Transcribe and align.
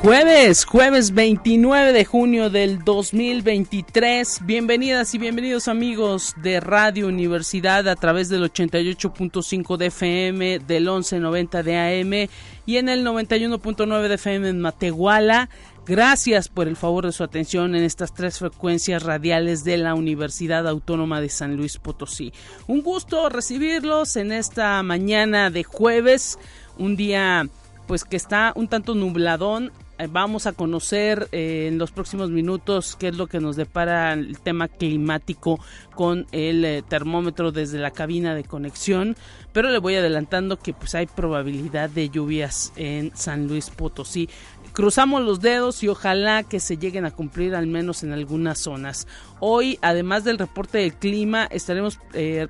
Jueves, 0.00 0.64
jueves 0.64 1.12
29 1.12 1.92
de 1.92 2.04
junio 2.04 2.50
del 2.50 2.84
2023. 2.84 4.46
Bienvenidas 4.46 5.12
y 5.12 5.18
bienvenidos 5.18 5.66
amigos 5.66 6.34
de 6.36 6.60
Radio 6.60 7.08
Universidad 7.08 7.88
a 7.88 7.96
través 7.96 8.28
del 8.28 8.44
88.5 8.44 9.76
de 9.76 9.86
FM, 9.86 10.60
del 10.60 10.84
1190 10.84 11.62
de 11.64 11.76
AM 11.76 12.30
y 12.64 12.76
en 12.76 12.88
el 12.88 13.04
91.9 13.04 14.06
de 14.06 14.14
FM 14.14 14.48
en 14.50 14.60
Matehuala. 14.60 15.48
Gracias 15.84 16.46
por 16.46 16.68
el 16.68 16.76
favor 16.76 17.04
de 17.04 17.12
su 17.12 17.24
atención 17.24 17.74
en 17.74 17.82
estas 17.82 18.14
tres 18.14 18.38
frecuencias 18.38 19.02
radiales 19.02 19.64
de 19.64 19.78
la 19.78 19.94
Universidad 19.94 20.68
Autónoma 20.68 21.20
de 21.20 21.28
San 21.28 21.56
Luis 21.56 21.76
Potosí. 21.78 22.32
Un 22.68 22.82
gusto 22.82 23.28
recibirlos 23.30 24.14
en 24.14 24.30
esta 24.30 24.80
mañana 24.84 25.50
de 25.50 25.64
jueves, 25.64 26.38
un 26.78 26.94
día 26.94 27.48
pues 27.88 28.04
que 28.04 28.16
está 28.16 28.52
un 28.54 28.68
tanto 28.68 28.94
nubladón 28.94 29.72
vamos 30.06 30.46
a 30.46 30.52
conocer 30.52 31.28
eh, 31.32 31.66
en 31.68 31.78
los 31.78 31.90
próximos 31.90 32.30
minutos 32.30 32.96
qué 32.96 33.08
es 33.08 33.16
lo 33.16 33.26
que 33.26 33.40
nos 33.40 33.56
depara 33.56 34.12
el 34.12 34.38
tema 34.38 34.68
climático 34.68 35.58
con 35.94 36.26
el 36.30 36.64
eh, 36.64 36.82
termómetro 36.86 37.50
desde 37.50 37.78
la 37.78 37.90
cabina 37.90 38.34
de 38.34 38.44
conexión, 38.44 39.16
pero 39.52 39.70
le 39.70 39.78
voy 39.78 39.96
adelantando 39.96 40.58
que 40.58 40.72
pues 40.72 40.94
hay 40.94 41.06
probabilidad 41.06 41.90
de 41.90 42.08
lluvias 42.10 42.72
en 42.76 43.10
San 43.16 43.48
Luis 43.48 43.70
Potosí. 43.70 44.28
Cruzamos 44.72 45.22
los 45.22 45.40
dedos 45.40 45.82
y 45.82 45.88
ojalá 45.88 46.44
que 46.44 46.60
se 46.60 46.76
lleguen 46.76 47.04
a 47.04 47.10
cumplir 47.10 47.56
al 47.56 47.66
menos 47.66 48.04
en 48.04 48.12
algunas 48.12 48.60
zonas. 48.60 49.08
Hoy, 49.40 49.78
además 49.82 50.22
del 50.22 50.38
reporte 50.38 50.78
del 50.78 50.94
clima, 50.94 51.46
estaremos 51.46 51.98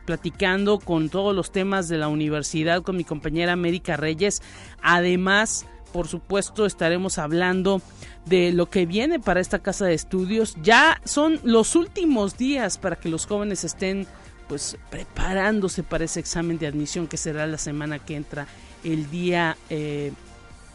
platicando 0.04 0.78
con 0.78 1.08
todos 1.08 1.34
los 1.34 1.52
temas 1.52 1.88
de 1.88 1.96
la 1.96 2.08
universidad 2.08 2.82
con 2.82 2.96
mi 2.96 3.04
compañera 3.04 3.52
América 3.52 3.96
Reyes. 3.96 4.42
Además, 4.82 5.64
por 5.92 6.08
supuesto 6.08 6.66
estaremos 6.66 7.18
hablando 7.18 7.80
de 8.26 8.52
lo 8.52 8.68
que 8.68 8.86
viene 8.86 9.18
para 9.18 9.40
esta 9.40 9.58
casa 9.58 9.86
de 9.86 9.94
estudios. 9.94 10.56
Ya 10.62 11.00
son 11.04 11.40
los 11.42 11.76
últimos 11.76 12.36
días 12.36 12.78
para 12.78 12.96
que 12.96 13.08
los 13.08 13.26
jóvenes 13.26 13.64
estén 13.64 14.06
pues 14.48 14.78
preparándose 14.90 15.82
para 15.82 16.04
ese 16.04 16.20
examen 16.20 16.58
de 16.58 16.66
admisión 16.66 17.06
que 17.06 17.16
será 17.16 17.46
la 17.46 17.58
semana 17.58 17.98
que 17.98 18.16
entra 18.16 18.46
el 18.82 19.10
día 19.10 19.56
eh, 19.68 20.12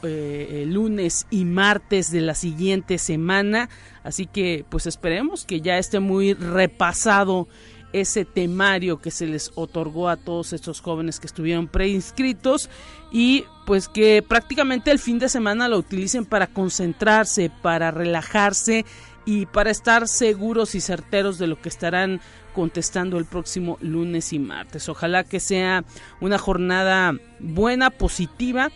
eh, 0.03 0.66
lunes 0.67 1.25
y 1.31 1.45
martes 1.45 2.11
de 2.11 2.22
la 2.22 2.36
siguiente 2.36 2.97
semana 2.97 3.69
así 4.03 4.28
que 4.28 4.66
pues 4.69 4.86
esperemos 4.86 5.45
que 5.45 5.61
ya 5.61 5.78
esté 5.78 6.00
muy 6.00 6.34
repasado 6.34 7.47
ese 7.94 8.25
temario 8.25 8.99
que 8.99 9.11
se 9.11 9.27
les 9.27 9.52
otorgó 9.55 10.09
a 10.09 10.17
todos 10.17 10.52
estos 10.52 10.81
jóvenes 10.81 11.19
que 11.19 11.27
estuvieron 11.27 11.67
preinscritos 11.67 12.69
y 13.11 13.45
pues 13.66 13.88
que 13.88 14.23
prácticamente 14.27 14.91
el 14.91 15.00
fin 15.00 15.19
de 15.19 15.30
semana 15.30 15.69
lo 15.69 15.77
utilicen 15.77 16.25
para 16.25 16.47
concentrarse, 16.47 17.52
para 17.61 17.91
relajarse 17.91 18.85
y 19.25 19.45
para 19.45 19.72
estar 19.72 20.08
seguros 20.08 20.75
y 20.75 20.81
certeros 20.81 21.38
de 21.38 21.47
lo 21.47 21.61
que 21.61 21.69
estarán 21.69 22.19
contestando 22.53 23.17
el 23.17 23.25
próximo 23.25 23.77
lunes 23.81 24.33
y 24.33 24.39
martes. 24.39 24.89
Ojalá 24.89 25.23
que 25.23 25.39
sea 25.39 25.85
una 26.19 26.38
jornada 26.38 27.13
buena, 27.39 27.89
positiva, 27.89 28.69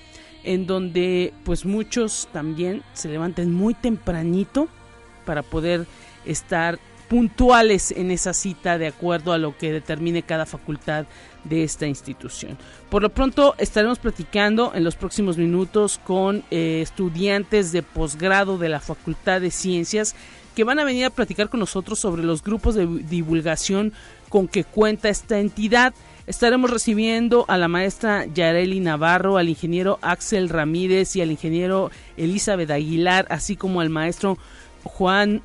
en 0.43 0.65
donde 0.65 1.33
pues 1.43 1.65
muchos 1.65 2.29
también 2.31 2.83
se 2.93 3.09
levanten 3.09 3.51
muy 3.51 3.73
tempranito 3.73 4.69
para 5.25 5.41
poder 5.41 5.85
estar 6.25 6.79
puntuales 7.07 7.91
en 7.91 8.11
esa 8.11 8.33
cita 8.33 8.77
de 8.77 8.87
acuerdo 8.87 9.33
a 9.33 9.37
lo 9.37 9.57
que 9.57 9.71
determine 9.71 10.23
cada 10.23 10.45
facultad 10.45 11.05
de 11.43 11.63
esta 11.63 11.87
institución. 11.87 12.57
Por 12.89 13.01
lo 13.01 13.09
pronto 13.09 13.55
estaremos 13.57 13.99
platicando 13.99 14.73
en 14.75 14.83
los 14.83 14.95
próximos 14.95 15.37
minutos 15.37 15.99
con 16.03 16.43
eh, 16.51 16.81
estudiantes 16.81 17.71
de 17.71 17.83
posgrado 17.83 18.57
de 18.57 18.69
la 18.69 18.79
Facultad 18.79 19.41
de 19.41 19.51
Ciencias 19.51 20.15
que 20.55 20.63
van 20.63 20.79
a 20.79 20.83
venir 20.83 21.05
a 21.05 21.11
platicar 21.11 21.49
con 21.49 21.59
nosotros 21.59 21.99
sobre 21.99 22.23
los 22.23 22.43
grupos 22.43 22.75
de 22.75 22.87
divulgación 22.87 23.93
con 24.27 24.47
que 24.47 24.63
cuenta 24.63 25.07
esta 25.07 25.39
entidad. 25.39 25.93
Estaremos 26.25 26.71
recibiendo 26.71 27.45
a 27.47 27.57
la 27.57 27.67
maestra 27.67 28.25
Yareli 28.25 28.79
Navarro, 28.79 29.37
al 29.37 29.49
ingeniero 29.49 29.99
Axel 30.01 30.49
Ramírez 30.49 31.15
y 31.15 31.21
al 31.21 31.31
ingeniero 31.31 31.91
Elizabeth 32.17 32.71
Aguilar, 32.71 33.27
así 33.29 33.55
como 33.55 33.81
al 33.81 33.89
maestro 33.89 34.37
Juan 34.83 35.41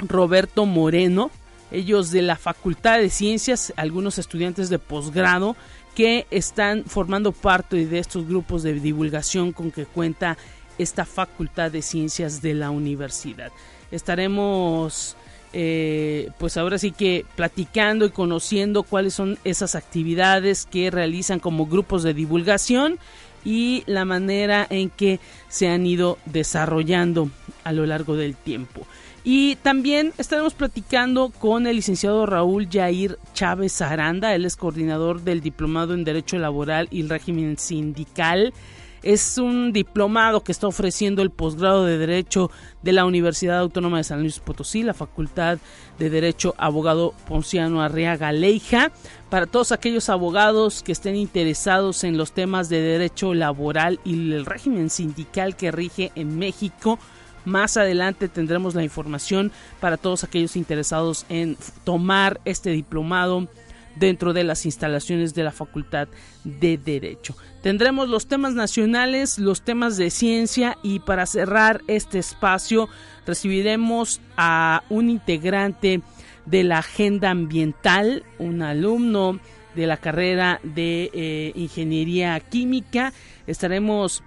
Roberto 0.00 0.66
Moreno, 0.66 1.30
ellos 1.70 2.10
de 2.10 2.22
la 2.22 2.36
Facultad 2.36 2.98
de 2.98 3.10
Ciencias, 3.10 3.72
algunos 3.76 4.18
estudiantes 4.18 4.68
de 4.68 4.78
posgrado 4.78 5.56
que 5.94 6.26
están 6.30 6.84
formando 6.84 7.32
parte 7.32 7.86
de 7.86 7.98
estos 7.98 8.26
grupos 8.26 8.62
de 8.62 8.74
divulgación 8.74 9.52
con 9.52 9.70
que 9.70 9.86
cuenta 9.86 10.36
esta 10.78 11.04
Facultad 11.04 11.70
de 11.70 11.82
Ciencias 11.82 12.42
de 12.42 12.54
la 12.54 12.70
universidad. 12.70 13.52
Estaremos 13.90 15.16
eh, 15.52 16.30
pues 16.38 16.56
ahora 16.56 16.78
sí 16.78 16.92
que 16.92 17.26
platicando 17.34 18.06
y 18.06 18.10
conociendo 18.10 18.84
cuáles 18.84 19.14
son 19.14 19.36
esas 19.42 19.74
actividades 19.74 20.64
que 20.64 20.90
realizan 20.92 21.40
como 21.40 21.66
grupos 21.66 22.04
de 22.04 22.14
divulgación 22.14 22.98
y 23.44 23.82
la 23.86 24.04
manera 24.04 24.66
en 24.70 24.90
que 24.90 25.18
se 25.48 25.68
han 25.68 25.86
ido 25.86 26.18
desarrollando 26.26 27.30
a 27.64 27.72
lo 27.72 27.84
largo 27.86 28.16
del 28.16 28.36
tiempo. 28.36 28.86
Y 29.22 29.56
también 29.56 30.14
estaremos 30.16 30.54
platicando 30.54 31.28
con 31.28 31.66
el 31.66 31.76
licenciado 31.76 32.24
Raúl 32.24 32.68
Jair 32.70 33.18
Chávez 33.34 33.82
Aranda, 33.82 34.34
él 34.34 34.46
es 34.46 34.56
coordinador 34.56 35.20
del 35.22 35.42
Diplomado 35.42 35.92
en 35.92 36.04
Derecho 36.04 36.38
Laboral 36.38 36.88
y 36.90 37.02
Régimen 37.02 37.58
Sindical. 37.58 38.54
Es 39.02 39.38
un 39.38 39.72
diplomado 39.72 40.42
que 40.42 40.52
está 40.52 40.66
ofreciendo 40.66 41.22
el 41.22 41.30
posgrado 41.30 41.86
de 41.86 41.96
Derecho 41.96 42.50
de 42.82 42.92
la 42.92 43.06
Universidad 43.06 43.58
Autónoma 43.58 43.98
de 43.98 44.04
San 44.04 44.20
Luis 44.20 44.40
Potosí, 44.40 44.82
la 44.82 44.92
Facultad 44.92 45.58
de 45.98 46.10
Derecho 46.10 46.54
Abogado 46.58 47.14
Ponciano 47.26 47.82
Arriaga 47.82 48.30
Leija. 48.32 48.92
Para 49.30 49.46
todos 49.46 49.72
aquellos 49.72 50.10
abogados 50.10 50.82
que 50.82 50.92
estén 50.92 51.16
interesados 51.16 52.04
en 52.04 52.18
los 52.18 52.32
temas 52.32 52.68
de 52.68 52.80
derecho 52.80 53.32
laboral 53.32 54.00
y 54.04 54.32
el 54.32 54.44
régimen 54.44 54.90
sindical 54.90 55.56
que 55.56 55.70
rige 55.70 56.12
en 56.14 56.38
México, 56.38 56.98
más 57.44 57.76
adelante 57.76 58.28
tendremos 58.28 58.74
la 58.74 58.84
información 58.84 59.52
para 59.80 59.96
todos 59.96 60.24
aquellos 60.24 60.56
interesados 60.56 61.26
en 61.28 61.56
tomar 61.84 62.40
este 62.44 62.70
diplomado 62.70 63.48
dentro 63.96 64.32
de 64.32 64.44
las 64.44 64.66
instalaciones 64.66 65.34
de 65.34 65.44
la 65.44 65.52
Facultad 65.52 66.08
de 66.44 66.78
Derecho. 66.78 67.36
Tendremos 67.62 68.08
los 68.08 68.26
temas 68.26 68.54
nacionales, 68.54 69.38
los 69.38 69.62
temas 69.62 69.96
de 69.96 70.10
ciencia 70.10 70.78
y 70.82 71.00
para 71.00 71.26
cerrar 71.26 71.82
este 71.86 72.18
espacio 72.18 72.88
recibiremos 73.26 74.20
a 74.36 74.82
un 74.88 75.10
integrante 75.10 76.00
de 76.46 76.64
la 76.64 76.78
agenda 76.78 77.30
ambiental, 77.30 78.24
un 78.38 78.62
alumno 78.62 79.38
de 79.74 79.86
la 79.86 79.98
carrera 79.98 80.60
de 80.62 81.10
eh, 81.12 81.52
ingeniería 81.54 82.40
química. 82.40 83.12
Estaremos 83.46 84.22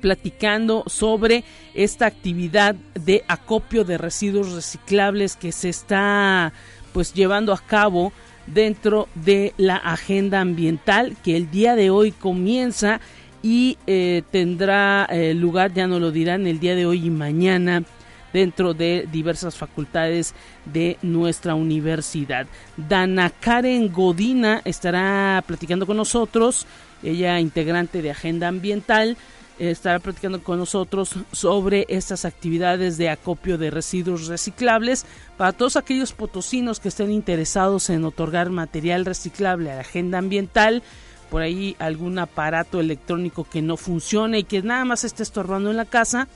platicando 0.00 0.84
sobre 0.86 1.44
esta 1.74 2.06
actividad 2.06 2.74
de 2.94 3.24
acopio 3.28 3.84
de 3.84 3.98
residuos 3.98 4.52
reciclables 4.52 5.36
que 5.36 5.52
se 5.52 5.68
está 5.68 6.52
pues 6.92 7.14
llevando 7.14 7.52
a 7.52 7.58
cabo 7.58 8.12
dentro 8.46 9.08
de 9.14 9.52
la 9.56 9.76
agenda 9.76 10.40
ambiental 10.40 11.16
que 11.22 11.36
el 11.36 11.50
día 11.50 11.76
de 11.76 11.90
hoy 11.90 12.12
comienza 12.12 13.00
y 13.42 13.78
eh, 13.86 14.22
tendrá 14.30 15.06
eh, 15.10 15.34
lugar, 15.34 15.72
ya 15.72 15.86
no 15.86 15.98
lo 15.98 16.10
dirán, 16.10 16.46
el 16.46 16.58
día 16.58 16.74
de 16.74 16.86
hoy 16.86 17.06
y 17.06 17.10
mañana 17.10 17.84
dentro 18.32 18.74
de 18.74 19.08
diversas 19.10 19.56
facultades 19.56 20.34
de 20.64 20.98
nuestra 21.02 21.54
universidad. 21.54 22.46
Dana 22.76 23.30
Karen 23.30 23.92
Godina 23.92 24.60
estará 24.64 25.42
platicando 25.46 25.86
con 25.86 25.96
nosotros, 25.96 26.66
ella 27.02 27.40
integrante 27.40 28.02
de 28.02 28.10
Agenda 28.10 28.48
Ambiental, 28.48 29.16
estará 29.58 29.98
platicando 29.98 30.42
con 30.42 30.58
nosotros 30.58 31.14
sobre 31.32 31.86
estas 31.88 32.24
actividades 32.24 32.96
de 32.96 33.10
acopio 33.10 33.58
de 33.58 33.70
residuos 33.70 34.26
reciclables. 34.26 35.04
Para 35.36 35.52
todos 35.52 35.76
aquellos 35.76 36.12
potosinos 36.12 36.80
que 36.80 36.88
estén 36.88 37.10
interesados 37.10 37.90
en 37.90 38.04
otorgar 38.04 38.50
material 38.50 39.04
reciclable 39.04 39.70
a 39.70 39.76
la 39.76 39.80
agenda 39.80 40.18
ambiental 40.18 40.82
por 41.30 41.42
ahí 41.42 41.76
algún 41.78 42.18
aparato 42.18 42.80
electrónico 42.80 43.44
que 43.44 43.62
no 43.62 43.76
funcione 43.76 44.40
y 44.40 44.44
que 44.44 44.62
nada 44.62 44.84
más 44.84 45.04
esté 45.04 45.22
estorbando 45.22 45.70
en 45.70 45.76
la 45.76 45.84
casa 45.84 46.26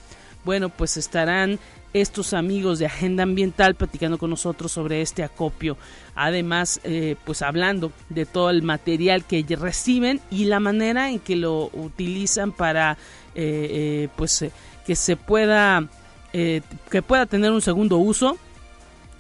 bueno 0.45 0.69
pues 0.69 0.97
estarán 0.97 1.59
estos 1.93 2.33
amigos 2.35 2.79
de 2.79 2.87
Agenda 2.87 3.23
Ambiental 3.23 3.75
platicando 3.75 4.19
con 4.19 4.31
nosotros 4.31 4.73
sobre 4.73 5.03
este 5.03 5.23
acopio. 5.23 5.77
Además, 6.15 6.81
eh, 6.85 7.17
pues 7.25 7.43
hablando 7.43 7.93
de 8.09 8.27
todo 8.27 8.50
el 8.50 8.62
material 8.62 9.25
que 9.25 9.44
reciben 9.56 10.21
y 10.31 10.44
la 10.44 10.61
manera 10.61 11.11
en 11.11 11.19
que 11.19 11.37
lo 11.37 11.71
utilizan 11.73 12.53
para 12.53 12.97
eh, 13.35 13.69
eh, 13.71 14.09
pues 14.17 14.44
que 14.87 14.97
se 14.97 15.17
pueda 15.17 15.89
que 16.33 17.03
pueda 17.06 17.27
tener 17.27 17.50
un 17.53 17.61
segundo 17.61 17.99
uso 17.99 18.39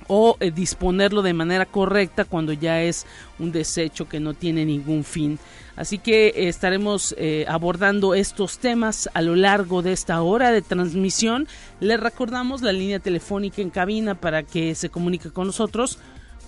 o 0.08 0.36
disponerlo 0.54 1.22
de 1.22 1.32
manera 1.32 1.66
correcta 1.66 2.24
cuando 2.24 2.52
ya 2.52 2.82
es 2.82 3.06
un 3.38 3.52
desecho 3.52 4.08
que 4.08 4.20
no 4.20 4.34
tiene 4.34 4.64
ningún 4.64 5.04
fin. 5.04 5.38
Así 5.74 5.98
que 5.98 6.48
estaremos 6.48 7.14
eh, 7.18 7.46
abordando 7.48 8.14
estos 8.14 8.58
temas 8.58 9.08
a 9.14 9.22
lo 9.22 9.36
largo 9.36 9.80
de 9.82 9.92
esta 9.92 10.20
hora 10.22 10.50
de 10.52 10.60
transmisión. 10.60 11.48
Les 11.80 11.98
recordamos 11.98 12.60
la 12.62 12.72
línea 12.72 12.98
telefónica 12.98 13.62
en 13.62 13.70
cabina 13.70 14.14
para 14.14 14.42
que 14.42 14.74
se 14.74 14.90
comunique 14.90 15.30
con 15.30 15.46
nosotros 15.46 15.98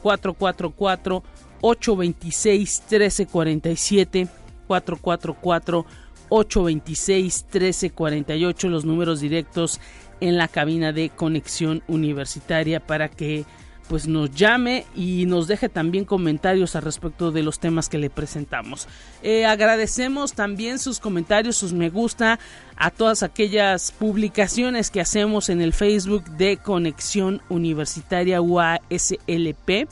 444 0.02 1.22
826 1.62 2.82
1347 2.90 4.28
444 4.66 5.86
826 6.28 7.46
1348 7.50 8.68
los 8.68 8.84
números 8.84 9.20
directos 9.20 9.80
en 10.24 10.38
la 10.38 10.48
cabina 10.48 10.92
de 10.92 11.10
conexión 11.10 11.82
universitaria 11.86 12.80
para 12.80 13.10
que 13.10 13.44
pues 13.88 14.08
nos 14.08 14.34
llame 14.34 14.86
y 14.96 15.26
nos 15.26 15.46
deje 15.46 15.68
también 15.68 16.06
comentarios 16.06 16.74
al 16.74 16.82
respecto 16.82 17.30
de 17.30 17.42
los 17.42 17.58
temas 17.58 17.90
que 17.90 17.98
le 17.98 18.08
presentamos. 18.08 18.88
Eh, 19.22 19.44
agradecemos 19.44 20.32
también 20.32 20.78
sus 20.78 20.98
comentarios, 20.98 21.56
sus 21.56 21.74
me 21.74 21.90
gusta 21.90 22.38
a 22.76 22.90
todas 22.90 23.22
aquellas 23.22 23.92
publicaciones 23.92 24.90
que 24.90 25.02
hacemos 25.02 25.50
en 25.50 25.60
el 25.60 25.74
Facebook 25.74 26.24
de 26.30 26.56
Conexión 26.56 27.42
Universitaria 27.50 28.40
UASLP. 28.40 29.86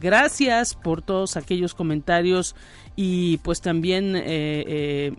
Gracias 0.00 0.74
por 0.74 1.02
todos 1.02 1.36
aquellos 1.36 1.74
comentarios 1.74 2.54
y 2.96 3.38
pues 3.38 3.60
también 3.60 4.16
eh, 4.16 4.22
eh, 4.26 5.12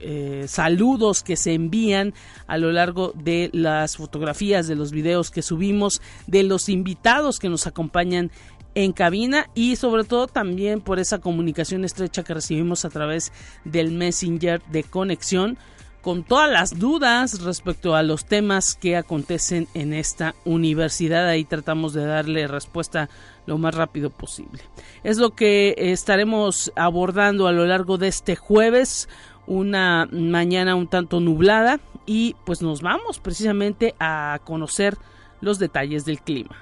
eh, 0.00 0.44
saludos 0.48 1.22
que 1.22 1.36
se 1.36 1.54
envían 1.54 2.14
a 2.46 2.58
lo 2.58 2.72
largo 2.72 3.12
de 3.14 3.50
las 3.52 3.96
fotografías, 3.96 4.66
de 4.66 4.74
los 4.74 4.90
videos 4.90 5.30
que 5.30 5.42
subimos, 5.42 6.00
de 6.26 6.42
los 6.42 6.68
invitados 6.68 7.38
que 7.38 7.48
nos 7.48 7.66
acompañan 7.66 8.30
en 8.74 8.92
cabina 8.92 9.48
y 9.54 9.76
sobre 9.76 10.04
todo 10.04 10.26
también 10.26 10.80
por 10.80 10.98
esa 10.98 11.20
comunicación 11.20 11.84
estrecha 11.84 12.24
que 12.24 12.34
recibimos 12.34 12.84
a 12.84 12.90
través 12.90 13.32
del 13.64 13.92
Messenger 13.92 14.60
de 14.64 14.82
conexión 14.82 15.56
con 16.04 16.22
todas 16.22 16.50
las 16.50 16.78
dudas 16.78 17.40
respecto 17.40 17.96
a 17.96 18.02
los 18.02 18.26
temas 18.26 18.74
que 18.74 18.94
acontecen 18.94 19.68
en 19.72 19.94
esta 19.94 20.34
universidad. 20.44 21.26
Ahí 21.26 21.46
tratamos 21.46 21.94
de 21.94 22.04
darle 22.04 22.46
respuesta 22.46 23.08
lo 23.46 23.56
más 23.56 23.74
rápido 23.74 24.10
posible. 24.10 24.60
Es 25.02 25.16
lo 25.16 25.30
que 25.30 25.74
estaremos 25.78 26.70
abordando 26.76 27.46
a 27.46 27.52
lo 27.52 27.64
largo 27.64 27.96
de 27.96 28.08
este 28.08 28.36
jueves, 28.36 29.08
una 29.46 30.06
mañana 30.12 30.74
un 30.74 30.88
tanto 30.88 31.20
nublada 31.20 31.80
y 32.04 32.36
pues 32.44 32.60
nos 32.60 32.82
vamos 32.82 33.18
precisamente 33.18 33.94
a 33.98 34.40
conocer 34.44 34.98
los 35.40 35.58
detalles 35.58 36.04
del 36.04 36.20
clima. 36.20 36.54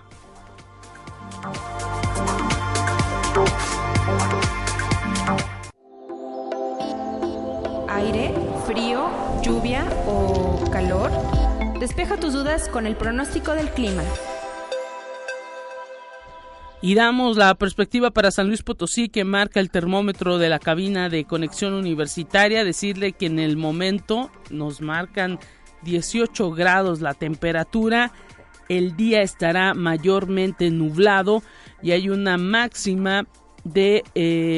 Aire, 8.03 8.35
frío, 8.67 9.09
lluvia 9.43 9.87
o 10.09 10.69
calor. 10.73 11.13
Despeja 11.79 12.17
tus 12.17 12.33
dudas 12.33 12.69
con 12.69 12.87
el 12.87 12.97
pronóstico 12.97 13.53
del 13.53 13.71
clima. 13.71 14.03
Y 16.81 16.97
damos 16.97 17.37
la 17.37 17.55
perspectiva 17.55 18.11
para 18.11 18.33
San 18.33 18.49
Luis 18.49 18.65
Potosí 18.65 19.09
que 19.09 19.23
marca 19.23 19.61
el 19.61 19.71
termómetro 19.71 20.39
de 20.39 20.49
la 20.49 20.59
cabina 20.59 21.09
de 21.09 21.27
conexión 21.27 21.75
universitaria. 21.75 22.65
Decirle 22.65 23.13
que 23.13 23.27
en 23.27 23.39
el 23.39 23.57
momento 23.57 24.33
nos 24.51 24.81
marcan 24.81 25.39
18 25.83 26.51
grados 26.51 27.01
la 27.03 27.15
temperatura. 27.15 28.11
El 28.69 28.97
día 28.97 29.23
estará 29.23 29.75
mayormente 29.75 30.71
nublado 30.71 31.45
y 31.83 31.93
hay 31.93 32.09
una 32.09 32.37
máxima 32.37 33.27
de 33.63 34.03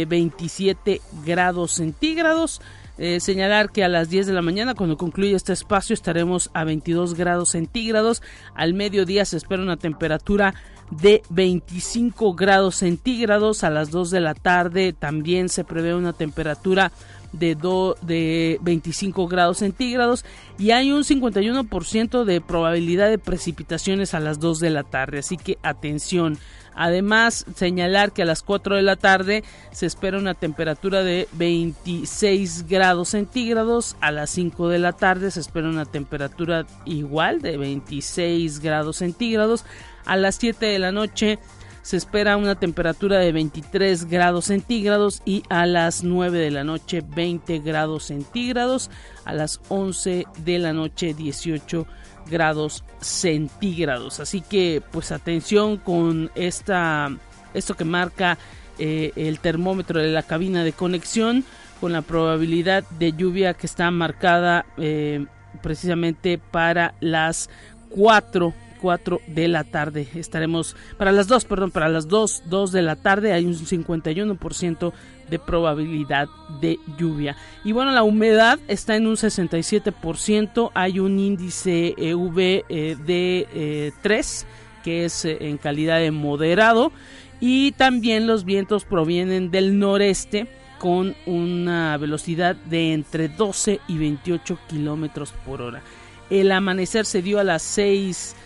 27 0.08 0.92
eh, 0.92 1.00
grados 1.26 1.72
centígrados. 1.72 2.62
Eh, 2.96 3.18
señalar 3.18 3.72
que 3.72 3.82
a 3.82 3.88
las 3.88 4.08
10 4.08 4.26
de 4.26 4.32
la 4.32 4.42
mañana, 4.42 4.74
cuando 4.74 4.96
concluya 4.96 5.36
este 5.36 5.52
espacio, 5.52 5.94
estaremos 5.94 6.50
a 6.54 6.64
22 6.64 7.14
grados 7.14 7.50
centígrados. 7.50 8.22
Al 8.54 8.74
mediodía 8.74 9.24
se 9.24 9.36
espera 9.36 9.62
una 9.62 9.76
temperatura 9.76 10.54
de 10.90 11.22
25 11.30 12.34
grados 12.34 12.76
centígrados. 12.76 13.64
A 13.64 13.70
las 13.70 13.90
2 13.90 14.10
de 14.10 14.20
la 14.20 14.34
tarde 14.34 14.92
también 14.92 15.48
se 15.48 15.64
prevé 15.64 15.94
una 15.94 16.12
temperatura 16.12 16.92
de, 17.32 17.56
de 18.02 18.58
25 18.62 19.26
grados 19.26 19.58
centígrados 19.58 20.24
y 20.56 20.70
hay 20.70 20.92
un 20.92 21.02
51% 21.02 22.24
de 22.24 22.40
probabilidad 22.40 23.10
de 23.10 23.18
precipitaciones 23.18 24.14
a 24.14 24.20
las 24.20 24.38
2 24.38 24.60
de 24.60 24.70
la 24.70 24.84
tarde. 24.84 25.18
Así 25.18 25.36
que 25.36 25.58
atención. 25.62 26.38
Además, 26.74 27.46
señalar 27.54 28.12
que 28.12 28.22
a 28.22 28.26
las 28.26 28.42
4 28.42 28.76
de 28.76 28.82
la 28.82 28.96
tarde 28.96 29.44
se 29.70 29.86
espera 29.86 30.18
una 30.18 30.34
temperatura 30.34 31.02
de 31.02 31.28
26 31.32 32.66
grados 32.66 33.10
centígrados. 33.10 33.96
A 34.00 34.10
las 34.10 34.30
5 34.30 34.68
de 34.68 34.78
la 34.78 34.92
tarde 34.92 35.30
se 35.30 35.40
espera 35.40 35.68
una 35.68 35.84
temperatura 35.84 36.66
igual 36.84 37.40
de 37.40 37.56
26 37.56 38.60
grados 38.60 38.96
centígrados. 38.96 39.64
A 40.04 40.16
las 40.16 40.36
7 40.36 40.66
de 40.66 40.78
la 40.78 40.92
noche 40.92 41.38
se 41.82 41.98
espera 41.98 42.38
una 42.38 42.54
temperatura 42.54 43.18
de 43.18 43.30
23 43.30 44.06
grados 44.06 44.46
centígrados 44.46 45.20
y 45.26 45.42
a 45.50 45.66
las 45.66 46.02
9 46.02 46.38
de 46.38 46.50
la 46.50 46.64
noche 46.64 47.04
20 47.06 47.58
grados 47.58 48.04
centígrados. 48.04 48.90
A 49.24 49.34
las 49.34 49.60
11 49.68 50.26
de 50.44 50.58
la 50.58 50.72
noche 50.72 51.12
18 51.12 51.86
grados 52.26 52.84
centígrados. 53.00 54.20
Así 54.20 54.40
que 54.40 54.82
pues 54.90 55.12
atención 55.12 55.76
con 55.76 56.30
esta, 56.34 57.14
esto 57.52 57.76
que 57.76 57.84
marca 57.84 58.38
eh, 58.78 59.12
el 59.16 59.38
termómetro 59.38 60.00
de 60.00 60.08
la 60.08 60.22
cabina 60.22 60.64
de 60.64 60.72
conexión 60.72 61.44
con 61.80 61.92
la 61.92 62.02
probabilidad 62.02 62.84
de 62.98 63.12
lluvia 63.12 63.54
que 63.54 63.66
está 63.66 63.90
marcada 63.90 64.66
eh, 64.78 65.26
precisamente 65.62 66.38
para 66.38 66.94
las 67.00 67.50
4 67.90 68.52
4 68.84 69.22
de 69.26 69.48
la 69.48 69.64
tarde. 69.64 70.06
Estaremos 70.14 70.76
para 70.98 71.10
las 71.10 71.26
2, 71.26 71.46
perdón, 71.46 71.70
para 71.70 71.88
las 71.88 72.06
2, 72.06 72.42
2 72.50 72.70
de 72.70 72.82
la 72.82 72.96
tarde 72.96 73.32
hay 73.32 73.46
un 73.46 73.54
51% 73.54 74.92
de 75.30 75.38
probabilidad 75.38 76.28
de 76.60 76.78
lluvia. 76.98 77.34
Y 77.64 77.72
bueno, 77.72 77.92
la 77.92 78.02
humedad 78.02 78.58
está 78.68 78.94
en 78.94 79.06
un 79.06 79.14
67%, 79.16 80.70
hay 80.74 80.98
un 80.98 81.18
índice 81.18 81.94
UV 81.98 82.64
eh, 82.68 82.96
de 83.06 83.94
3 84.02 84.42
eh, 84.42 84.46
que 84.84 85.06
es 85.06 85.24
eh, 85.24 85.38
en 85.40 85.56
calidad 85.56 85.98
de 85.98 86.10
moderado 86.10 86.92
y 87.40 87.72
también 87.72 88.26
los 88.26 88.44
vientos 88.44 88.84
provienen 88.84 89.50
del 89.50 89.78
noreste 89.78 90.46
con 90.78 91.16
una 91.24 91.96
velocidad 91.96 92.54
de 92.54 92.92
entre 92.92 93.28
12 93.28 93.80
y 93.88 93.96
28 93.96 94.58
kilómetros 94.68 95.32
por 95.46 95.62
hora. 95.62 95.80
El 96.28 96.52
amanecer 96.52 97.06
se 97.06 97.22
dio 97.22 97.38
a 97.38 97.44
las 97.44 97.62
6 97.62 98.36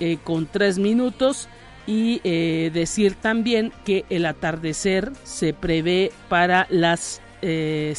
eh, 0.00 0.18
con 0.22 0.46
3 0.46 0.78
minutos 0.78 1.48
y 1.86 2.20
eh, 2.22 2.70
decir 2.72 3.14
también 3.14 3.72
que 3.84 4.04
el 4.10 4.26
atardecer 4.26 5.10
se 5.24 5.54
prevé 5.54 6.12
para 6.28 6.66
las 6.70 7.20
7 7.40 7.92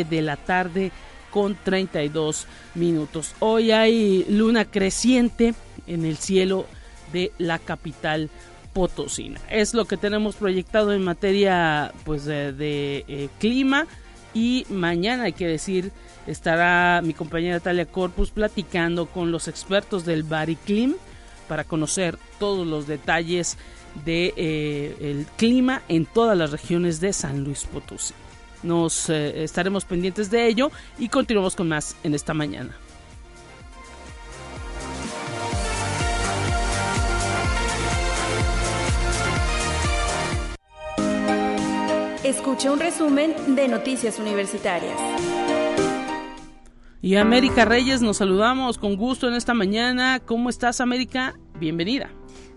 eh, 0.00 0.04
de 0.04 0.22
la 0.22 0.36
tarde 0.36 0.90
con 1.30 1.54
32 1.54 2.46
minutos. 2.74 3.34
Hoy 3.38 3.70
hay 3.70 4.24
luna 4.28 4.64
creciente 4.64 5.54
en 5.86 6.04
el 6.04 6.16
cielo 6.16 6.66
de 7.12 7.30
la 7.38 7.58
capital 7.60 8.30
potosina. 8.72 9.40
Es 9.48 9.72
lo 9.72 9.84
que 9.84 9.96
tenemos 9.96 10.34
proyectado 10.34 10.92
en 10.92 11.04
materia 11.04 11.92
pues 12.04 12.24
de, 12.24 13.30
clima 13.38 13.86
y 14.34 14.66
mañana 14.68 15.24
hay 15.24 15.32
que 15.32 15.46
decir 15.46 15.92
estará 16.26 17.02
mi 17.02 17.14
compañera 17.14 17.60
Talia 17.60 17.86
Corpus 17.86 18.30
platicando 18.30 19.06
con 19.06 19.30
los 19.30 19.46
expertos 19.46 20.04
del 20.04 20.24
Bariclim 20.24 20.94
para 21.48 21.64
conocer 21.64 22.18
todos 22.38 22.66
los 22.66 22.86
detalles 22.86 23.56
del 24.04 24.04
de, 24.04 24.34
eh, 24.36 25.24
clima 25.36 25.82
en 25.88 26.04
todas 26.04 26.36
las 26.36 26.50
regiones 26.50 27.00
de 27.00 27.12
San 27.12 27.44
Luis 27.44 27.64
Potosí. 27.64 28.14
Nos 28.62 29.08
eh, 29.10 29.44
estaremos 29.44 29.84
pendientes 29.84 30.30
de 30.30 30.46
ello 30.46 30.70
y 30.98 31.08
continuamos 31.08 31.54
con 31.56 31.68
más 31.68 31.96
en 32.02 32.14
esta 32.14 32.34
mañana. 32.34 32.76
Escucha 42.24 42.72
un 42.72 42.80
resumen 42.80 43.54
de 43.54 43.68
Noticias 43.68 44.18
Universitarias. 44.18 44.98
Y 47.06 47.14
América 47.14 47.64
Reyes, 47.64 48.02
nos 48.02 48.16
saludamos 48.16 48.78
con 48.78 48.96
gusto 48.96 49.28
en 49.28 49.34
esta 49.34 49.54
mañana. 49.54 50.18
¿Cómo 50.18 50.50
estás, 50.50 50.80
América? 50.80 51.38
Bienvenida. 51.56 52.10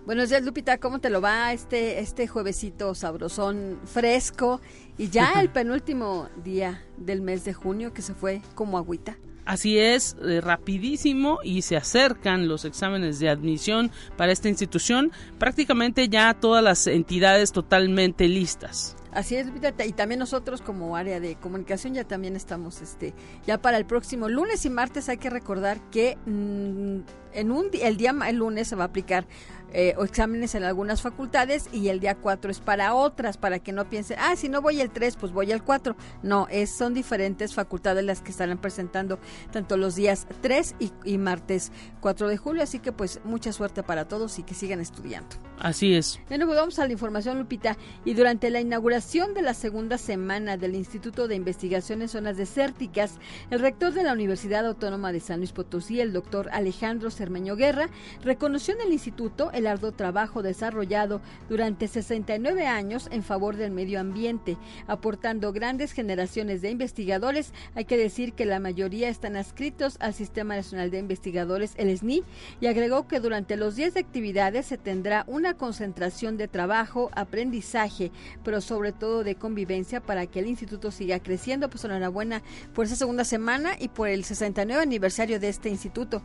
Buenos 0.08 0.30
días, 0.30 0.42
Lupita. 0.42 0.80
¿Cómo 0.80 0.98
te 0.98 1.12
lo 1.12 1.22
va 1.22 1.54
este, 1.54 2.00
este 2.00 2.28
juevesito 2.28 2.96
sabrosón, 2.96 3.80
fresco? 3.86 4.60
Y 4.98 5.10
ya 5.10 5.34
el 5.40 5.50
penúltimo 5.50 6.30
día 6.44 6.84
del 6.98 7.22
mes 7.22 7.46
de 7.46 7.54
junio 7.54 7.94
que 7.94 8.02
se 8.02 8.16
fue 8.16 8.42
como 8.56 8.80
agüita. 8.80 9.20
Así 9.46 9.78
es, 9.78 10.18
eh, 10.24 10.42
rapidísimo 10.42 11.38
y 11.44 11.62
se 11.62 11.78
acercan 11.78 12.48
los 12.48 12.66
exámenes 12.66 13.20
de 13.20 13.30
admisión 13.30 13.92
para 14.18 14.32
esta 14.32 14.50
institución. 14.50 15.12
Prácticamente 15.38 16.10
ya 16.10 16.34
todas 16.34 16.64
las 16.64 16.88
entidades 16.88 17.52
totalmente 17.52 18.28
listas. 18.28 18.96
Así 19.12 19.36
es, 19.36 19.48
y 19.86 19.94
también 19.94 20.20
nosotros 20.20 20.62
como 20.62 20.96
área 20.96 21.20
de 21.20 21.36
comunicación 21.36 21.96
ya 21.96 22.04
también 22.04 22.36
estamos, 22.36 22.80
este, 22.82 23.16
ya 23.46 23.60
para 23.60 23.78
el 23.78 23.86
próximo 23.86 24.30
lunes 24.30 24.66
y 24.66 24.70
martes 24.70 25.10
hay 25.10 25.18
que 25.18 25.32
recordar 25.32 25.80
que 25.90 26.16
mm, 26.28 27.00
en 27.34 27.52
un 27.52 27.70
el 27.74 27.98
día 27.98 28.14
el 28.28 28.36
lunes 28.36 28.68
se 28.68 28.76
va 28.76 28.84
a 28.84 28.88
aplicar 28.88 29.26
eh, 29.74 29.94
o 29.98 30.04
exámenes 30.04 30.56
en 30.56 30.64
algunas 30.64 31.02
facultades 31.02 31.70
y 31.72 31.90
el 31.90 32.00
día 32.00 32.16
4 32.16 32.52
es 32.52 32.60
para 32.60 32.94
otras, 32.94 33.38
para 33.38 33.60
que 33.60 33.72
no 33.72 33.90
piensen, 33.90 34.18
ah, 34.20 34.36
si 34.36 34.50
no 34.50 34.62
voy 34.62 34.82
el 34.82 34.90
3, 34.90 35.16
pues 35.18 35.32
voy 35.32 35.52
al 35.52 35.64
4. 35.64 35.96
No, 36.24 36.48
es, 36.50 36.72
son 36.72 36.94
diferentes 36.94 37.54
facultades 37.54 38.04
las 38.04 38.22
que 38.22 38.32
estarán 38.32 38.58
presentando 38.58 39.20
tanto 39.52 39.78
los 39.78 39.96
días 39.96 40.28
3 40.42 40.76
y, 40.80 40.92
y 41.06 41.18
martes 41.18 41.72
4 42.02 42.28
de 42.28 42.38
julio, 42.38 42.64
así 42.64 42.80
que 42.80 42.92
pues 42.92 43.20
mucha 43.24 43.54
suerte 43.54 43.84
para 43.84 44.08
todos 44.08 44.40
y 44.40 44.44
que 44.44 44.54
sigan 44.54 44.80
estudiando. 44.80 45.36
Así 45.60 45.94
es. 45.94 46.20
Bueno, 46.30 46.46
pues 46.46 46.58
vamos 46.58 46.80
a 46.80 46.88
la 46.88 46.94
información, 46.94 47.38
Lupita. 47.38 47.78
Y 48.06 48.14
durante 48.14 48.50
la 48.50 48.62
inauguración 48.62 49.34
de 49.34 49.42
la 49.42 49.54
segunda 49.54 49.98
semana 49.98 50.56
del 50.56 50.74
Instituto 50.74 51.28
de 51.28 51.36
Investigación 51.36 52.02
en 52.02 52.08
Zonas 52.08 52.38
Desérticas, 52.38 53.18
el 53.50 53.60
rector 53.60 53.94
de 53.94 54.04
la 54.04 54.14
Universidad 54.14 54.66
Autónoma 54.66 55.12
de 55.12 55.20
San 55.20 55.40
Luis 55.40 55.52
Potosí, 55.52 56.00
el 56.00 56.14
doctor 56.14 56.50
Alejandro 56.54 57.12
Cermeño 57.12 57.58
Guerra, 57.58 57.90
reconoció 58.24 58.74
en 58.76 58.82
el 58.82 58.94
instituto 58.94 59.52
el 59.60 59.68
arduo 59.68 59.92
trabajo 59.92 60.42
desarrollado 60.42 61.22
durante 61.48 61.88
69 61.88 62.68
años 62.68 63.08
en 63.12 63.24
favor 63.24 63.56
del 63.56 63.72
medio 63.72 64.00
ambiente, 64.00 64.58
aportando 64.88 65.54
grandes 65.54 65.92
generaciones 65.92 66.62
de 66.62 66.72
investigadores. 66.72 67.54
Hay 67.76 67.86
que 67.86 67.98
decir 67.98 68.34
que 68.34 68.46
la 68.46 68.60
mayoría 68.60 69.10
están 69.10 69.36
adscritos 69.36 69.98
al 70.00 70.14
Sistema 70.14 70.56
Nacional 70.56 70.92
de 70.92 71.00
Investigadores, 71.00 71.74
el 71.78 71.96
SNI, 71.96 72.24
y 72.60 72.68
agregó 72.68 73.08
que 73.08 73.20
durante 73.20 73.58
los 73.58 73.76
días 73.76 73.94
de 73.94 74.00
actividades 74.00 74.66
se 74.66 74.78
tendrá 74.78 75.24
una 75.28 75.56
concentración 75.56 76.38
de 76.38 76.48
trabajo, 76.48 77.12
aprendizaje, 77.14 78.12
pero 78.44 78.62
sobre 78.62 78.92
todo 78.92 79.24
de 79.24 79.36
convivencia 79.36 80.02
para 80.02 80.26
que 80.28 80.40
el 80.40 80.48
instituto 80.48 80.92
siga 80.92 81.20
creciendo. 81.20 81.70
Pues 81.70 81.84
enhorabuena 81.84 82.42
por 82.74 82.86
esa 82.86 82.96
segunda 82.96 83.24
semana 83.24 83.72
y 83.80 83.90
por 83.90 84.08
el 84.08 84.24
69 84.24 84.82
aniversario 84.82 85.40
de 85.40 85.50
este 85.50 85.70
instituto. 85.70 86.22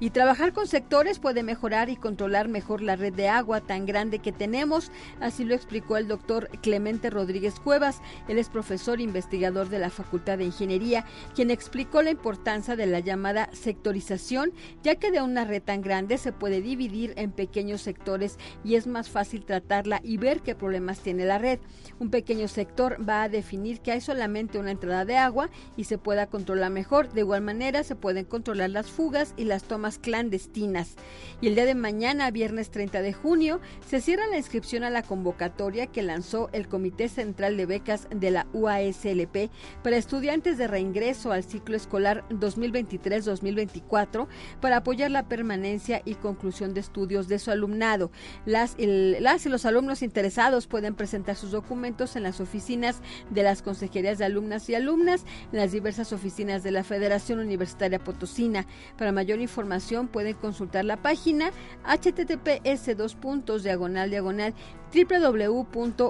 Y 0.00 0.10
trabajar 0.10 0.52
con 0.52 0.68
sectores 0.68 1.18
puede 1.18 1.42
mejorar 1.42 1.90
y 1.90 1.96
controlar 1.96 2.46
mejor 2.46 2.82
la 2.82 2.94
red 2.94 3.12
de 3.12 3.28
agua 3.28 3.60
tan 3.60 3.84
grande 3.84 4.20
que 4.20 4.30
tenemos, 4.30 4.92
así 5.20 5.44
lo 5.44 5.54
explicó 5.54 5.96
el 5.96 6.06
doctor 6.06 6.48
Clemente 6.62 7.10
Rodríguez 7.10 7.58
Cuevas. 7.58 8.00
Él 8.28 8.38
es 8.38 8.48
profesor 8.48 9.00
investigador 9.00 9.68
de 9.68 9.80
la 9.80 9.90
Facultad 9.90 10.38
de 10.38 10.44
Ingeniería, 10.44 11.04
quien 11.34 11.50
explicó 11.50 12.02
la 12.02 12.10
importancia 12.10 12.76
de 12.76 12.86
la 12.86 13.00
llamada 13.00 13.48
sectorización, 13.52 14.52
ya 14.84 14.96
que 14.96 15.10
de 15.10 15.20
una 15.20 15.44
red 15.44 15.62
tan 15.62 15.80
grande 15.80 16.16
se 16.18 16.32
puede 16.32 16.60
dividir 16.60 17.12
en 17.16 17.32
pequeños 17.32 17.82
sectores 17.82 18.38
y 18.62 18.76
es 18.76 18.86
más 18.86 19.08
fácil 19.08 19.44
tratarla 19.44 20.00
y 20.04 20.16
ver 20.16 20.42
qué 20.42 20.54
problemas 20.54 21.00
tiene 21.00 21.24
la 21.24 21.38
red. 21.38 21.58
Un 21.98 22.10
pequeño 22.10 22.46
sector 22.46 22.96
va 23.06 23.24
a 23.24 23.28
definir 23.28 23.80
que 23.80 23.90
hay 23.90 24.00
solamente 24.00 24.60
una 24.60 24.70
entrada 24.70 25.04
de 25.04 25.16
agua 25.16 25.50
y 25.76 25.84
se 25.84 25.98
pueda 25.98 26.28
controlar 26.28 26.70
mejor. 26.70 27.12
De 27.12 27.22
igual 27.22 27.42
manera 27.42 27.82
se 27.82 27.96
pueden 27.96 28.24
controlar 28.24 28.70
las 28.70 28.86
fugas 28.86 29.34
y 29.36 29.44
las 29.44 29.64
tomas 29.64 29.87
clandestinas. 29.96 30.96
Y 31.40 31.46
el 31.46 31.54
día 31.54 31.64
de 31.64 31.74
mañana, 31.74 32.30
viernes 32.30 32.70
30 32.70 33.00
de 33.00 33.14
junio, 33.14 33.60
se 33.86 34.02
cierra 34.02 34.26
la 34.26 34.36
inscripción 34.36 34.84
a 34.84 34.90
la 34.90 35.02
convocatoria 35.02 35.86
que 35.86 36.02
lanzó 36.02 36.50
el 36.52 36.68
Comité 36.68 37.08
Central 37.08 37.56
de 37.56 37.64
Becas 37.64 38.08
de 38.10 38.30
la 38.30 38.46
UASLP 38.52 39.50
para 39.82 39.96
estudiantes 39.96 40.58
de 40.58 40.66
reingreso 40.66 41.32
al 41.32 41.44
ciclo 41.44 41.76
escolar 41.76 42.24
2023-2024 42.28 44.26
para 44.60 44.78
apoyar 44.78 45.10
la 45.10 45.28
permanencia 45.28 46.02
y 46.04 46.16
conclusión 46.16 46.74
de 46.74 46.80
estudios 46.80 47.28
de 47.28 47.38
su 47.38 47.50
alumnado. 47.50 48.10
Las, 48.44 48.76
las 48.78 49.46
y 49.46 49.48
los 49.48 49.64
alumnos 49.64 50.02
interesados 50.02 50.66
pueden 50.66 50.94
presentar 50.94 51.36
sus 51.36 51.52
documentos 51.52 52.16
en 52.16 52.24
las 52.24 52.40
oficinas 52.40 53.00
de 53.30 53.42
las 53.42 53.62
consejerías 53.62 54.18
de 54.18 54.24
alumnas 54.24 54.68
y 54.68 54.74
alumnas, 54.74 55.24
en 55.52 55.58
las 55.58 55.72
diversas 55.72 56.12
oficinas 56.12 56.62
de 56.62 56.70
la 56.70 56.84
Federación 56.84 57.38
Universitaria 57.38 57.98
Potosina. 57.98 58.66
Para 58.96 59.12
mayor 59.12 59.40
información, 59.40 59.77
pueden 60.08 60.34
consultar 60.34 60.84
la 60.84 60.96
página 60.96 61.50
https 61.84 62.96
dos 62.96 63.14
puntos 63.14 63.62
diagonal 63.62 64.10
diagonal 64.10 64.54
www.uaslp.mx 64.94 66.02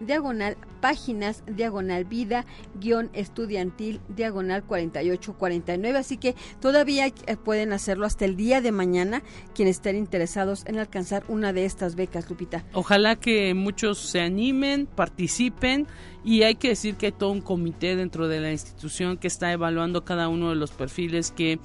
diagonal 0.00 0.56
páginas 0.80 1.44
diagonal 1.46 2.04
vida 2.04 2.44
guion 2.74 3.10
estudiantil 3.12 4.00
diagonal 4.08 4.64
4849 4.64 5.98
así 5.98 6.16
que 6.16 6.34
todavía 6.60 7.06
eh, 7.06 7.36
pueden 7.36 7.72
hacerlo 7.72 8.06
hasta 8.06 8.24
el 8.24 8.36
día 8.36 8.60
de 8.60 8.72
mañana 8.72 9.22
quienes 9.54 9.76
estén 9.76 9.96
interesados 9.96 10.64
en 10.66 10.78
alcanzar 10.78 11.24
una 11.28 11.52
de 11.52 11.64
estas 11.64 11.94
becas 11.94 12.28
Lupita. 12.28 12.64
Ojalá 12.72 13.16
que 13.16 13.54
muchos 13.54 13.98
se 13.98 14.20
animen 14.20 14.86
participen 14.86 15.86
y 16.24 16.42
hay 16.42 16.54
que 16.54 16.68
decir 16.68 16.96
que 16.96 17.06
hay 17.06 17.12
todo 17.12 17.30
un 17.30 17.40
comité 17.40 17.96
dentro 17.96 18.28
de 18.28 18.40
la 18.40 18.52
institución 18.52 19.16
que 19.16 19.28
está 19.28 19.52
evaluando 19.52 20.04
cada 20.04 20.28
uno 20.28 20.50
de 20.50 20.56
los 20.56 20.70
perfiles 20.70 21.30
que 21.30 21.58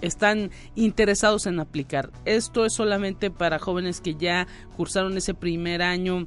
están 0.00 0.50
interesados 0.74 1.46
en 1.46 1.60
aplicar. 1.60 2.10
Esto 2.24 2.66
es 2.66 2.74
solamente 2.74 3.30
para 3.30 3.58
jóvenes 3.58 4.00
que 4.00 4.14
ya 4.14 4.46
cursaron 4.76 5.16
ese 5.16 5.32
primer 5.32 5.80
año 5.80 6.26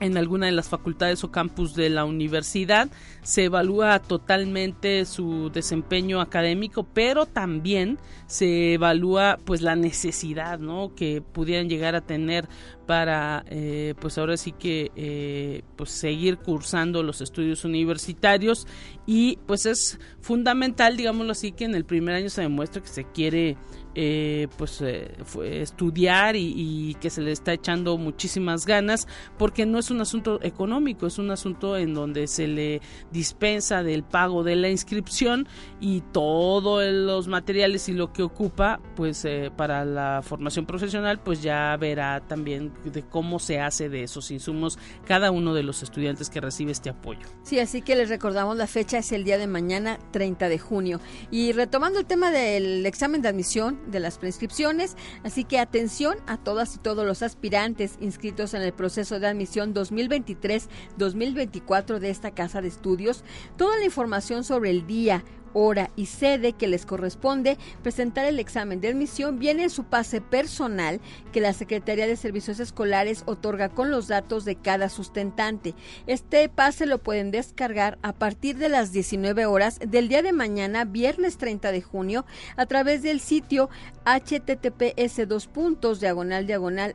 en 0.00 0.16
alguna 0.16 0.46
de 0.46 0.52
las 0.52 0.68
facultades 0.68 1.24
o 1.24 1.30
campus 1.30 1.74
de 1.74 1.90
la 1.90 2.04
universidad. 2.04 2.88
Se 3.22 3.44
evalúa 3.44 3.98
totalmente 4.00 5.04
su 5.04 5.50
desempeño 5.50 6.20
académico, 6.20 6.84
pero 6.84 7.26
también 7.26 7.98
se 8.26 8.74
evalúa 8.74 9.38
pues 9.44 9.62
la 9.62 9.76
necesidad 9.76 10.58
¿no? 10.58 10.94
que 10.94 11.22
pudieran 11.22 11.68
llegar 11.68 11.94
a 11.94 12.00
tener 12.00 12.48
para 12.86 13.44
eh, 13.48 13.94
pues 14.00 14.16
ahora 14.16 14.36
sí 14.36 14.52
que 14.52 14.92
eh, 14.94 15.62
pues 15.74 15.90
seguir 15.90 16.38
cursando 16.38 17.02
los 17.02 17.20
estudios 17.20 17.64
universitarios 17.64 18.66
y 19.06 19.38
pues 19.46 19.66
es 19.66 19.98
fundamental 20.20 20.96
digámoslo 20.96 21.32
así 21.32 21.52
que 21.52 21.64
en 21.64 21.74
el 21.74 21.84
primer 21.84 22.14
año 22.14 22.30
se 22.30 22.42
demuestra 22.42 22.82
que 22.82 22.88
se 22.88 23.04
quiere 23.04 23.56
eh, 23.98 24.48
pues 24.56 24.82
estudiar 24.82 26.36
y, 26.36 26.96
que 27.00 27.10
se 27.10 27.22
le 27.22 27.32
está 27.32 27.52
echando 27.52 27.96
muchísimas 27.96 28.66
ganas 28.66 29.08
porque 29.38 29.66
no 29.66 29.78
es 29.78 29.90
un 29.90 30.00
asunto 30.00 30.38
económico 30.42 31.06
es 31.06 31.18
un 31.18 31.30
asunto 31.30 31.76
en 31.76 31.94
donde 31.94 32.26
se 32.26 32.46
le 32.46 32.80
dispensa 33.10 33.82
del 33.82 34.04
pago 34.04 34.44
de 34.44 34.56
la 34.56 34.68
inscripción 34.68 35.48
y 35.80 36.02
todos 36.12 36.84
los 36.92 37.28
materiales 37.28 37.88
y 37.88 37.92
lo 37.92 38.12
que 38.12 38.22
ocupa 38.22 38.80
pues 38.94 39.26
para 39.56 39.84
la 39.84 40.20
formación 40.22 40.66
profesional 40.66 41.20
pues 41.20 41.42
ya 41.42 41.76
verá 41.76 42.20
también 42.20 42.72
de 42.84 43.02
cómo 43.02 43.38
se 43.38 43.60
hace 43.60 43.88
de 43.88 44.02
esos 44.02 44.30
insumos 44.30 44.78
cada 45.06 45.30
uno 45.30 45.54
de 45.54 45.62
los 45.62 45.82
estudiantes 45.82 46.30
que 46.30 46.40
recibe 46.40 46.72
este 46.72 46.90
apoyo. 46.90 47.26
Sí, 47.42 47.58
así 47.58 47.82
que 47.82 47.96
les 47.96 48.08
recordamos 48.08 48.56
la 48.56 48.66
fecha 48.66 48.98
es 48.98 49.12
el 49.12 49.24
día 49.24 49.38
de 49.38 49.46
mañana, 49.46 49.98
30 50.12 50.48
de 50.48 50.58
junio. 50.58 51.00
Y 51.30 51.52
retomando 51.52 51.98
el 51.98 52.06
tema 52.06 52.30
del 52.30 52.84
examen 52.86 53.22
de 53.22 53.28
admisión 53.28 53.78
de 53.86 54.00
las 54.00 54.18
prescripciones, 54.18 54.96
así 55.24 55.44
que 55.44 55.58
atención 55.58 56.18
a 56.26 56.36
todas 56.36 56.76
y 56.76 56.78
todos 56.78 57.06
los 57.06 57.22
aspirantes 57.22 57.96
inscritos 58.00 58.52
en 58.54 58.62
el 58.62 58.72
proceso 58.72 59.20
de 59.20 59.26
admisión 59.26 59.74
2023-2024 59.74 61.98
de 61.98 62.10
esta 62.10 62.30
casa 62.32 62.62
de 62.62 62.68
estudios. 62.68 63.24
Toda 63.56 63.76
la 63.78 63.84
información 63.84 64.44
sobre 64.44 64.70
el 64.70 64.86
día, 64.86 65.24
hora 65.56 65.90
y 65.96 66.06
sede 66.06 66.52
que 66.52 66.68
les 66.68 66.84
corresponde 66.84 67.56
presentar 67.82 68.26
el 68.26 68.38
examen 68.38 68.82
de 68.82 68.88
admisión 68.88 69.38
viene 69.38 69.64
en 69.64 69.70
su 69.70 69.84
pase 69.84 70.20
personal 70.20 71.00
que 71.32 71.40
la 71.40 71.54
Secretaría 71.54 72.06
de 72.06 72.16
Servicios 72.16 72.60
Escolares 72.60 73.22
otorga 73.24 73.70
con 73.70 73.90
los 73.90 74.06
datos 74.06 74.44
de 74.44 74.56
cada 74.56 74.90
sustentante. 74.90 75.74
Este 76.06 76.48
pase 76.50 76.84
lo 76.84 76.98
pueden 76.98 77.30
descargar 77.30 77.98
a 78.02 78.12
partir 78.12 78.58
de 78.58 78.68
las 78.68 78.92
19 78.92 79.46
horas 79.46 79.78
del 79.78 80.08
día 80.08 80.22
de 80.22 80.32
mañana, 80.32 80.84
viernes 80.84 81.38
30 81.38 81.72
de 81.72 81.80
junio, 81.80 82.26
a 82.56 82.66
través 82.66 83.02
del 83.02 83.20
sitio 83.20 83.70
https 84.04 85.26
dos 85.26 85.46
puntos 85.46 86.00
diagonal 86.00 86.46
diagonal 86.46 86.94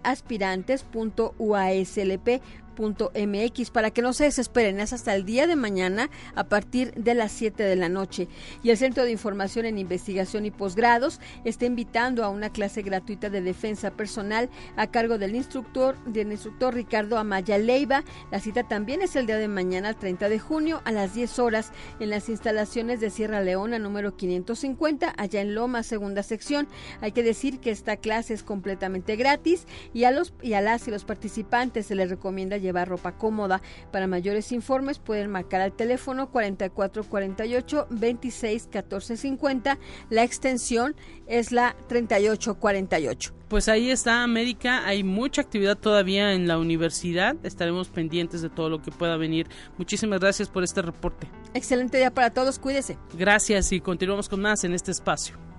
mx 2.78 3.72
para 3.72 3.92
que 3.92 4.02
no 4.02 4.14
se 4.14 4.26
desesperen, 4.26 4.80
es 4.80 4.94
hasta 4.94 5.16
el 5.16 5.26
día 5.26 5.48
de 5.48 5.56
mañana 5.56 6.10
a 6.36 6.46
partir 6.46 6.94
de 6.94 7.14
las 7.14 7.32
7 7.32 7.64
de 7.64 7.76
la 7.76 7.90
noche. 7.90 8.28
Y 8.64 8.70
el 8.70 8.78
Centro 8.78 9.04
de 9.04 9.12
Información 9.12 9.66
en 9.66 9.78
Investigación 9.78 10.46
y 10.46 10.52
Posgrados 10.52 11.20
está 11.44 11.66
invitando 11.66 12.24
a 12.24 12.30
una 12.30 12.52
clase 12.52 12.82
gratuita 12.82 13.30
de 13.30 13.42
defensa 13.42 13.92
personal 13.92 14.50
a 14.76 14.88
cargo 14.88 15.18
del 15.18 15.36
instructor, 15.36 15.98
del 16.06 16.32
instructor 16.32 16.74
Ricardo 16.74 17.18
Amaya 17.18 17.58
Leiva. 17.58 18.04
La 18.32 18.40
cita 18.40 18.68
también 18.68 19.02
es 19.02 19.16
el 19.16 19.26
día 19.26 19.38
de 19.38 19.48
mañana, 19.48 19.94
30 19.94 20.30
de 20.30 20.40
junio, 20.40 20.82
a 20.86 20.92
las 20.92 21.14
10 21.14 21.40
horas, 21.40 21.72
en 22.00 22.10
las 22.10 22.30
instalaciones 22.30 23.00
de 23.00 23.10
Sierra 23.10 23.42
Leona 23.42 23.80
número 23.80 24.16
550, 24.16 25.14
allá 25.18 25.42
en 25.42 25.56
Loma, 25.56 25.84
segunda 25.84 26.24
sección. 26.24 26.68
Hay 27.02 27.12
que 27.12 27.24
decir 27.24 27.60
que 27.60 27.72
esta 27.72 27.98
clase 27.98 28.34
es 28.34 28.44
completamente 28.44 29.16
gratis 29.16 29.66
y 29.94 30.04
a 30.06 30.12
los 30.12 30.34
y 30.42 30.54
a 30.54 30.62
las 30.62 30.88
y 30.88 30.92
los 30.92 31.06
participantes 31.06 31.86
se 31.86 31.96
les 31.96 32.10
recomienda 32.10 32.58
llevar 32.62 32.88
ropa 32.88 33.14
cómoda. 33.18 33.62
Para 33.92 34.08
mayores 34.08 34.52
informes 34.52 35.00
pueden 35.00 35.30
marcar 35.30 35.62
al 35.62 35.74
teléfono 35.74 36.30
4448 36.32 37.88
26 37.90 38.68
14 38.72 39.18
50. 39.18 39.78
La 40.10 40.24
extensión 40.24 40.96
es 41.28 41.52
la 41.52 41.76
3848. 41.88 43.34
Pues 43.52 43.68
ahí 43.68 43.92
está 43.92 44.24
América, 44.24 44.88
hay 44.88 45.04
mucha 45.04 45.42
actividad 45.42 45.78
todavía 45.78 46.32
en 46.32 46.48
la 46.48 46.58
universidad, 46.58 47.36
estaremos 47.44 47.90
pendientes 47.90 48.42
de 48.42 48.50
todo 48.50 48.70
lo 48.70 48.82
que 48.82 48.92
pueda 48.92 49.18
venir. 49.18 49.48
Muchísimas 49.78 50.22
gracias 50.22 50.48
por 50.48 50.64
este 50.64 50.82
reporte. 50.82 51.28
Excelente 51.54 51.98
día 51.98 52.14
para 52.14 52.30
todos, 52.30 52.60
cuídese. 52.60 52.98
Gracias 53.18 53.74
y 53.74 53.82
continuamos 53.82 54.30
con 54.30 54.42
más 54.42 54.64
en 54.64 54.74
este 54.74 54.92
espacio. 54.92 55.51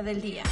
Entrevista 0.00 0.02
del 0.02 0.20
día. 0.20 0.42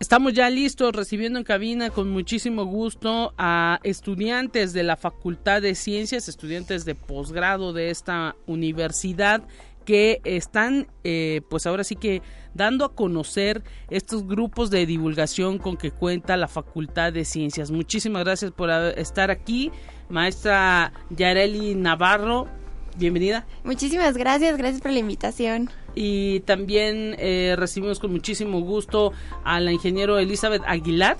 Estamos 0.00 0.32
ya 0.32 0.48
listos 0.48 0.94
recibiendo 0.94 1.40
en 1.40 1.44
cabina 1.44 1.90
con 1.90 2.10
muchísimo 2.10 2.64
gusto 2.64 3.34
a 3.36 3.80
estudiantes 3.82 4.72
de 4.72 4.84
la 4.84 4.96
Facultad 4.96 5.60
de 5.60 5.74
Ciencias, 5.74 6.28
estudiantes 6.28 6.84
de 6.84 6.94
posgrado 6.94 7.72
de 7.72 7.90
esta 7.90 8.36
universidad 8.46 9.42
que 9.84 10.20
están 10.24 10.86
eh, 11.02 11.40
pues 11.48 11.66
ahora 11.66 11.82
sí 11.82 11.96
que 11.96 12.22
dando 12.54 12.84
a 12.84 12.94
conocer 12.94 13.64
estos 13.90 14.26
grupos 14.26 14.70
de 14.70 14.86
divulgación 14.86 15.58
con 15.58 15.76
que 15.76 15.90
cuenta 15.90 16.36
la 16.36 16.46
Facultad 16.46 17.12
de 17.12 17.24
Ciencias. 17.24 17.70
Muchísimas 17.70 18.22
gracias 18.22 18.52
por 18.52 18.70
estar 18.70 19.30
aquí, 19.30 19.72
maestra 20.08 20.92
Yareli 21.10 21.74
Navarro, 21.74 22.46
bienvenida. 22.98 23.46
Muchísimas 23.64 24.16
gracias, 24.16 24.56
gracias 24.58 24.80
por 24.80 24.92
la 24.92 24.98
invitación 25.00 25.70
y 26.00 26.40
también 26.40 27.16
eh, 27.18 27.56
recibimos 27.58 27.98
con 27.98 28.12
muchísimo 28.12 28.60
gusto 28.60 29.12
a 29.42 29.58
la 29.58 29.72
ingeniero 29.72 30.16
Elizabeth 30.16 30.62
Aguilar. 30.64 31.16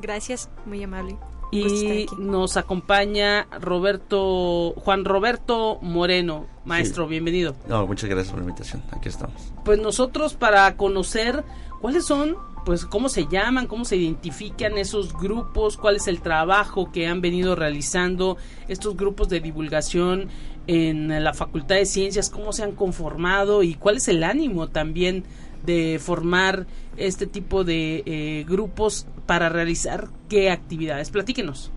Gracias, 0.00 0.48
muy 0.64 0.82
amable. 0.82 1.18
Y 1.50 2.06
nos 2.18 2.56
acompaña 2.56 3.46
Roberto, 3.60 4.72
Juan 4.78 5.04
Roberto 5.04 5.78
Moreno, 5.82 6.46
maestro, 6.64 7.06
bienvenido. 7.06 7.54
No, 7.68 7.86
muchas 7.86 8.08
gracias 8.08 8.30
por 8.30 8.40
la 8.40 8.46
invitación, 8.46 8.82
aquí 8.92 9.10
estamos. 9.10 9.52
Pues 9.62 9.78
nosotros 9.78 10.32
para 10.32 10.74
conocer 10.78 11.44
cuáles 11.82 12.06
son, 12.06 12.38
pues 12.64 12.86
cómo 12.86 13.10
se 13.10 13.26
llaman, 13.26 13.66
cómo 13.66 13.84
se 13.84 13.96
identifican 13.96 14.78
esos 14.78 15.12
grupos, 15.12 15.76
cuál 15.76 15.96
es 15.96 16.08
el 16.08 16.22
trabajo 16.22 16.90
que 16.90 17.06
han 17.06 17.20
venido 17.20 17.54
realizando 17.56 18.38
estos 18.68 18.96
grupos 18.96 19.28
de 19.28 19.40
divulgación 19.40 20.30
en 20.66 21.22
la 21.22 21.34
Facultad 21.34 21.76
de 21.76 21.86
Ciencias, 21.86 22.30
cómo 22.30 22.52
se 22.52 22.62
han 22.62 22.72
conformado 22.72 23.62
y 23.62 23.74
cuál 23.74 23.98
es 23.98 24.08
el 24.08 24.24
ánimo 24.24 24.68
también 24.68 25.24
de 25.64 25.98
formar 26.02 26.66
este 26.96 27.26
tipo 27.26 27.64
de 27.64 28.02
eh, 28.06 28.44
grupos 28.48 29.06
para 29.26 29.48
realizar 29.48 30.08
qué 30.28 30.50
actividades. 30.50 31.10
Platíquenos. 31.10 31.70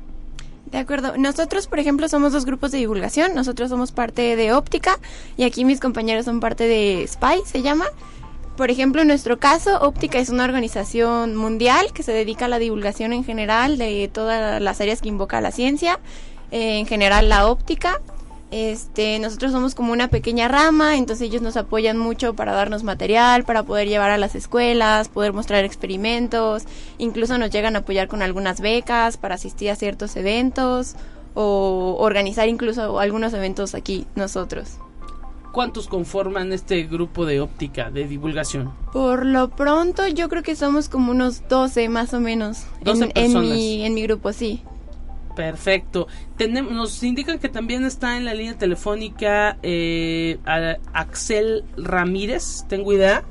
De 0.72 0.78
acuerdo. 0.78 1.18
Nosotros, 1.18 1.68
por 1.68 1.80
ejemplo, 1.80 2.10
somos 2.10 2.34
dos 2.34 2.46
grupos 2.46 2.72
de 2.72 2.80
divulgación. 2.80 3.34
Nosotros 3.34 3.70
somos 3.70 3.92
parte 3.92 4.36
de 4.36 4.52
Óptica 4.52 5.00
y 5.38 5.44
aquí 5.44 5.64
mis 5.64 5.80
compañeros 5.80 6.26
son 6.26 6.40
parte 6.40 6.66
de 6.66 7.08
SPY, 7.08 7.44
se 7.46 7.62
llama. 7.62 7.86
Por 8.58 8.72
ejemplo, 8.72 9.02
en 9.02 9.08
nuestro 9.08 9.40
caso, 9.40 9.80
Óptica 9.80 10.20
es 10.20 10.30
una 10.30 10.44
organización 10.44 11.36
mundial 11.36 11.94
que 11.94 12.04
se 12.04 12.12
dedica 12.12 12.46
a 12.46 12.48
la 12.50 12.60
divulgación 12.60 13.14
en 13.14 13.24
general 13.24 13.78
de 13.78 14.10
todas 14.12 14.62
las 14.62 14.82
áreas 14.82 15.02
que 15.02 15.10
invoca 15.10 15.40
la 15.42 15.52
ciencia, 15.52 16.00
eh, 16.52 16.80
en 16.80 16.86
general 16.86 17.30
la 17.30 17.48
óptica. 17.48 18.02
Este, 18.50 19.20
nosotros 19.20 19.52
somos 19.52 19.76
como 19.76 19.92
una 19.92 20.08
pequeña 20.08 20.48
rama, 20.48 20.96
entonces 20.96 21.28
ellos 21.28 21.42
nos 21.42 21.58
apoyan 21.58 21.98
mucho 21.98 22.34
para 22.34 22.54
darnos 22.54 22.84
material, 22.84 23.44
para 23.44 23.64
poder 23.64 23.90
llevar 23.90 24.10
a 24.10 24.18
las 24.18 24.36
escuelas, 24.36 25.10
poder 25.10 25.34
mostrar 25.34 25.66
experimentos, 25.66 26.64
incluso 26.98 27.38
nos 27.38 27.50
llegan 27.50 27.76
a 27.76 27.80
apoyar 27.80 28.08
con 28.08 28.22
algunas 28.22 28.62
becas 28.62 29.18
para 29.18 29.36
asistir 29.36 29.70
a 29.70 29.76
ciertos 29.76 30.16
eventos 30.16 30.96
o 31.34 31.98
organizar 32.00 32.48
incluso 32.48 33.00
algunos 33.00 33.34
eventos 33.34 33.76
aquí 33.76 34.08
nosotros. 34.16 34.78
¿Cuántos 35.52 35.88
conforman 35.88 36.54
este 36.54 36.84
grupo 36.84 37.26
de 37.26 37.42
óptica 37.42 37.90
de 37.90 38.08
divulgación? 38.08 38.72
Por 38.94 39.26
lo 39.26 39.50
pronto 39.50 40.08
yo 40.08 40.30
creo 40.30 40.44
que 40.44 40.56
somos 40.56 40.88
como 40.88 41.12
unos 41.12 41.48
12 41.50 41.90
más 41.90 42.14
o 42.14 42.22
menos 42.22 42.64
en, 42.86 43.40
mi, 43.42 43.84
en 43.84 43.94
mi 43.94 44.04
grupo, 44.04 44.32
sí. 44.32 44.62
Perfecto. 45.38 46.08
Tenemos, 46.36 46.72
nos 46.72 47.04
indican 47.04 47.38
que 47.38 47.48
también 47.48 47.86
está 47.86 48.18
en 48.18 48.26
la 48.26 48.34
línea 48.34 48.58
telefónica 48.58 49.60
eh, 49.62 50.40
Axel 50.94 51.64
Ramírez, 51.78 52.66
tengo 52.68 52.92
idea. 52.92 53.24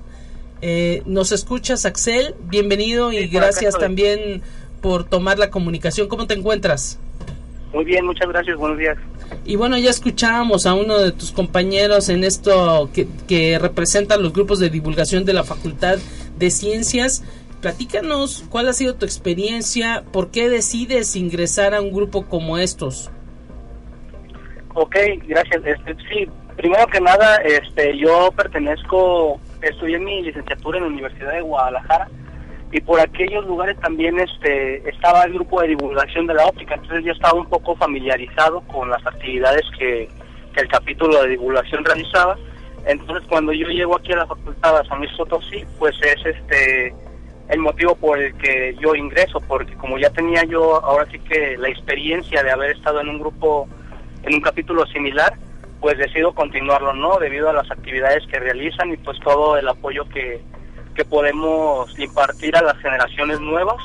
Eh, 0.62 1.02
¿Nos 1.04 1.32
escuchas, 1.32 1.84
Axel? 1.84 2.36
Bienvenido 2.44 3.12
y 3.12 3.26
gracias 3.26 3.76
también 3.76 4.40
por 4.80 5.02
tomar 5.02 5.40
la 5.40 5.50
comunicación. 5.50 6.06
¿Cómo 6.06 6.28
te 6.28 6.34
encuentras? 6.34 7.00
Muy 7.74 7.84
bien, 7.84 8.06
muchas 8.06 8.28
gracias, 8.28 8.56
buenos 8.56 8.78
días. 8.78 8.96
Y 9.44 9.56
bueno, 9.56 9.76
ya 9.76 9.90
escuchábamos 9.90 10.64
a 10.64 10.74
uno 10.74 10.98
de 10.98 11.10
tus 11.10 11.32
compañeros 11.32 12.08
en 12.08 12.22
esto 12.22 12.88
que, 12.94 13.08
que 13.26 13.58
representa 13.58 14.16
los 14.16 14.32
grupos 14.32 14.60
de 14.60 14.70
divulgación 14.70 15.24
de 15.24 15.32
la 15.32 15.42
Facultad 15.42 15.98
de 16.38 16.50
Ciencias 16.52 17.24
platícanos 17.66 18.44
cuál 18.48 18.68
ha 18.68 18.72
sido 18.72 18.94
tu 18.94 19.04
experiencia, 19.04 20.04
por 20.12 20.30
qué 20.30 20.48
decides 20.48 21.16
ingresar 21.16 21.74
a 21.74 21.80
un 21.80 21.90
grupo 21.90 22.28
como 22.28 22.58
estos. 22.58 23.10
Ok, 24.72 24.94
gracias. 25.26 25.62
Este, 25.66 25.96
sí, 26.08 26.28
primero 26.56 26.86
que 26.86 27.00
nada, 27.00 27.38
este, 27.38 27.98
yo 27.98 28.30
pertenezco, 28.36 29.40
estudié 29.62 29.98
mi 29.98 30.22
licenciatura 30.22 30.78
en 30.78 30.84
la 30.84 30.90
Universidad 30.90 31.32
de 31.32 31.40
Guadalajara 31.40 32.08
y 32.70 32.80
por 32.82 33.00
aquellos 33.00 33.44
lugares 33.46 33.76
también 33.80 34.16
este, 34.20 34.88
estaba 34.88 35.24
el 35.24 35.32
grupo 35.32 35.60
de 35.60 35.68
divulgación 35.68 36.28
de 36.28 36.34
la 36.34 36.46
óptica, 36.46 36.76
entonces 36.76 37.04
yo 37.04 37.10
estaba 37.10 37.36
un 37.36 37.48
poco 37.48 37.74
familiarizado 37.74 38.60
con 38.68 38.90
las 38.90 39.04
actividades 39.04 39.64
que, 39.76 40.08
que 40.54 40.60
el 40.60 40.68
capítulo 40.68 41.20
de 41.20 41.30
divulgación 41.30 41.84
realizaba. 41.84 42.38
Entonces 42.86 43.26
cuando 43.28 43.52
yo 43.52 43.66
llego 43.66 43.96
aquí 43.96 44.12
a 44.12 44.18
la 44.18 44.26
facultad 44.28 44.80
de 44.80 44.88
San 44.88 44.98
Luis 44.98 45.10
Potosí, 45.16 45.64
pues 45.80 45.96
es 46.00 46.26
este 46.26 46.94
el 47.48 47.60
motivo 47.60 47.94
por 47.94 48.18
el 48.18 48.34
que 48.36 48.76
yo 48.80 48.94
ingreso, 48.94 49.40
porque 49.40 49.74
como 49.74 49.98
ya 49.98 50.10
tenía 50.10 50.44
yo 50.44 50.84
ahora 50.84 51.06
sí 51.10 51.18
que 51.20 51.56
la 51.56 51.68
experiencia 51.68 52.42
de 52.42 52.50
haber 52.50 52.72
estado 52.72 53.00
en 53.00 53.08
un 53.08 53.18
grupo, 53.20 53.68
en 54.22 54.34
un 54.34 54.40
capítulo 54.40 54.84
similar, 54.86 55.34
pues 55.80 55.98
decido 55.98 56.34
continuarlo, 56.34 56.92
¿no? 56.92 57.18
Debido 57.18 57.48
a 57.48 57.52
las 57.52 57.70
actividades 57.70 58.26
que 58.26 58.40
realizan 58.40 58.92
y 58.92 58.96
pues 58.96 59.18
todo 59.20 59.56
el 59.56 59.68
apoyo 59.68 60.08
que, 60.08 60.40
que 60.94 61.04
podemos 61.04 61.96
impartir 61.98 62.56
a 62.56 62.62
las 62.62 62.76
generaciones 62.78 63.40
nuevas 63.40 63.76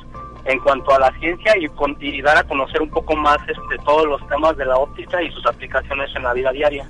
en 0.45 0.60
cuanto 0.60 0.91
a 0.93 1.00
la 1.00 1.12
ciencia 1.19 1.54
y, 1.58 1.69
y 2.00 2.21
dar 2.21 2.38
a 2.38 2.43
conocer 2.43 2.82
un 2.82 2.89
poco 2.89 3.15
más 3.15 3.38
este, 3.41 3.84
todos 3.86 4.08
los 4.08 4.28
temas 4.28 4.58
de 4.58 4.65
la 4.65 4.78
óptica 4.78 5.21
y 5.21 5.32
sus 5.32 5.45
aplicaciones 5.45 6.10
en 6.15 6.24
la 6.24 6.34
vida 6.34 6.52
diaria. 6.52 6.89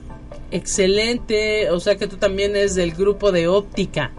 Excelente, 0.52 1.70
o 1.70 1.80
sea 1.80 1.98
que 1.98 2.08
tú 2.08 2.18
también 2.18 2.56
es 2.56 2.76
del 2.76 2.92
grupo 2.92 3.32
de 3.32 3.48
óptica. 3.48 4.12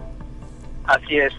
Así 0.85 1.17
es. 1.17 1.33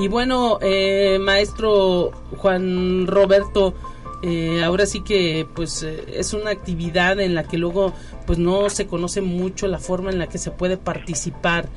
Y 0.00 0.06
bueno, 0.06 0.60
eh, 0.62 1.18
maestro 1.20 2.12
Juan 2.36 3.08
Roberto, 3.08 3.74
eh, 4.22 4.62
ahora 4.62 4.86
sí 4.86 5.00
que 5.00 5.44
pues 5.56 5.82
eh, 5.82 6.04
es 6.14 6.34
una 6.34 6.50
actividad 6.50 7.18
en 7.18 7.34
la 7.34 7.42
que 7.42 7.58
luego 7.58 7.92
pues 8.24 8.38
no 8.38 8.70
se 8.70 8.86
conoce 8.86 9.22
mucho 9.22 9.66
la 9.66 9.80
forma 9.80 10.10
en 10.10 10.20
la 10.20 10.28
que 10.28 10.38
se 10.38 10.52
puede 10.52 10.76
participar. 10.76 11.68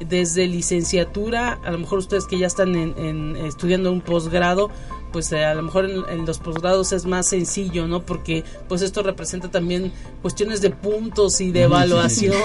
Desde 0.00 0.46
licenciatura, 0.46 1.58
a 1.64 1.70
lo 1.70 1.76
mejor 1.76 1.98
ustedes 1.98 2.26
que 2.26 2.38
ya 2.38 2.46
están 2.46 2.74
en, 2.74 3.36
estudiando 3.36 3.92
un 3.92 4.00
posgrado, 4.00 4.70
pues 5.16 5.32
eh, 5.32 5.46
a 5.46 5.54
lo 5.54 5.62
mejor 5.62 5.88
en, 6.10 6.26
los 6.26 6.38
posgrados 6.40 6.92
es 6.92 7.06
más 7.06 7.26
sencillo, 7.26 7.88
¿no? 7.88 8.02
Porque 8.02 8.44
pues 8.68 8.82
esto 8.82 9.02
representa 9.02 9.50
también 9.50 9.90
cuestiones 10.20 10.60
de 10.60 10.68
puntos 10.68 11.40
y 11.40 11.52
de 11.52 11.62
evaluación 11.62 12.36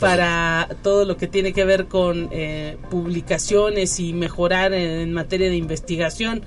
para 0.00 0.66
todo 0.82 1.04
lo 1.04 1.18
que 1.18 1.26
tiene 1.26 1.52
que 1.52 1.66
ver 1.66 1.88
con 1.88 2.30
eh, 2.32 2.78
publicaciones 2.88 4.00
y 4.00 4.14
mejorar 4.14 4.72
en 4.72 5.12
materia 5.12 5.50
de 5.50 5.56
investigación 5.56 6.42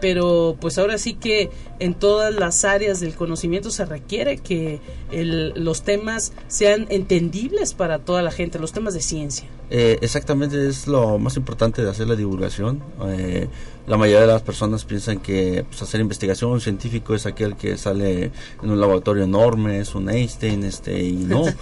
pero 0.00 0.56
pues 0.60 0.78
ahora 0.78 0.98
sí 0.98 1.14
que 1.14 1.50
en 1.78 1.94
todas 1.94 2.34
las 2.34 2.64
áreas 2.64 3.00
del 3.00 3.14
conocimiento 3.14 3.70
se 3.70 3.84
requiere 3.84 4.38
que 4.38 4.80
los 5.12 5.82
temas 5.82 6.32
sean 6.48 6.86
entendibles 6.88 7.74
para 7.74 7.98
toda 7.98 8.22
la 8.22 8.30
gente, 8.30 8.58
los 8.58 8.72
temas 8.72 8.94
de 8.94 9.00
ciencia. 9.00 9.46
Eh, 9.70 9.98
exactamente, 10.00 10.68
es 10.68 10.86
lo 10.86 11.18
más 11.18 11.36
importante 11.36 11.82
de 11.82 11.90
hacer 11.90 12.08
la 12.08 12.16
divulgación. 12.16 12.82
Eh, 13.06 13.48
la 13.86 13.96
mayoría 13.96 14.22
de 14.22 14.26
las 14.26 14.42
personas 14.42 14.84
piensan 14.84 15.18
que 15.18 15.64
pues, 15.68 15.82
hacer 15.82 16.00
investigación 16.00 16.60
científico 16.60 17.14
es 17.14 17.26
aquel 17.26 17.56
que 17.56 17.76
sale 17.76 18.30
en 18.62 18.70
un 18.70 18.80
laboratorio 18.80 19.24
enorme, 19.24 19.80
es 19.80 19.94
un 19.94 20.08
Einstein, 20.10 20.64
este, 20.64 21.02
y 21.02 21.12
no. 21.12 21.44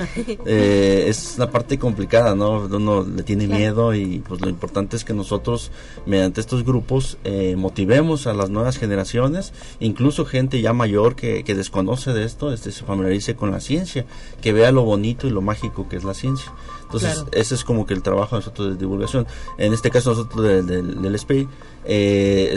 Eh, 0.47 1.07
es 1.09 1.39
la 1.39 1.51
parte 1.51 1.79
complicada, 1.79 2.35
¿no? 2.35 2.61
Uno 2.65 3.03
le 3.03 3.23
tiene 3.23 3.47
miedo 3.47 3.95
y 3.95 4.23
pues 4.27 4.41
lo 4.41 4.49
importante 4.49 4.97
es 4.97 5.05
que 5.05 5.13
nosotros, 5.15 5.71
mediante 6.07 6.41
estos 6.41 6.65
grupos, 6.65 7.19
motivemos 7.57 8.27
a 8.27 8.35
las 8.35 8.51
nuevas 8.51 8.79
generaciones, 8.79 9.53
incluso 9.81 10.25
gente 10.25 10.61
ya 10.61 10.73
mayor 10.73 11.17
que, 11.17 11.45
que 11.45 11.55
desconoce 11.55 12.13
de 12.13 12.25
esto, 12.25 12.53
este, 12.53 12.73
se 12.73 12.85
familiarice 12.85 13.37
con 13.37 13.51
la 13.51 13.61
ciencia, 13.61 14.07
que 14.41 14.53
vea 14.53 14.73
lo 14.73 14.83
bonito 14.83 15.27
y 15.27 15.31
lo 15.31 15.43
mágico 15.43 15.89
que 15.89 15.97
es 15.97 16.05
la 16.05 16.15
ciencia. 16.15 16.53
Entonces, 16.89 17.25
ese 17.33 17.55
es 17.55 17.65
como 17.65 17.85
que 17.85 17.93
el 17.93 18.03
trabajo 18.03 18.37
de 18.37 18.41
nosotros 18.41 18.71
de 18.71 18.77
divulgación. 18.77 19.27
En 19.59 19.75
este 19.75 19.91
caso, 19.91 20.11
nosotros 20.11 20.43
del, 20.67 21.03
del 21.03 21.19
SPI, 21.19 21.47
eh, 21.91 22.55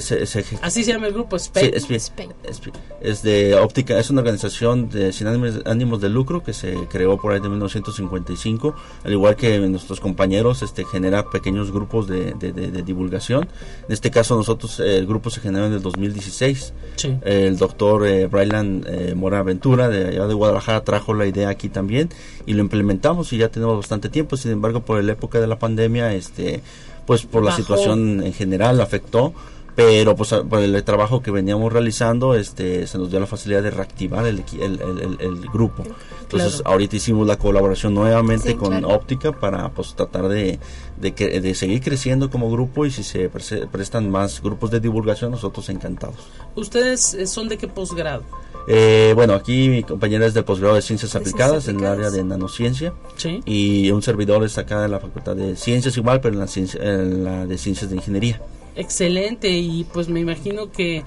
Así 0.62 0.84
se 0.84 0.92
llama 0.92 1.08
el 1.08 1.14
grupo, 1.14 1.40
SPI. 1.40 1.72
Es 3.00 3.24
de 3.24 3.56
óptica, 3.56 3.98
es 3.98 4.10
una 4.10 4.20
organización 4.20 4.90
de, 4.90 5.14
sin 5.14 5.28
ánimos, 5.28 6.02
de 6.02 6.10
lucro 6.10 6.44
que 6.44 6.52
se 6.52 6.76
creó 6.90 7.18
por 7.18 7.32
ahí 7.32 7.40
de 7.40 7.48
1955. 7.48 8.76
Al 9.06 9.12
igual 9.14 9.38
que 9.38 9.58
nuestros 9.60 10.02
compañeros, 10.02 10.62
este 10.64 10.84
genera 10.84 11.30
pequeños 11.30 11.72
grupos 11.72 12.08
de, 12.08 12.34
divulgación. 12.86 13.48
En 13.88 13.94
este 13.94 14.12
caso, 14.12 14.36
nosotros, 14.36 14.82
el 14.82 15.08
grupo 15.08 15.30
se 15.30 15.40
generó 15.40 15.66
en 15.66 15.74
el 15.74 15.82
2016. 15.82 16.74
El 17.22 17.58
doctor 17.58 18.06
eh, 18.06 18.28
Brylan 18.28 18.84
eh, 18.86 19.14
Mora 19.16 19.44
Ventura, 19.44 19.88
de 19.88 20.10
allá 20.10 20.28
de 20.28 20.34
Guadalajara, 20.34 20.84
trajo 20.84 21.14
la 21.14 21.26
idea 21.26 21.48
aquí 21.48 21.70
también 21.70 22.10
y 22.46 22.54
lo 22.54 22.62
implementamos 22.62 23.32
y 23.34 23.38
ya 23.38 23.50
tenemos 23.50 23.78
bastante 23.78 24.10
tiempo 24.10 24.21
sin 24.42 24.52
embargo, 24.52 24.82
por 24.82 25.04
la 25.04 25.14
época 25.14 25.40
de 25.40 25.48
la 25.48 25.60
pandemia, 25.60 26.14
este, 26.14 26.62
pues 27.06 27.24
por 27.24 27.44
la 27.44 27.56
situación 27.56 28.24
en 28.24 28.34
general 28.34 28.80
afectó 28.82 29.34
pero 29.76 30.16
pues 30.16 30.34
por 30.50 30.60
el 30.60 30.84
trabajo 30.84 31.22
que 31.22 31.32
veníamos 31.32 31.72
realizando 31.72 32.36
este 32.36 32.88
se 32.88 32.98
nos 32.98 33.10
dio 33.10 33.20
la 33.20 33.28
facilidad 33.28 33.64
de 33.64 33.72
reactivar 33.72 34.26
el, 34.26 34.44
el, 34.60 35.42
grupo. 35.52 35.84
Entonces 36.22 36.62
ahorita 36.66 36.96
hicimos 36.96 37.28
la 37.28 37.38
colaboración 37.38 37.94
nuevamente 37.94 38.56
con 38.56 38.84
óptica 38.86 39.32
para 39.32 39.70
pues 39.70 39.96
tratar 39.96 40.28
de, 40.28 40.60
de, 41.00 41.12
de, 41.12 41.56
seguir 41.56 41.82
creciendo 41.82 42.30
como 42.30 42.52
grupo 42.52 42.86
y 42.86 42.92
si 42.92 43.04
se 43.04 43.30
prestan 43.30 44.10
más 44.10 44.42
grupos 44.42 44.72
de 44.72 44.80
divulgación 44.80 45.32
nosotros 45.32 45.70
encantados. 45.70 46.16
Ustedes 46.56 47.14
eh, 47.14 47.28
son 47.28 47.50
de 47.50 47.58
qué 47.58 47.68
posgrado 47.68 48.24
eh, 48.68 49.14
bueno, 49.16 49.34
aquí 49.34 49.70
mi 49.70 49.84
compañera 49.84 50.26
es 50.26 50.34
del 50.34 50.44
posgrado 50.44 50.76
de 50.76 50.82
Ciencias 50.82 51.16
Aplicadas, 51.16 51.68
en 51.68 51.80
el 51.80 51.86
área 51.86 52.10
de 52.10 52.24
nanociencia. 52.24 52.94
Y 53.46 53.92
un 53.92 54.02
servidor 54.02 54.44
está 54.44 54.62
acá 54.62 54.86
en 54.86 54.92
la 54.92 55.00
Facultad 55.00 55.36
de 55.36 55.56
Ciencias 55.56 55.98
igual, 55.98 56.22
pero 56.22 56.36
en 56.36 56.40
la, 56.40 56.48
ciencia, 56.48 56.82
en 56.82 57.24
la 57.24 57.46
de 57.46 57.58
Ciencias 57.58 57.90
de 57.90 57.96
Ingeniería. 57.96 58.42
Excelente, 58.76 59.50
y 59.50 59.84
pues 59.86 60.08
me 60.08 60.20
imagino 60.20 60.72
que 60.72 61.04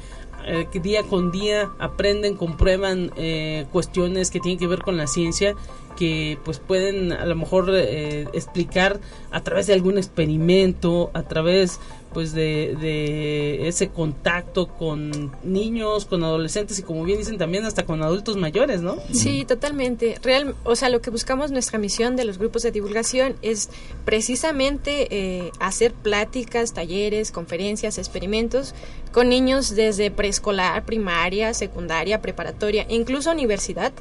eh, 0.46 0.66
día 0.82 1.02
con 1.02 1.32
día 1.32 1.70
aprenden, 1.78 2.36
comprueban 2.36 3.10
eh, 3.16 3.66
cuestiones 3.72 4.30
que 4.30 4.40
tienen 4.40 4.58
que 4.58 4.66
ver 4.66 4.80
con 4.80 4.96
la 4.96 5.06
ciencia 5.06 5.54
que 5.96 6.38
pues 6.44 6.58
pueden 6.58 7.12
a 7.12 7.24
lo 7.24 7.36
mejor 7.36 7.70
eh, 7.72 8.26
explicar 8.32 9.00
a 9.30 9.42
través 9.42 9.66
de 9.66 9.74
algún 9.74 9.96
experimento, 9.96 11.10
a 11.14 11.22
través 11.22 11.80
pues 12.14 12.32
de, 12.32 12.76
de, 12.80 13.68
ese 13.68 13.88
contacto 13.88 14.68
con 14.68 15.32
niños, 15.42 16.06
con 16.06 16.24
adolescentes 16.24 16.78
y 16.78 16.82
como 16.82 17.04
bien 17.04 17.18
dicen 17.18 17.36
también 17.36 17.66
hasta 17.66 17.84
con 17.84 18.02
adultos 18.02 18.36
mayores, 18.36 18.80
¿no? 18.80 18.96
Sí, 19.12 19.44
totalmente. 19.44 20.18
Real, 20.22 20.54
o 20.64 20.76
sea, 20.76 20.88
lo 20.88 21.02
que 21.02 21.10
buscamos 21.10 21.50
nuestra 21.50 21.78
misión 21.78 22.16
de 22.16 22.24
los 22.24 22.38
grupos 22.38 22.62
de 22.62 22.70
divulgación 22.70 23.36
es 23.42 23.68
precisamente 24.04 25.08
eh, 25.10 25.50
hacer 25.58 25.92
pláticas, 25.92 26.72
talleres, 26.72 27.32
conferencias, 27.32 27.98
experimentos 27.98 28.74
con 29.14 29.28
niños 29.28 29.76
desde 29.76 30.10
preescolar, 30.10 30.84
primaria, 30.84 31.54
secundaria, 31.54 32.20
preparatoria, 32.20 32.84
incluso 32.88 33.30
universidad, 33.30 33.92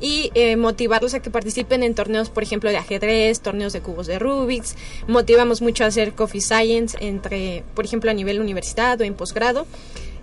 y 0.00 0.30
eh, 0.34 0.56
motivarlos 0.56 1.14
a 1.14 1.20
que 1.20 1.30
participen 1.30 1.82
en 1.82 1.96
torneos, 1.96 2.30
por 2.30 2.44
ejemplo, 2.44 2.70
de 2.70 2.76
ajedrez, 2.76 3.40
torneos 3.40 3.72
de 3.72 3.80
cubos 3.80 4.06
de 4.06 4.20
Rubik's. 4.20 4.76
Motivamos 5.08 5.62
mucho 5.62 5.82
a 5.82 5.88
hacer 5.88 6.12
coffee 6.12 6.40
science 6.40 6.96
entre 7.00 7.51
por 7.74 7.84
ejemplo, 7.84 8.10
a 8.10 8.14
nivel 8.14 8.40
universidad 8.40 9.00
o 9.00 9.04
en 9.04 9.14
posgrado. 9.14 9.66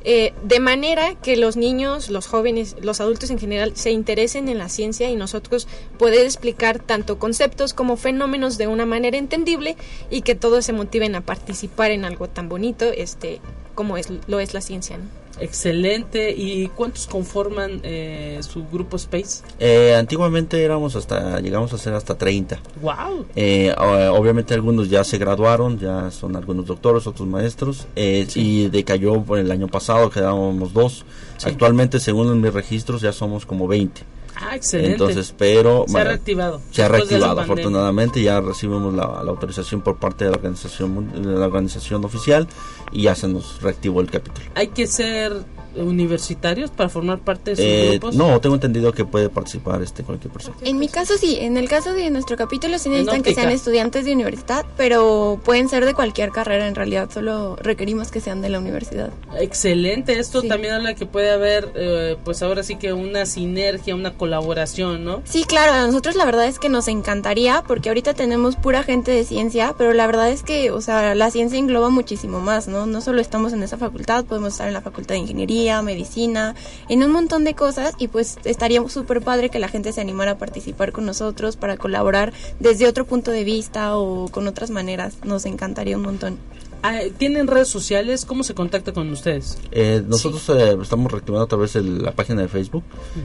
Eh, 0.06 0.34
de 0.44 0.62
manera 0.62 1.16
que 1.16 1.36
los 1.36 1.58
niños, 1.58 2.10
los 2.10 2.26
jóvenes, 2.26 2.78
los 2.82 3.02
adultos 3.02 3.32
en 3.32 3.40
general 3.40 3.74
se 3.76 3.92
interesen 3.92 4.48
en 4.48 4.58
la 4.58 4.70
ciencia 4.70 5.10
y 5.10 5.16
nosotros 5.16 5.68
poder 5.98 6.26
explicar 6.26 6.80
tanto 6.80 7.20
conceptos 7.20 7.74
como 7.74 7.98
fenómenos 7.98 8.58
de 8.58 8.68
una 8.68 8.86
manera 8.86 9.18
entendible 9.18 9.76
y 10.10 10.22
que 10.22 10.36
todos 10.36 10.66
se 10.66 10.72
motiven 10.72 11.16
a 11.16 11.22
participar 11.22 11.92
en 11.92 12.06
algo 12.06 12.30
tan 12.30 12.48
bonito 12.48 12.86
este 12.86 13.42
como 13.76 13.98
es 13.98 14.08
lo 14.28 14.40
es 14.40 14.54
la 14.54 14.62
ciencia. 14.62 14.98
¿no? 14.98 15.04
Excelente. 15.40 16.32
¿Y 16.32 16.68
cuántos 16.70 17.08
conforman 17.08 17.82
eh, 17.84 18.40
su 18.42 18.66
grupo 18.68 18.98
Space? 18.98 19.44
Eh, 19.60 19.96
antiguamente 19.96 20.64
éramos 20.64 20.96
hasta, 20.96 21.40
llegamos 21.40 21.74
a 21.74 21.78
ser 21.78 21.94
hasta 21.94 22.18
30. 22.18 22.60
¡Wow! 22.82 23.26
Eh, 23.36 23.74
obviamente 23.78 24.54
algunos 24.54 24.90
ya 24.90 25.04
se 25.04 25.18
graduaron, 25.18 25.80
ya 25.80 26.12
son 26.12 26.36
algunos 26.36 26.66
doctores, 26.66 27.08
otros 27.08 27.28
maestros. 27.28 27.88
Y 27.96 28.68
decayó 28.70 29.22
por 29.24 29.40
el 29.40 29.52
año 29.52 29.68
pasado, 29.68 30.10
quedábamos 30.10 30.74
dos. 30.74 31.06
Actualmente, 31.44 32.00
según 32.00 32.42
mis 32.42 32.54
registros, 32.54 33.02
ya 33.02 33.12
somos 33.12 33.46
como 33.46 33.68
20. 33.68 34.02
Ah, 34.42 34.56
excelente. 34.56 34.94
Entonces, 34.94 35.34
pero... 35.38 35.86
Se 35.88 36.00
ha 36.00 36.04
reactivado. 36.04 36.62
Se 36.72 36.84
ha 36.84 36.88
reactivado, 36.88 37.42
afortunadamente. 37.42 38.22
Ya 38.22 38.40
recibimos 38.40 38.94
la, 38.94 39.04
autorización 39.04 39.82
por 39.82 39.98
parte 39.98 40.26
de 40.26 40.32
la 40.32 40.38
organización, 40.38 41.12
de 41.22 41.38
la 41.38 41.46
organización 41.46 42.06
oficial 42.06 42.48
y 42.92 43.04
ya 43.04 43.16
se 43.16 43.28
nos 43.28 43.62
reactivó 43.62 44.02
el 44.02 44.10
capítulo. 44.10 44.48
Hay 44.56 44.68
que 44.68 44.88
ser 44.88 45.44
universitarios 45.84 46.72
para 46.72 46.90
formar 46.90 47.20
parte 47.20 47.52
de 47.52 47.56
sus 47.56 47.66
eh, 47.66 47.90
grupos? 47.92 48.16
No, 48.16 48.40
tengo 48.40 48.56
entendido 48.56 48.92
que 48.94 49.06
puede 49.06 49.30
participar 49.30 49.82
este 49.82 50.04
cualquier 50.04 50.34
persona. 50.34 50.56
En 50.62 50.78
mi 50.78 50.88
caso 50.88 51.18
sí, 51.18 51.38
en 51.40 51.58
el 51.58 51.68
caso 51.70 51.94
de 51.94 52.10
nuestro 52.10 52.38
capítulo 52.38 52.78
sí 52.80 52.90
necesitan 52.90 53.24
que 53.24 53.34
sean 53.34 53.50
estudiantes 53.50 54.06
de 54.06 54.14
universidad, 54.14 54.66
pero 54.78 55.40
pueden 55.44 55.70
ser 55.70 55.86
de 55.86 55.94
cualquier 55.94 56.32
carrera 56.32 56.68
en 56.68 56.76
realidad, 56.76 57.10
solo 57.12 57.56
requerimos 57.58 58.12
que 58.12 58.22
sean 58.22 58.42
de 58.42 58.50
la 58.50 58.60
universidad. 58.60 59.12
Excelente, 59.38 60.20
esto 60.20 60.42
también 60.44 60.74
habla 60.74 60.96
que 60.96 61.06
puede 61.06 61.32
haber 61.32 61.72
eh, 61.76 62.18
pues 62.24 62.42
ahora 62.42 62.64
sí 62.64 62.76
que 62.76 62.94
una 62.94 63.26
sinergia, 63.26 63.96
una 63.96 64.14
colaboración, 64.14 65.04
¿no? 65.04 65.22
Sí, 65.26 65.44
claro, 65.44 65.74
a 65.74 65.86
nosotros 65.86 66.16
la 66.16 66.26
verdad 66.26 66.48
es 66.48 66.60
que 66.60 66.70
nos 66.70 66.88
encantaría 66.88 67.64
porque 67.68 67.90
ahorita 67.90 68.14
tenemos 68.14 68.56
pura 68.56 68.84
gente 68.84 69.12
de 69.12 69.24
ciencia, 69.24 69.74
pero 69.78 69.94
la 69.94 70.08
verdad 70.08 70.30
es 70.30 70.44
que, 70.44 70.72
o 70.72 70.82
sea, 70.82 71.16
la 71.16 71.32
ciencia 71.32 71.60
engloba 71.60 71.90
muchísimo 71.90 72.40
más, 72.40 72.68
¿no? 72.68 72.86
No 72.86 73.02
solo 73.02 73.22
estamos 73.22 73.54
en 73.54 73.64
esa 73.64 73.78
facultad, 73.78 74.26
podemos 74.26 74.54
estar 74.54 74.68
en 74.68 74.74
la 74.74 74.82
facultad 74.82 75.16
de 75.16 75.20
ingeniería, 75.20 75.69
medicina, 75.82 76.56
en 76.90 77.04
un 77.04 77.12
montón 77.12 77.44
de 77.44 77.54
cosas 77.54 77.94
y 77.98 78.08
pues 78.08 78.38
estaría 78.44 78.88
súper 78.90 79.22
padre 79.22 79.50
que 79.50 79.60
la 79.60 79.68
gente 79.68 79.94
se 79.94 80.02
animara 80.02 80.32
a 80.32 80.38
participar 80.38 80.92
con 80.92 81.06
nosotros 81.06 81.56
para 81.56 81.78
colaborar 81.78 82.34
desde 82.60 82.88
otro 82.88 83.06
punto 83.06 83.32
de 83.32 83.44
vista 83.44 83.98
o 83.98 84.28
con 84.30 84.48
otras 84.48 84.70
maneras. 84.70 85.18
Nos 85.24 85.46
encantaría 85.46 85.98
un 85.98 86.04
montón. 86.04 86.38
Ah, 86.82 87.02
¿Tienen 87.18 87.48
redes 87.48 87.68
sociales? 87.68 88.24
¿Cómo 88.24 88.44
se 88.44 88.54
contacta 88.54 88.94
con 88.94 89.10
ustedes? 89.12 89.58
Eh, 89.72 90.02
nosotros 90.08 90.48
eh, 90.50 90.78
estamos 90.82 91.12
reactivando 91.12 91.44
a 91.44 91.48
través 91.48 91.74
de 91.74 91.84
la 91.84 92.14
página 92.14 92.42
de 92.42 92.48
Facebook. 92.48 92.84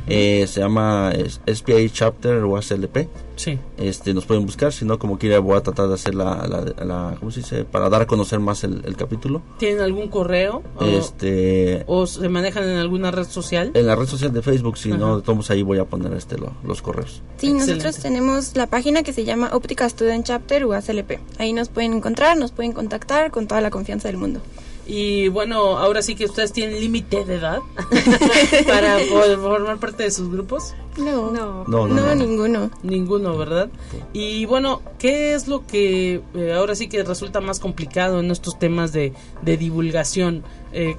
Eh, 0.08 0.44
se 0.48 0.60
llama 0.60 1.12
SPI 1.46 1.90
Chapter 1.90 2.42
o 2.42 2.60
SLP. 2.60 3.08
Sí. 3.36 3.58
Este, 3.76 4.14
nos 4.14 4.26
pueden 4.26 4.46
buscar, 4.46 4.72
si 4.72 4.84
no, 4.84 4.98
como 4.98 5.18
quiera, 5.18 5.38
voy 5.38 5.56
a 5.56 5.60
tratar 5.62 5.88
de 5.88 5.94
hacer 5.94 6.14
la, 6.14 6.46
la, 6.46 7.16
¿cómo 7.18 7.30
se 7.30 7.40
dice? 7.40 7.64
Para 7.64 7.88
dar 7.88 8.02
a 8.02 8.06
conocer 8.06 8.40
más 8.40 8.64
el, 8.64 8.96
capítulo. 8.96 9.42
¿Tienen 9.58 9.80
algún 9.80 10.08
correo? 10.08 10.62
Este... 10.80 11.84
¿O 11.86 12.06
se 12.06 12.28
manejan 12.28 12.64
en 12.64 12.78
alguna 12.78 13.10
red 13.10 13.26
social? 13.26 13.72
En 13.74 13.86
la 13.86 13.96
red 13.96 14.06
social 14.06 14.32
de 14.32 14.40
Facebook, 14.40 14.78
si 14.78 14.90
no, 14.90 15.20
todos 15.20 15.50
ahí 15.50 15.62
voy 15.62 15.78
a 15.78 15.84
poner 15.84 16.12
este 16.14 16.36
los 16.64 16.82
correos. 16.82 17.22
Sí, 17.38 17.52
nosotros 17.52 17.96
tenemos 17.96 18.56
la 18.56 18.66
página 18.66 19.02
que 19.02 19.12
se 19.12 19.24
llama 19.24 19.50
Óptica 19.52 19.88
Student 19.88 20.26
Chapter 20.26 20.64
o 20.64 20.80
SLP. 20.80 21.18
Ahí 21.38 21.52
nos 21.52 21.68
pueden 21.68 21.94
encontrar, 21.94 22.36
nos 22.36 22.52
pueden 22.52 22.72
contactar 22.72 23.30
con 23.30 23.46
toda 23.46 23.60
la 23.60 23.70
confianza 23.70 24.08
del 24.08 24.16
mundo. 24.16 24.40
Y 24.86 25.28
bueno, 25.28 25.78
ahora 25.78 26.02
sí 26.02 26.14
que 26.14 26.26
ustedes 26.26 26.52
tienen 26.52 26.78
límite 26.78 27.24
de 27.24 27.36
edad 27.36 27.60
para 28.66 28.98
poder 29.10 29.38
formar 29.38 29.78
parte 29.78 30.02
de 30.02 30.10
sus 30.10 30.30
grupos. 30.30 30.74
No, 30.98 31.30
no, 31.30 31.64
no, 31.66 32.14
ninguno. 32.14 32.70
Ninguno, 32.82 33.36
¿verdad? 33.36 33.68
Y 34.12 34.44
bueno, 34.44 34.82
¿qué 34.98 35.34
es 35.34 35.48
lo 35.48 35.66
que 35.66 36.20
eh, 36.34 36.52
ahora 36.52 36.74
sí 36.74 36.88
que 36.88 37.02
resulta 37.02 37.40
más 37.40 37.60
complicado 37.60 38.20
en 38.20 38.30
estos 38.30 38.58
temas 38.58 38.92
de, 38.92 39.12
de 39.42 39.56
divulgación? 39.56 40.44
Eh, 40.72 40.96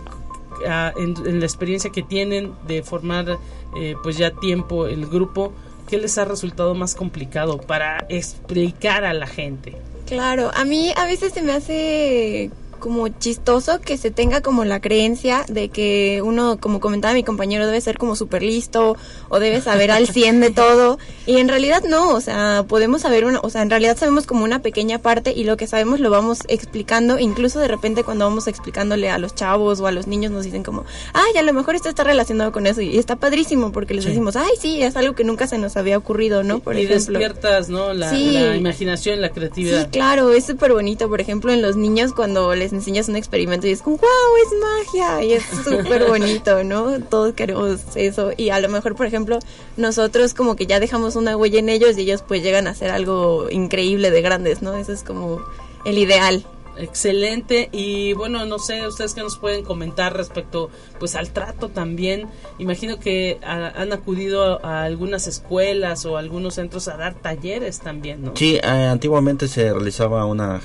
en, 0.97 1.39
la 1.39 1.45
experiencia 1.45 1.91
que 1.91 2.01
tienen 2.01 2.53
de 2.67 2.83
formar 2.83 3.37
eh, 3.75 3.95
pues 4.03 4.17
ya 4.17 4.31
tiempo 4.31 4.87
el 4.87 5.05
grupo, 5.07 5.53
¿qué 5.87 5.97
les 5.97 6.17
ha 6.17 6.25
resultado 6.25 6.73
más 6.75 6.95
complicado 6.95 7.57
para 7.57 8.05
explicar 8.09 9.03
a 9.03 9.13
la 9.13 9.27
gente? 9.27 9.75
Claro, 10.05 10.51
a 10.53 10.65
mí 10.65 10.93
a 10.95 11.05
veces 11.05 11.33
se 11.33 11.41
me 11.41 11.51
hace 11.51 12.51
como 12.85 13.07
chistoso 13.07 13.81
que 13.81 13.97
se 13.97 14.11
tenga 14.11 14.41
como 14.41 14.63
la 14.63 14.79
creencia 14.79 15.43
de 15.47 15.69
que 15.69 16.21
uno, 16.23 16.59
como 16.59 16.79
comentaba 16.79 17.15
mi 17.15 17.23
compañero, 17.23 17.65
debe 17.65 17.81
ser 17.81 17.97
como 17.97 18.15
súper 18.15 18.43
listo 18.43 18.95
o 19.27 19.39
debe 19.39 19.59
saber 19.59 19.89
al 19.89 20.07
100 20.07 20.39
de 20.39 20.51
todo. 20.51 20.99
Y 21.25 21.37
en 21.37 21.49
realidad 21.49 21.81
no, 21.89 22.09
o 22.09 22.21
sea, 22.21 22.63
podemos 22.67 23.01
saber, 23.01 23.25
una, 23.25 23.39
o 23.39 23.49
sea, 23.49 23.63
en 23.63 23.71
realidad 23.71 23.97
sabemos 23.97 24.27
como 24.27 24.43
una 24.43 24.59
pequeña 24.59 24.99
parte 24.99 25.33
y 25.35 25.45
lo 25.45 25.57
que 25.57 25.65
sabemos 25.65 25.99
lo 25.99 26.11
vamos 26.11 26.41
explicando. 26.47 27.17
Incluso 27.17 27.59
de 27.59 27.67
repente 27.67 28.03
cuando 28.03 28.25
vamos 28.25 28.45
explicándole 28.47 29.09
a 29.09 29.17
los 29.17 29.33
chavos 29.33 29.79
o 29.79 29.87
a 29.87 29.91
los 29.91 30.05
niños 30.05 30.31
nos 30.31 30.43
dicen 30.43 30.61
como, 30.61 30.85
ay, 31.13 31.37
a 31.39 31.41
lo 31.41 31.53
mejor 31.53 31.73
esto 31.73 31.89
está 31.89 32.03
relacionado 32.03 32.51
con 32.51 32.67
eso. 32.67 32.81
Y 32.81 32.99
está 32.99 33.15
padrísimo 33.15 33.71
porque 33.71 33.95
les 33.95 34.05
decimos, 34.05 34.35
ay, 34.35 34.51
sí, 34.59 34.83
es 34.83 34.95
algo 34.95 35.15
que 35.15 35.23
nunca 35.23 35.47
se 35.47 35.57
nos 35.57 35.75
había 35.75 35.97
ocurrido, 35.97 36.43
¿no? 36.43 36.59
Por 36.59 36.77
y 36.77 36.85
despiertas, 36.85 37.67
¿no? 37.67 37.95
La, 37.95 38.11
la 38.13 38.55
imaginación, 38.55 39.21
la 39.21 39.29
creatividad. 39.31 39.85
Sí, 39.85 39.89
claro, 39.89 40.31
es 40.33 40.45
súper 40.45 40.71
bonito. 40.71 41.09
Por 41.09 41.19
ejemplo, 41.19 41.51
en 41.51 41.63
los 41.63 41.77
niños 41.77 42.13
cuando 42.13 42.53
les 42.53 42.74
enseñas 42.75 43.09
un 43.09 43.15
experimento 43.15 43.67
y 43.67 43.71
es 43.71 43.81
como, 43.81 43.97
wow, 43.97 44.07
es 44.43 44.93
magia 44.93 45.23
y 45.23 45.33
es 45.33 45.43
súper 45.63 46.07
bonito, 46.07 46.63
¿no? 46.63 46.99
Todos 47.01 47.33
queremos 47.33 47.81
eso 47.95 48.31
y 48.37 48.49
a 48.49 48.59
lo 48.59 48.69
mejor, 48.69 48.95
por 48.95 49.05
ejemplo, 49.05 49.39
nosotros 49.77 50.33
como 50.33 50.55
que 50.55 50.65
ya 50.65 50.79
dejamos 50.79 51.15
una 51.15 51.35
huella 51.35 51.59
en 51.59 51.69
ellos 51.69 51.97
y 51.97 52.01
ellos 52.01 52.23
pues 52.27 52.43
llegan 52.43 52.67
a 52.67 52.71
hacer 52.71 52.91
algo 52.91 53.49
increíble 53.49 54.11
de 54.11 54.21
grandes, 54.21 54.61
¿no? 54.61 54.75
Eso 54.75 54.91
es 54.91 55.03
como 55.03 55.41
el 55.85 55.97
ideal. 55.97 56.45
Excelente 56.77 57.69
y 57.71 58.13
bueno, 58.13 58.45
no 58.45 58.59
sé, 58.59 58.87
ustedes 58.87 59.13
que 59.13 59.21
nos 59.21 59.37
pueden 59.37 59.63
comentar 59.63 60.15
respecto 60.15 60.69
pues 60.99 61.15
al 61.15 61.31
trato 61.31 61.69
también. 61.69 62.27
Imagino 62.59 62.99
que 62.99 63.39
han 63.43 63.93
acudido 63.93 64.65
a, 64.65 64.83
algunas 64.83 65.27
escuelas 65.27 66.05
o 66.05 66.17
algunos 66.17 66.55
centros 66.55 66.87
a 66.87 66.97
dar 66.97 67.15
talleres 67.15 67.79
también, 67.79 68.23
¿no? 68.23 68.35
Sí, 68.35 68.55
eh, 68.55 68.67
antiguamente 68.67 69.47
se 69.47 69.71
realizaba 69.71 70.25
una 70.25 70.61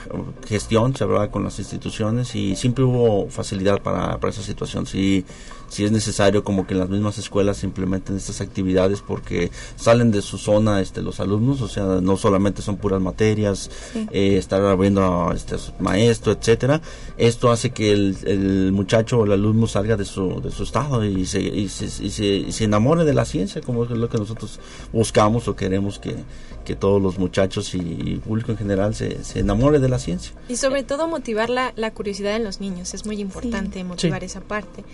gestión, 0.47 0.95
se 0.97 1.05
hablaba 1.05 1.31
con 1.31 1.45
las 1.45 1.59
instituciones 1.59 2.35
y 2.35 2.57
siempre 2.57 2.85
hubo 2.85 3.29
facilidad 3.29 3.81
para, 3.81 4.19
para 4.19 4.31
esa 4.33 4.43
situación. 4.43 4.87
Sí, 4.87 5.25
si 5.71 5.85
es 5.85 5.93
necesario 5.93 6.45
como 6.45 6.67
que 6.67 6.75
en 6.75 6.81
las 6.81 6.91
mismas 6.91 7.17
escuelas 7.17 7.59
se 7.59 7.67
implementen 7.67 8.17
estas 8.17 8.41
actividades 8.41 9.01
porque 9.01 9.51
salen 9.77 10.11
de 10.11 10.21
su 10.21 10.37
zona 10.37 10.81
este 10.81 11.01
los 11.01 11.21
alumnos 11.21 11.63
o 11.63 11.69
sea 11.69 11.85
no 12.03 12.17
solamente 12.17 12.61
son 12.61 12.77
puras 12.77 13.01
materias 13.01 13.71
eh, 14.11 14.37
estar 14.37 14.61
abriendo 14.63 15.33
este 15.35 15.57
maestro 15.79 16.33
etcétera. 16.33 16.83
Esto 17.17 17.51
hace 17.51 17.71
que 17.71 17.93
el, 17.93 18.73
muchacho 18.73 19.19
o 19.19 19.25
el 19.25 19.33
alumno 19.33 19.67
salga 19.67 19.97
de 19.97 20.05
su 20.05 20.41
de 20.41 20.51
su 20.51 20.65
estado 20.65 21.05
y 21.05 21.25
se, 21.25 21.41
y 21.41 21.69
se, 21.69 21.87
y 22.05 22.53
se, 22.53 22.65
enamore 22.65 23.05
de 23.05 23.15
la 23.15 23.25
ciencia 23.25 23.61
como 23.61 23.85
es 23.85 23.91
lo 23.91 24.09
que 24.09 24.19
nosotros 24.19 24.59
buscamos 24.93 25.47
o 25.49 25.55
queremos 25.55 25.99
que 25.99 26.17
que 26.65 26.77
todos 26.77 27.01
los 27.01 27.19
muchachos 27.19 27.75
y, 27.75 28.21
público 28.25 28.53
en 28.53 28.59
general 28.59 28.95
se, 28.95 29.25
se, 29.25 29.41
enamore 29.41 29.79
de 29.79 29.89
la 29.89 29.99
ciencia. 29.99 30.33
Y 30.49 30.57
sobre 30.57 30.83
todo 30.83 31.09
motivar 31.09 31.49
la, 31.49 31.73
la 31.75 31.91
curiosidad 31.91 32.37
en 32.37 32.45
los 32.45 32.61
niños, 32.61 32.93
es 32.95 33.07
muy 33.07 33.21
importante 33.21 33.83
motivar 33.83 34.23
esa 34.25 34.41
parte 34.41 34.85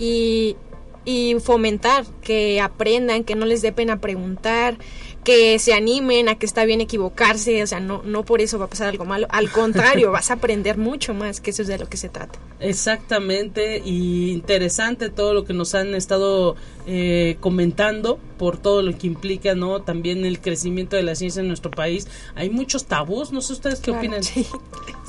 y, 0.00 0.56
y 1.04 1.36
fomentar 1.38 2.04
que 2.22 2.60
aprendan, 2.60 3.22
que 3.22 3.36
no 3.36 3.46
les 3.46 3.62
dé 3.62 3.70
pena 3.70 4.00
preguntar, 4.00 4.78
que 5.24 5.58
se 5.58 5.74
animen 5.74 6.30
a 6.30 6.38
que 6.38 6.46
está 6.46 6.64
bien 6.64 6.80
equivocarse, 6.80 7.62
o 7.62 7.66
sea, 7.66 7.78
no, 7.78 8.02
no 8.02 8.24
por 8.24 8.40
eso 8.40 8.58
va 8.58 8.64
a 8.64 8.68
pasar 8.68 8.88
algo 8.88 9.04
malo, 9.04 9.26
al 9.30 9.50
contrario, 9.50 10.10
vas 10.12 10.30
a 10.30 10.34
aprender 10.34 10.78
mucho 10.78 11.12
más, 11.12 11.40
que 11.40 11.50
eso 11.50 11.62
es 11.62 11.68
de 11.68 11.78
lo 11.78 11.88
que 11.88 11.98
se 11.98 12.08
trata. 12.08 12.38
Exactamente, 12.58 13.82
y 13.84 14.32
interesante 14.32 15.10
todo 15.10 15.34
lo 15.34 15.44
que 15.44 15.52
nos 15.52 15.74
han 15.74 15.94
estado 15.94 16.56
eh, 16.86 17.36
comentando 17.40 18.18
por 18.38 18.56
todo 18.56 18.82
lo 18.82 18.96
que 18.96 19.06
implica, 19.06 19.54
¿no? 19.54 19.82
También 19.82 20.24
el 20.24 20.40
crecimiento 20.40 20.96
de 20.96 21.02
la 21.02 21.14
ciencia 21.14 21.40
en 21.40 21.48
nuestro 21.48 21.70
país. 21.70 22.08
Hay 22.34 22.48
muchos 22.48 22.86
tabús, 22.86 23.30
no 23.32 23.42
sé 23.42 23.52
ustedes 23.52 23.80
qué 23.80 23.90
opinan. 23.90 24.22
Sí. 24.22 24.46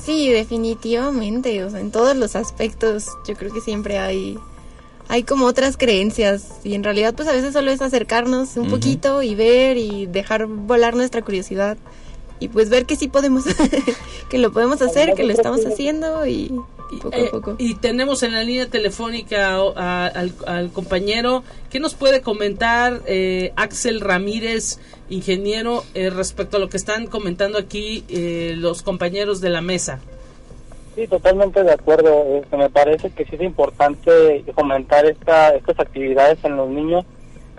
sí, 0.02 0.30
definitivamente, 0.30 1.64
o 1.64 1.70
sea, 1.70 1.80
en 1.80 1.90
todos 1.90 2.16
los 2.16 2.36
aspectos 2.36 3.06
yo 3.26 3.34
creo 3.34 3.52
que 3.52 3.60
siempre 3.60 3.98
hay 3.98 4.38
hay 5.12 5.24
como 5.24 5.44
otras 5.44 5.76
creencias 5.76 6.52
y 6.64 6.74
en 6.74 6.82
realidad 6.82 7.12
pues 7.14 7.28
a 7.28 7.32
veces 7.32 7.52
solo 7.52 7.70
es 7.70 7.82
acercarnos 7.82 8.56
un 8.56 8.70
poquito 8.70 9.20
y 9.20 9.34
ver 9.34 9.76
y 9.76 10.06
dejar 10.06 10.46
volar 10.46 10.96
nuestra 10.96 11.20
curiosidad 11.20 11.76
y 12.40 12.48
pues 12.48 12.70
ver 12.70 12.86
que 12.86 12.96
sí 12.96 13.08
podemos, 13.08 13.44
que 14.30 14.38
lo 14.38 14.52
podemos 14.52 14.80
hacer, 14.80 15.12
que 15.12 15.24
lo 15.24 15.34
estamos 15.34 15.66
haciendo 15.66 16.26
y 16.26 16.50
poco 17.02 17.14
a 17.14 17.18
eh, 17.18 17.28
poco. 17.30 17.56
y 17.58 17.74
tenemos 17.74 18.22
en 18.22 18.32
la 18.32 18.42
línea 18.42 18.70
telefónica 18.70 19.58
al, 19.76 20.70
compañero 20.72 21.44
que 21.68 21.78
nos 21.78 21.92
puede 21.92 22.22
comentar 22.22 23.02
eh, 23.04 23.52
Axel 23.56 24.00
Ramírez, 24.00 24.78
ingeniero, 25.10 25.84
eh, 25.92 26.08
respecto 26.08 26.56
a 26.56 26.60
lo 26.60 26.70
que 26.70 26.78
están 26.78 27.06
comentando 27.06 27.58
aquí 27.58 28.02
los 28.56 28.80
compañeros 28.80 29.42
de 29.42 29.50
la 29.50 29.60
mesa. 29.60 30.00
Sí, 30.94 31.06
totalmente 31.06 31.62
de 31.62 31.72
acuerdo. 31.72 32.24
Este, 32.42 32.56
me 32.56 32.68
parece 32.68 33.10
que 33.10 33.24
sí 33.24 33.36
es 33.36 33.42
importante 33.42 34.44
fomentar 34.54 35.06
esta, 35.06 35.54
estas 35.54 35.80
actividades 35.80 36.44
en 36.44 36.56
los 36.56 36.68
niños, 36.68 37.04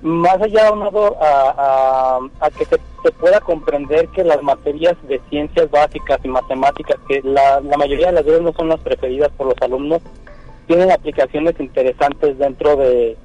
más 0.02 0.40
allá 0.42 0.72
de 0.72 1.16
a, 1.22 2.20
a, 2.40 2.50
que 2.52 2.66
se, 2.66 2.78
pueda 3.20 3.40
comprender 3.40 4.08
que 4.10 4.24
las 4.24 4.42
materias 4.44 4.96
de 5.08 5.20
ciencias 5.30 5.72
básicas 5.72 6.20
y 6.24 6.28
matemáticas, 6.28 6.98
que 7.08 7.22
la, 7.24 7.62
la 7.62 7.78
mayoría 7.78 8.08
de 8.08 8.14
las 8.14 8.26
veces 8.26 8.42
no 8.42 8.54
son 8.54 8.70
las 8.70 8.82
preferidas 8.82 9.32
por 9.32 9.48
los 9.48 9.56
alumnos, 9.62 10.02
tienen 10.68 10.92
aplicaciones 10.92 11.60
interesantes 11.60 12.38
dentro 12.38 12.76
de 12.76 13.18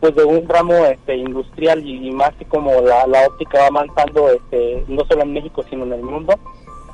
pues 0.00 0.14
de 0.14 0.24
un 0.24 0.46
ramo 0.46 0.74
este 0.84 1.16
industrial 1.16 1.86
y, 1.86 2.10
más 2.10 2.34
que 2.34 2.44
como 2.44 2.70
la, 2.82 3.06
la 3.06 3.26
óptica 3.26 3.60
va 3.60 3.66
avanzando 3.68 4.28
este 4.28 4.84
no 4.88 5.04
solo 5.06 5.22
en 5.22 5.32
México 5.32 5.64
sino 5.70 5.84
en 5.84 5.94
el 5.94 6.02
mundo 6.02 6.38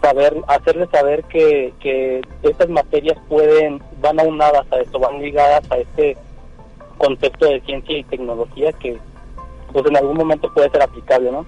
saber 0.02 0.36
hacerles 0.48 0.90
saber 0.90 1.24
que, 1.24 1.72
que 1.80 2.22
estas 2.42 2.68
materias 2.68 3.16
pueden 3.28 3.80
van 4.00 4.20
aunadas 4.20 4.66
a 4.72 4.80
esto 4.80 4.98
van 4.98 5.22
ligadas 5.22 5.64
a 5.70 5.78
este 5.78 6.16
concepto 6.98 7.46
de 7.46 7.60
ciencia 7.62 7.98
y 7.98 8.04
tecnología 8.04 8.72
que 8.72 8.98
pues 9.72 9.86
en 9.86 9.96
algún 9.96 10.16
momento 10.16 10.52
puede 10.52 10.70
ser 10.70 10.82
aplicable 10.82 11.30
no 11.30 11.46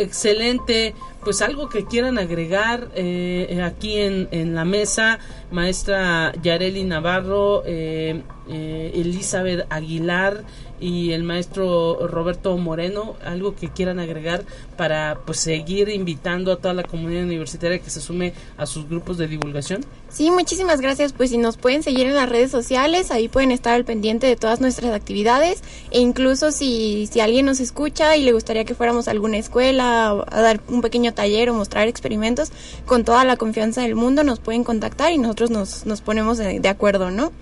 excelente. 0.00 0.94
Pues 1.22 1.42
algo 1.42 1.68
que 1.68 1.84
quieran 1.84 2.18
agregar 2.18 2.88
eh, 2.94 3.60
aquí 3.62 4.00
en, 4.00 4.28
en 4.30 4.54
la 4.54 4.64
mesa 4.64 5.18
maestra 5.50 6.32
Yareli 6.42 6.84
Navarro 6.84 7.62
eh, 7.66 8.22
eh, 8.48 8.92
Elizabeth 8.94 9.66
Aguilar 9.68 10.44
y 10.80 11.12
el 11.12 11.22
maestro 11.22 12.06
Roberto 12.08 12.56
Moreno, 12.56 13.16
algo 13.24 13.54
que 13.54 13.68
quieran 13.68 13.98
agregar 13.98 14.44
para 14.76 15.18
pues 15.26 15.38
seguir 15.38 15.88
invitando 15.90 16.52
a 16.52 16.56
toda 16.56 16.74
la 16.74 16.82
comunidad 16.82 17.24
universitaria 17.24 17.78
que 17.78 17.90
se 17.90 18.00
sume 18.00 18.32
a 18.56 18.66
sus 18.66 18.88
grupos 18.88 19.18
de 19.18 19.28
divulgación. 19.28 19.84
Sí, 20.08 20.30
muchísimas 20.30 20.80
gracias. 20.80 21.12
Pues 21.12 21.30
si 21.30 21.38
nos 21.38 21.56
pueden 21.56 21.82
seguir 21.82 22.06
en 22.06 22.14
las 22.14 22.28
redes 22.28 22.50
sociales, 22.50 23.10
ahí 23.10 23.28
pueden 23.28 23.52
estar 23.52 23.74
al 23.74 23.84
pendiente 23.84 24.26
de 24.26 24.36
todas 24.36 24.60
nuestras 24.60 24.92
actividades 24.92 25.62
e 25.90 26.00
incluso 26.00 26.50
si, 26.50 27.08
si 27.12 27.20
alguien 27.20 27.46
nos 27.46 27.60
escucha 27.60 28.16
y 28.16 28.24
le 28.24 28.32
gustaría 28.32 28.64
que 28.64 28.74
fuéramos 28.74 29.06
a 29.06 29.10
alguna 29.10 29.36
escuela 29.36 30.24
a 30.26 30.40
dar 30.40 30.60
un 30.68 30.80
pequeño 30.80 31.12
taller 31.12 31.50
o 31.50 31.54
mostrar 31.54 31.88
experimentos, 31.88 32.50
con 32.86 33.04
toda 33.04 33.24
la 33.24 33.36
confianza 33.36 33.82
del 33.82 33.94
mundo 33.94 34.24
nos 34.24 34.40
pueden 34.40 34.64
contactar 34.64 35.12
y 35.12 35.18
nosotros 35.18 35.50
nos, 35.50 35.86
nos 35.86 36.00
ponemos 36.00 36.38
de 36.38 36.68
acuerdo, 36.68 37.10
¿no? 37.10 37.32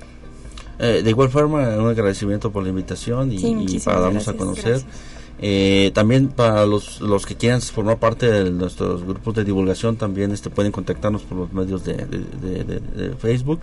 Eh, 0.78 1.02
de 1.02 1.10
igual 1.10 1.28
forma, 1.28 1.76
un 1.76 1.88
agradecimiento 1.88 2.50
por 2.52 2.62
la 2.62 2.68
invitación 2.68 3.32
y, 3.32 3.78
para 3.80 4.00
darnos 4.00 4.28
a 4.28 4.34
conocer. 4.34 4.82
Eh, 5.40 5.92
también 5.94 6.28
para 6.28 6.66
los, 6.66 7.00
los 7.00 7.24
que 7.24 7.36
quieran 7.36 7.60
formar 7.60 7.98
parte 7.98 8.30
de 8.30 8.50
nuestros 8.50 9.04
grupos 9.04 9.34
de 9.34 9.44
divulgación, 9.44 9.96
también 9.96 10.32
este 10.32 10.50
pueden 10.50 10.72
contactarnos 10.72 11.22
por 11.22 11.38
los 11.38 11.52
medios 11.52 11.84
de, 11.84 11.94
de, 11.94 13.14
Facebook. 13.18 13.60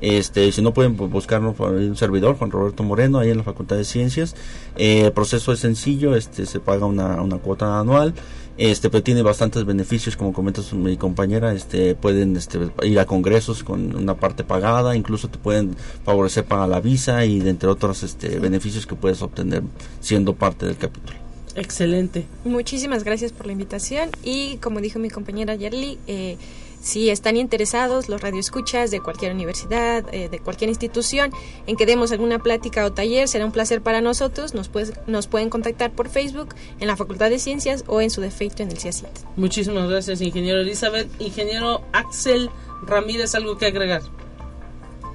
Este, 0.00 0.52
si 0.52 0.60
no 0.60 0.74
pueden 0.74 0.96
buscarnos 0.96 1.56
por 1.56 1.72
un 1.72 1.96
servidor, 1.96 2.36
Juan 2.36 2.50
Roberto 2.50 2.82
Moreno, 2.82 3.18
ahí 3.18 3.30
en 3.30 3.38
la 3.38 3.42
Facultad 3.42 3.76
de 3.76 3.84
Ciencias. 3.84 4.36
Eh, 4.76 5.06
el 5.06 5.12
proceso 5.12 5.52
es 5.52 5.60
sencillo, 5.60 6.14
este, 6.14 6.46
se 6.46 6.60
paga 6.60 6.86
una, 6.86 7.22
una 7.22 7.38
cuota 7.38 7.80
anual 7.80 8.14
este 8.58 8.90
pero 8.90 9.02
tiene 9.02 9.22
bastantes 9.22 9.64
beneficios 9.64 10.16
como 10.16 10.32
comenta 10.32 10.62
mi 10.72 10.96
compañera 10.96 11.52
este 11.52 11.94
pueden 11.94 12.36
este, 12.36 12.58
ir 12.82 12.98
a 12.98 13.04
congresos 13.04 13.62
con 13.62 13.94
una 13.94 14.14
parte 14.14 14.44
pagada 14.44 14.96
incluso 14.96 15.28
te 15.28 15.38
pueden 15.38 15.76
favorecer 16.04 16.44
para 16.44 16.66
la 16.66 16.80
visa 16.80 17.24
y 17.24 17.40
de 17.40 17.50
entre 17.50 17.68
otros 17.68 18.02
este 18.02 18.38
beneficios 18.38 18.86
que 18.86 18.94
puedes 18.94 19.22
obtener 19.22 19.62
siendo 20.00 20.34
parte 20.34 20.66
del 20.66 20.76
capítulo. 20.76 21.18
Excelente. 21.54 22.26
Muchísimas 22.44 23.02
gracias 23.02 23.32
por 23.32 23.46
la 23.46 23.52
invitación 23.52 24.10
y 24.22 24.58
como 24.58 24.80
dijo 24.80 24.98
mi 24.98 25.08
compañera 25.08 25.54
Yerli 25.54 25.98
eh, 26.06 26.36
si 26.80 27.10
están 27.10 27.36
interesados 27.36 28.08
los 28.08 28.20
radioescuchas 28.20 28.90
de 28.90 29.00
cualquier 29.00 29.32
universidad, 29.32 30.04
eh, 30.12 30.28
de 30.28 30.38
cualquier 30.38 30.70
institución, 30.70 31.30
en 31.66 31.76
que 31.76 31.86
demos 31.86 32.12
alguna 32.12 32.38
plática 32.38 32.84
o 32.84 32.92
taller, 32.92 33.28
será 33.28 33.44
un 33.44 33.52
placer 33.52 33.82
para 33.82 34.00
nosotros. 34.00 34.54
Nos, 34.54 34.70
nos 35.06 35.26
pueden 35.26 35.50
contactar 35.50 35.90
por 35.90 36.08
Facebook, 36.08 36.54
en 36.80 36.86
la 36.86 36.96
Facultad 36.96 37.30
de 37.30 37.38
Ciencias 37.38 37.84
o 37.86 38.00
en 38.00 38.10
su 38.10 38.20
defecto 38.20 38.62
en 38.62 38.70
el 38.70 38.78
CIACIT. 38.78 39.08
Muchísimas 39.36 39.88
gracias, 39.88 40.20
ingeniero 40.20 40.60
Elizabeth. 40.60 41.08
Ingeniero 41.20 41.82
Axel 41.92 42.50
Ramírez, 42.86 43.34
¿algo 43.34 43.56
que 43.58 43.66
agregar? 43.66 44.02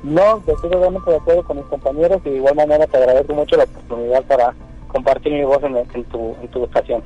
No, 0.04 0.38
estoy 0.38 0.70
totalmente 0.72 1.12
de 1.12 1.18
acuerdo 1.18 1.44
con 1.44 1.58
mis 1.58 1.66
compañeros 1.68 2.22
y 2.26 2.32
de 2.32 2.36
igual 2.38 2.56
manera 2.56 2.88
te 2.88 2.98
agradezco 2.98 3.34
mucho 3.34 3.56
la 3.56 3.66
oportunidad 3.66 4.24
para 4.24 4.56
compartir 4.88 5.32
mi 5.32 5.44
voz 5.44 5.64
en, 5.64 5.78
en 5.78 6.04
tu, 6.06 6.36
en 6.42 6.48
tu 6.50 6.66
estación. 6.66 7.04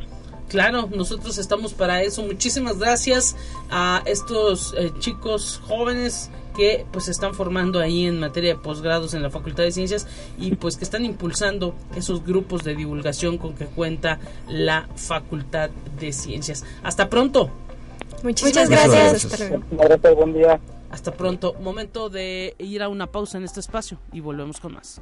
Claro, 0.49 0.89
nosotros 0.95 1.38
estamos 1.38 1.73
para 1.73 2.01
eso. 2.03 2.23
Muchísimas 2.23 2.77
gracias 2.77 3.36
a 3.69 4.03
estos 4.05 4.73
eh, 4.77 4.91
chicos 4.99 5.62
jóvenes 5.67 6.29
que 6.55 6.86
pues 6.91 7.08
están 7.08 7.34
formando 7.34 7.79
ahí 7.79 8.05
en 8.05 8.19
materia 8.19 8.53
de 8.53 8.60
posgrados 8.60 9.13
en 9.13 9.21
la 9.21 9.29
Facultad 9.29 9.63
de 9.63 9.71
Ciencias 9.71 10.08
y 10.38 10.55
pues 10.55 10.77
que 10.77 10.86
están 10.86 11.03
impulsando 11.03 11.75
esos 11.95 12.23
grupos 12.23 12.63
de 12.63 12.75
divulgación 12.75 13.38
con 13.38 13.55
que 13.55 13.65
cuenta 13.65 14.19
la 14.47 14.88
Facultad 14.95 15.69
de 15.99 16.13
Ciencias. 16.13 16.63
Hasta 16.84 17.10
pronto. 17.10 17.49
Muchísimas 18.23 18.69
gracias. 18.69 19.27
Gracias, 19.71 20.15
buen 20.15 20.34
día. 20.34 20.60
Hasta 20.89 21.12
pronto. 21.12 21.55
Momento 21.60 22.10
de 22.10 22.55
ir 22.58 22.81
a 22.81 22.88
una 22.88 23.08
pausa 23.08 23.38
en 23.38 23.43
este 23.43 23.60
espacio 23.60 23.99
y 24.13 24.21
volvemos 24.21 24.60
con 24.60 24.73
más. 24.73 25.01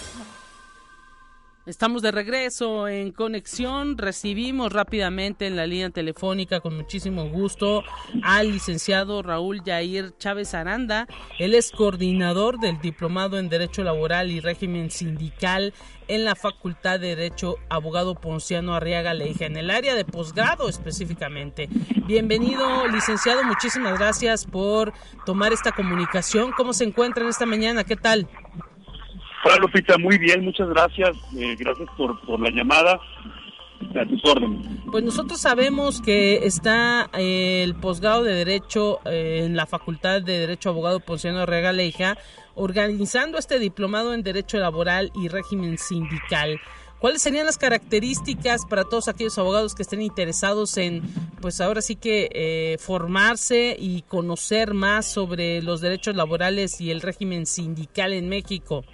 Estamos 1.67 2.01
de 2.01 2.09
regreso 2.09 2.87
en 2.87 3.11
conexión. 3.11 3.95
Recibimos 3.95 4.73
rápidamente 4.73 5.45
en 5.45 5.55
la 5.55 5.67
línea 5.67 5.91
telefónica 5.91 6.59
con 6.59 6.75
muchísimo 6.75 7.29
gusto 7.29 7.83
al 8.23 8.51
licenciado 8.51 9.21
Raúl 9.21 9.63
Yair 9.63 10.17
Chávez 10.17 10.55
Aranda. 10.55 11.07
Él 11.37 11.53
es 11.53 11.69
coordinador 11.69 12.59
del 12.59 12.81
Diplomado 12.81 13.37
en 13.37 13.47
Derecho 13.47 13.83
Laboral 13.83 14.31
y 14.31 14.39
Régimen 14.39 14.89
Sindical 14.89 15.71
en 16.07 16.25
la 16.25 16.35
Facultad 16.35 16.99
de 16.99 17.15
Derecho 17.15 17.57
Abogado 17.69 18.15
Ponciano 18.15 18.73
Arriaga 18.73 19.13
Leija, 19.13 19.45
en 19.45 19.55
el 19.55 19.69
área 19.69 19.93
de 19.93 20.03
posgrado 20.03 20.67
específicamente. 20.67 21.69
Bienvenido, 22.07 22.87
licenciado. 22.87 23.43
Muchísimas 23.43 23.99
gracias 23.99 24.47
por 24.47 24.93
tomar 25.27 25.53
esta 25.53 25.71
comunicación. 25.71 26.53
¿Cómo 26.57 26.73
se 26.73 26.85
encuentran 26.85 27.27
esta 27.27 27.45
mañana? 27.45 27.83
¿Qué 27.83 27.95
tal? 27.95 28.27
Hola 29.43 29.55
Lupita, 29.57 29.97
muy 29.97 30.17
bien, 30.17 30.45
muchas 30.45 30.69
gracias. 30.69 31.17
Eh, 31.37 31.55
gracias 31.57 31.89
por, 31.97 32.39
la 32.39 32.49
llamada. 32.51 32.99
A 33.99 34.05
tus 34.05 34.23
órdenes. 34.25 34.63
Pues 34.91 35.03
nosotros 35.03 35.41
sabemos 35.41 36.03
que 36.03 36.45
está 36.45 37.09
eh, 37.17 37.63
el 37.63 37.73
posgrado 37.73 38.23
de 38.23 38.35
Derecho 38.35 38.99
eh, 39.05 39.41
en 39.43 39.55
la 39.55 39.65
Facultad 39.65 40.21
de 40.21 40.37
Derecho 40.37 40.69
Abogado 40.69 40.99
Ponciano 40.99 41.47
Rega 41.47 41.73
Leija 41.73 42.15
organizando 42.53 43.39
este 43.39 43.57
diplomado 43.57 44.13
en 44.13 44.21
Derecho 44.21 44.59
Laboral 44.59 45.11
y 45.15 45.29
Régimen 45.29 45.79
Sindical. 45.79 46.59
¿Cuáles 47.01 47.23
serían 47.23 47.47
las 47.47 47.57
características 47.57 48.67
para 48.67 48.83
todos 48.83 49.07
aquellos 49.07 49.39
abogados 49.39 49.73
que 49.73 49.81
estén 49.81 50.03
interesados 50.03 50.77
en, 50.77 51.01
pues 51.41 51.59
ahora 51.59 51.81
sí 51.81 51.95
que 51.95 52.29
eh, 52.31 52.77
formarse 52.79 53.75
y 53.79 54.03
conocer 54.03 54.75
más 54.75 55.11
sobre 55.11 55.63
los 55.63 55.81
derechos 55.81 56.15
laborales 56.15 56.79
y 56.79 56.91
el 56.91 57.01
régimen 57.01 57.47
sindical 57.47 58.13
en 58.13 58.29
México? 58.29 58.85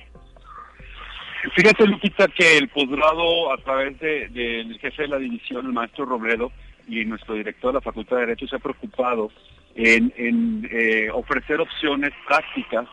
Fíjate, 1.56 1.86
Lupita, 1.86 2.28
que 2.28 2.58
el 2.58 2.70
posgrado 2.70 3.52
a 3.54 3.58
través 3.58 4.00
del 4.00 4.34
de, 4.34 4.78
jefe 4.80 5.04
de 5.04 5.08
la 5.08 5.18
división, 5.18 5.66
el 5.66 5.74
maestro 5.74 6.06
Robledo, 6.06 6.52
y 6.88 7.04
nuestro 7.06 7.36
director 7.36 7.72
de 7.72 7.76
la 7.76 7.82
Facultad 7.82 8.18
de 8.18 8.28
Derecho 8.28 8.48
se 8.48 8.56
ha 8.56 8.60
preocupado 8.60 9.30
en, 9.76 10.68
eh, 10.72 11.10
ofrecer 11.14 11.60
opciones 11.60 12.12
prácticas 12.26 12.88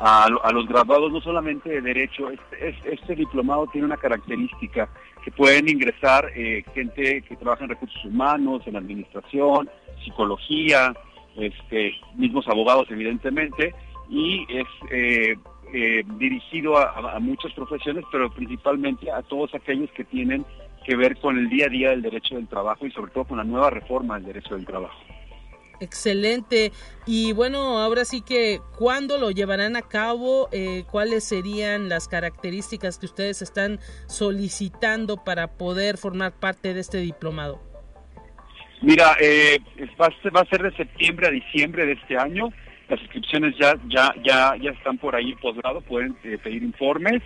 a, 0.00 0.24
a, 0.24 0.52
los 0.52 0.66
graduados, 0.66 1.12
no 1.12 1.20
solamente 1.20 1.70
de 1.70 1.80
Derecho. 1.80 2.30
Este, 2.30 2.92
este, 2.92 3.14
diplomado 3.14 3.66
tiene 3.68 3.86
una 3.86 3.96
característica 3.96 4.88
que 5.24 5.30
pueden 5.30 5.68
ingresar 5.68 6.30
eh, 6.34 6.64
gente 6.74 7.22
que 7.22 7.36
trabaja 7.36 7.64
en 7.64 7.70
recursos 7.70 8.04
humanos, 8.04 8.62
en 8.66 8.76
administración, 8.76 9.70
psicología, 10.04 10.92
este, 11.36 11.94
mismos 12.16 12.46
abogados, 12.48 12.86
evidentemente, 12.90 13.74
y 14.08 14.46
es 14.48 14.66
eh, 14.90 15.36
eh, 15.78 16.02
dirigido 16.18 16.78
a, 16.78 17.16
a, 17.16 17.20
muchas 17.20 17.52
profesiones, 17.52 18.02
pero 18.10 18.30
principalmente 18.30 19.10
a 19.10 19.20
todos 19.20 19.54
aquellos 19.54 19.90
que 19.90 20.04
tienen 20.04 20.42
que 20.86 20.96
ver 20.96 21.18
con 21.18 21.36
el 21.36 21.50
día 21.50 21.66
a 21.66 21.68
día 21.68 21.90
del 21.90 22.00
derecho 22.00 22.36
del 22.36 22.48
trabajo 22.48 22.86
y 22.86 22.90
sobre 22.92 23.12
todo 23.12 23.24
con 23.24 23.36
la 23.36 23.44
nueva 23.44 23.68
reforma 23.68 24.14
del 24.14 24.24
derecho 24.24 24.54
del 24.54 24.64
trabajo. 24.64 24.98
Excelente. 25.80 26.72
Y 27.04 27.34
bueno, 27.34 27.78
ahora 27.78 28.06
sí 28.06 28.22
que, 28.22 28.60
¿cuándo 28.78 29.18
lo 29.18 29.30
llevarán 29.30 29.76
a 29.76 29.82
cabo? 29.82 30.48
Eh, 30.50 30.84
¿Cuáles 30.90 31.24
serían 31.24 31.90
las 31.90 32.08
características 32.08 32.98
que 32.98 33.04
ustedes 33.04 33.42
están 33.42 33.78
solicitando 34.06 35.22
para 35.24 35.58
poder 35.58 35.98
formar 35.98 36.32
parte 36.32 36.72
de 36.72 36.80
este 36.80 36.98
diplomado? 36.98 37.60
Mira, 38.80 39.14
eh, 39.20 39.58
va, 40.00 40.06
a 40.06 40.22
ser, 40.22 40.34
va 40.34 40.40
a 40.40 40.46
ser 40.46 40.62
de 40.62 40.74
septiembre 40.74 41.26
a 41.26 41.30
diciembre 41.30 41.84
de 41.84 41.92
este 41.92 42.16
año. 42.16 42.48
Las 42.88 43.00
inscripciones 43.00 43.56
ya 43.58 43.74
ya 43.88 44.14
ya 44.22 44.56
ya 44.60 44.70
están 44.70 44.98
por 44.98 45.16
ahí 45.16 45.34
posgrado, 45.36 45.80
pueden 45.80 46.16
eh, 46.24 46.38
pedir 46.42 46.62
informes. 46.62 47.22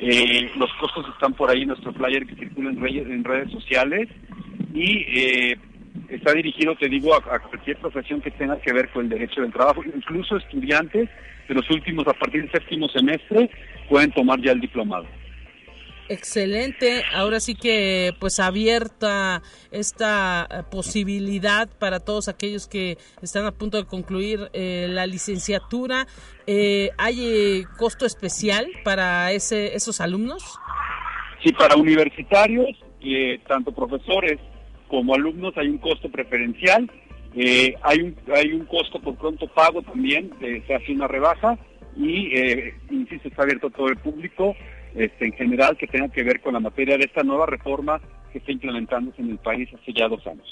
Eh, 0.00 0.50
los 0.56 0.72
costos 0.74 1.06
están 1.12 1.34
por 1.34 1.50
ahí 1.50 1.62
en 1.62 1.68
nuestro 1.68 1.92
flyer 1.92 2.24
que 2.26 2.36
circula 2.36 2.70
en, 2.70 2.80
redes, 2.80 3.06
en 3.06 3.24
redes 3.24 3.50
sociales 3.50 4.08
y 4.72 5.04
eh, 5.08 5.58
está 6.08 6.32
dirigido, 6.32 6.76
te 6.76 6.88
digo, 6.88 7.14
a, 7.14 7.18
a, 7.34 7.38
cualquier 7.40 7.78
profesión 7.78 8.20
que 8.20 8.30
tenga 8.30 8.60
que 8.60 8.72
ver 8.72 8.90
con 8.90 9.04
el 9.04 9.10
derecho 9.10 9.40
del 9.40 9.52
trabajo. 9.52 9.82
Incluso 9.84 10.36
estudiantes 10.36 11.08
de 11.48 11.54
los 11.54 11.68
últimos, 11.70 12.06
a 12.06 12.12
partir 12.12 12.42
del 12.42 12.52
séptimo 12.52 12.88
semestre, 12.88 13.50
pueden 13.88 14.12
tomar 14.12 14.40
ya 14.40 14.52
el 14.52 14.60
diplomado. 14.60 15.06
Excelente, 16.10 17.02
ahora 17.12 17.38
sí 17.38 17.54
que 17.54 18.14
pues 18.18 18.40
abierta 18.40 19.42
esta 19.70 20.48
eh, 20.50 20.62
posibilidad 20.70 21.68
para 21.78 22.00
todos 22.00 22.28
aquellos 22.28 22.66
que 22.66 22.96
están 23.20 23.44
a 23.44 23.52
punto 23.52 23.76
de 23.76 23.84
concluir 23.84 24.48
eh, 24.54 24.86
la 24.88 25.06
licenciatura. 25.06 26.06
Eh, 26.46 26.90
¿Hay 26.96 27.20
eh, 27.20 27.64
costo 27.76 28.06
especial 28.06 28.68
para 28.84 29.32
ese, 29.32 29.76
esos 29.76 30.00
alumnos? 30.00 30.58
Sí, 31.42 31.52
para 31.52 31.76
universitarios, 31.76 32.68
tanto 33.46 33.72
profesores 33.72 34.38
como 34.88 35.14
alumnos 35.14 35.52
hay 35.58 35.68
un 35.68 35.78
costo 35.78 36.10
preferencial. 36.10 36.90
hay, 37.82 38.00
un, 38.00 38.16
hay 38.34 38.52
un 38.52 38.64
costo 38.64 38.98
por 38.98 39.14
pronto 39.16 39.46
pago 39.48 39.82
también, 39.82 40.30
se 40.40 40.74
hace 40.74 40.92
una 40.92 41.06
rebaja 41.06 41.58
y, 41.98 42.32
insisto, 42.90 43.28
está 43.28 43.42
abierto 43.42 43.66
a 43.66 43.70
todo 43.70 43.88
el 43.88 43.98
público 43.98 44.56
este, 44.94 45.26
en 45.26 45.32
general 45.32 45.76
que 45.76 45.86
tenga 45.86 46.08
que 46.08 46.22
ver 46.22 46.40
con 46.40 46.54
la 46.54 46.60
materia 46.60 46.96
de 46.96 47.04
esta 47.04 47.22
nueva 47.22 47.46
reforma 47.46 48.00
que 48.32 48.38
está 48.38 48.52
implementándose 48.52 49.22
en 49.22 49.30
el 49.30 49.38
país 49.38 49.68
hace 49.74 49.92
ya 49.92 50.08
dos 50.08 50.26
años. 50.26 50.46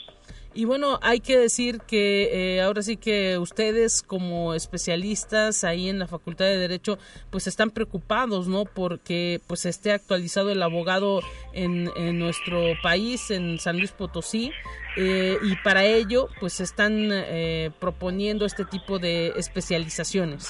Y 0.56 0.64
bueno, 0.64 0.98
hay 1.02 1.20
que 1.20 1.36
decir 1.36 1.80
que 1.86 2.56
eh, 2.56 2.62
ahora 2.62 2.80
sí 2.80 2.96
que 2.96 3.36
ustedes 3.36 4.02
como 4.02 4.54
especialistas 4.54 5.64
ahí 5.64 5.90
en 5.90 5.98
la 5.98 6.06
Facultad 6.06 6.46
de 6.46 6.56
Derecho 6.56 6.98
pues 7.28 7.46
están 7.46 7.70
preocupados, 7.70 8.48
¿no? 8.48 8.64
Porque 8.64 9.42
pues 9.46 9.66
esté 9.66 9.92
actualizado 9.92 10.50
el 10.50 10.62
abogado 10.62 11.20
en, 11.52 11.90
en 11.94 12.18
nuestro 12.18 12.72
país, 12.82 13.30
en 13.30 13.58
San 13.58 13.76
Luis 13.76 13.92
Potosí, 13.92 14.50
eh, 14.96 15.36
y 15.42 15.56
para 15.56 15.84
ello 15.84 16.28
pues 16.40 16.60
están 16.60 17.10
eh, 17.12 17.70
proponiendo 17.78 18.46
este 18.46 18.64
tipo 18.64 18.98
de 18.98 19.34
especializaciones. 19.36 20.48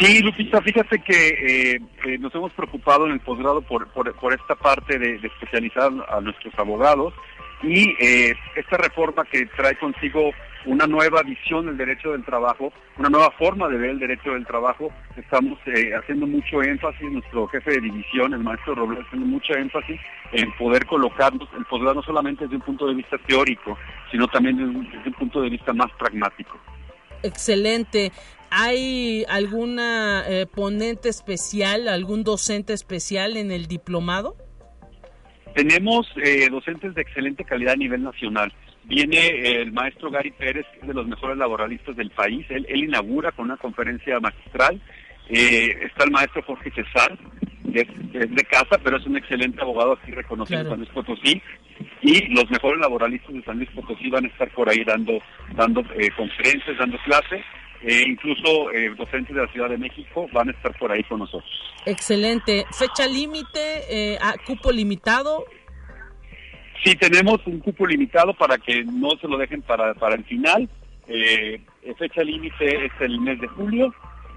Sí, 0.00 0.20
Lupita, 0.22 0.60
fíjate 0.60 0.98
que 0.98 1.28
eh, 1.28 1.80
eh, 2.04 2.18
nos 2.18 2.34
hemos 2.34 2.52
preocupado 2.52 3.06
en 3.06 3.12
el 3.12 3.20
posgrado 3.20 3.62
por, 3.62 3.86
por, 3.88 4.32
esta 4.32 4.56
parte 4.56 4.98
de, 4.98 5.20
especializar 5.22 5.92
a 6.08 6.20
nuestros 6.20 6.52
abogados 6.58 7.14
y 7.62 7.94
eh, 8.00 8.34
esta 8.56 8.76
reforma 8.76 9.24
que 9.24 9.46
trae 9.46 9.76
consigo 9.78 10.32
una 10.66 10.86
nueva 10.86 11.22
visión 11.22 11.66
del 11.66 11.76
derecho 11.76 12.10
del 12.10 12.24
trabajo, 12.24 12.72
una 12.98 13.08
nueva 13.08 13.30
forma 13.32 13.68
de 13.68 13.76
ver 13.76 13.90
el 13.90 13.98
derecho 14.00 14.32
del 14.32 14.46
trabajo. 14.46 14.90
Estamos 15.16 15.58
haciendo 15.60 16.26
mucho 16.26 16.62
énfasis, 16.62 17.12
nuestro 17.12 17.46
jefe 17.48 17.72
de 17.72 17.82
división, 17.82 18.32
el 18.32 18.40
maestro 18.40 18.74
Robles, 18.74 19.04
haciendo 19.06 19.26
mucho 19.26 19.54
énfasis 19.54 20.00
en 20.32 20.50
poder 20.56 20.86
colocarnos 20.86 21.48
el 21.56 21.66
posgrado 21.66 21.96
no 21.96 22.02
solamente 22.02 22.44
desde 22.44 22.56
un 22.56 22.62
punto 22.62 22.86
de 22.88 22.94
vista 22.94 23.16
teórico, 23.28 23.78
sino 24.10 24.26
también 24.26 24.56
desde 24.56 25.08
un 25.08 25.14
punto 25.14 25.42
de 25.42 25.50
vista 25.50 25.72
más 25.72 25.92
pragmático. 25.98 26.58
Excelente. 27.22 28.12
¿Hay 28.56 29.24
alguna 29.28 30.22
eh, 30.28 30.46
ponente 30.46 31.08
especial, 31.08 31.88
algún 31.88 32.22
docente 32.22 32.72
especial 32.72 33.36
en 33.36 33.50
el 33.50 33.66
diplomado? 33.66 34.36
Tenemos 35.56 36.06
eh, 36.22 36.48
docentes 36.50 36.94
de 36.94 37.02
excelente 37.02 37.44
calidad 37.44 37.72
a 37.72 37.76
nivel 37.76 38.04
nacional. 38.04 38.52
Viene 38.84 39.60
el 39.60 39.72
maestro 39.72 40.08
Gary 40.08 40.30
Pérez, 40.30 40.66
que 40.72 40.80
es 40.82 40.86
de 40.86 40.94
los 40.94 41.06
mejores 41.06 41.36
laboralistas 41.36 41.96
del 41.96 42.10
país. 42.10 42.46
Él, 42.48 42.64
él 42.68 42.84
inaugura 42.84 43.32
con 43.32 43.46
una 43.46 43.56
conferencia 43.56 44.20
magistral 44.20 44.80
Eh, 45.28 45.86
está 45.86 46.04
el 46.04 46.10
maestro 46.10 46.42
Jorge 46.42 46.70
César, 46.70 47.16
que 47.72 47.80
es, 47.80 47.88
de 48.12 48.44
casa, 48.44 48.78
pero 48.82 48.98
es 48.98 49.06
un 49.06 49.16
excelente 49.16 49.60
abogado 49.62 49.92
aquí 49.94 50.12
reconocido 50.12 50.60
en 50.60 50.68
San 50.68 50.78
Luis 50.78 50.90
Potosí. 50.90 51.42
Y 52.02 52.26
los 52.34 52.48
mejores 52.50 52.78
laboralistas 52.80 53.34
de 53.34 53.42
San 53.42 53.56
Luis 53.56 53.70
Potosí 53.70 54.10
van 54.10 54.26
a 54.26 54.28
estar 54.28 54.50
por 54.50 54.68
ahí 54.68 54.84
dando, 54.84 55.18
dando 55.56 55.80
eh, 55.98 56.10
conferencias, 56.16 56.76
dando 56.78 56.98
clases. 57.04 57.42
Eh, 57.86 58.04
incluso 58.06 58.70
docentes 58.96 59.36
de 59.36 59.42
la 59.42 59.52
Ciudad 59.52 59.68
de 59.68 59.76
México 59.76 60.26
van 60.32 60.48
a 60.48 60.52
estar 60.52 60.76
por 60.78 60.90
ahí 60.90 61.04
con 61.04 61.18
nosotros. 61.18 61.50
Excelente. 61.84 62.64
¿Fecha 62.72 63.06
límite? 63.06 64.18
a 64.20 64.34
¿Cupo 64.46 64.72
limitado? 64.72 65.44
Sí, 66.82 66.94
tenemos 66.96 67.40
un 67.46 67.60
cupo 67.60 67.86
limitado 67.86 68.34
para 68.34 68.58
que 68.58 68.84
no 68.84 69.10
se 69.20 69.26
lo 69.26 69.38
dejen 69.38 69.62
para, 69.62 69.94
para 69.94 70.16
el 70.16 70.24
final. 70.24 70.68
Eh, 71.08 71.60
fecha 71.98 72.22
límite 72.22 72.86
es 72.86 72.92
el 73.00 73.20
mes 73.20 73.40
de 73.40 73.48
julio 73.48 73.94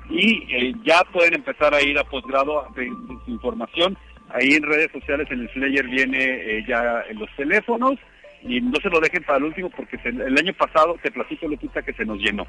y 0.10 0.44
eh, 0.50 0.74
ya 0.86 1.04
pueden 1.12 1.36
empezar 1.36 1.74
a 1.74 1.82
ir 1.82 1.98
a 1.98 2.04
posgrado 2.04 2.68
de, 2.76 2.88
su 3.26 3.32
información. 3.32 3.98
Ahí 4.30 4.54
en 4.54 4.64
redes 4.64 4.92
sociales 4.92 5.28
en 5.32 5.42
el 5.42 5.50
Slayer 5.52 5.88
viene 5.88 6.18
eh, 6.20 6.66
ya 6.68 7.04
en 7.10 7.20
los 7.20 7.30
teléfonos 7.36 7.96
y 8.44 8.62
no 8.62 8.80
se 8.82 8.90
lo 8.90 9.00
dejen 9.00 9.24
para 9.24 9.40
el 9.40 9.46
último 9.46 9.70
porque 9.70 9.98
el 10.04 10.38
año 10.38 10.54
pasado, 10.54 10.98
te 11.02 11.12
platico 11.12 11.48
Lupita, 11.48 11.82
que 11.82 11.94
se 11.94 12.06
nos 12.06 12.18
llenó. 12.20 12.46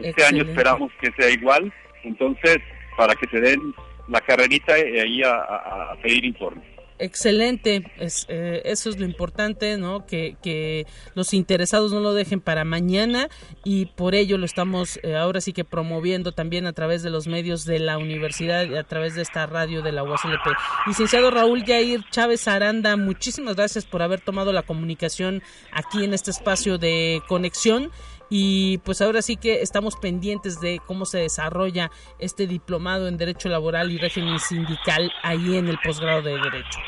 Este 0.00 0.24
año 0.24 0.42
esperamos 0.42 0.90
que 1.00 1.10
sea 1.12 1.30
igual, 1.30 1.72
entonces 2.02 2.58
para 2.96 3.14
que 3.14 3.26
se 3.28 3.40
den 3.40 3.74
la 4.08 4.20
carrerita 4.20 4.78
eh, 4.78 5.00
ahí 5.00 5.22
a 5.22 5.96
pedir 6.02 6.24
informes. 6.24 6.74
Excelente, 7.00 7.90
es, 7.98 8.24
eh, 8.28 8.62
eso 8.64 8.88
es 8.88 9.00
lo 9.00 9.04
importante, 9.04 9.76
¿no? 9.76 10.06
Que, 10.06 10.36
que, 10.40 10.86
los 11.16 11.34
interesados 11.34 11.92
no 11.92 11.98
lo 11.98 12.14
dejen 12.14 12.40
para 12.40 12.64
mañana 12.64 13.28
y 13.64 13.86
por 13.86 14.14
ello 14.14 14.38
lo 14.38 14.46
estamos 14.46 15.00
eh, 15.02 15.16
ahora 15.16 15.40
sí 15.40 15.52
que 15.52 15.64
promoviendo 15.64 16.30
también 16.30 16.66
a 16.66 16.72
través 16.72 17.02
de 17.02 17.10
los 17.10 17.26
medios 17.26 17.64
de 17.64 17.80
la 17.80 17.98
universidad 17.98 18.64
y 18.66 18.76
a 18.76 18.84
través 18.84 19.16
de 19.16 19.22
esta 19.22 19.44
radio 19.46 19.82
de 19.82 19.90
la 19.90 20.04
UASLP. 20.04 20.46
Licenciado 20.86 21.32
Raúl 21.32 21.64
Yair 21.64 22.00
Chávez 22.10 22.46
Aranda, 22.46 22.96
muchísimas 22.96 23.56
gracias 23.56 23.86
por 23.86 24.00
haber 24.00 24.20
tomado 24.20 24.52
la 24.52 24.62
comunicación 24.62 25.42
aquí 25.72 26.04
en 26.04 26.14
este 26.14 26.30
espacio 26.30 26.78
de 26.78 27.22
conexión 27.26 27.90
y 28.36 28.78
pues 28.78 29.00
ahora 29.00 29.22
sí 29.22 29.36
que 29.36 29.62
estamos 29.62 29.94
pendientes 29.94 30.60
de 30.60 30.80
cómo 30.84 31.04
se 31.04 31.18
desarrolla 31.18 31.92
este 32.18 32.48
diplomado 32.48 33.06
en 33.06 33.16
Derecho 33.16 33.48
Laboral 33.48 33.92
y 33.92 33.98
Régimen 33.98 34.40
Sindical 34.40 35.12
ahí 35.22 35.56
en 35.56 35.68
el 35.68 35.78
posgrado 35.78 36.20
de 36.20 36.32
Derecho. 36.32 36.80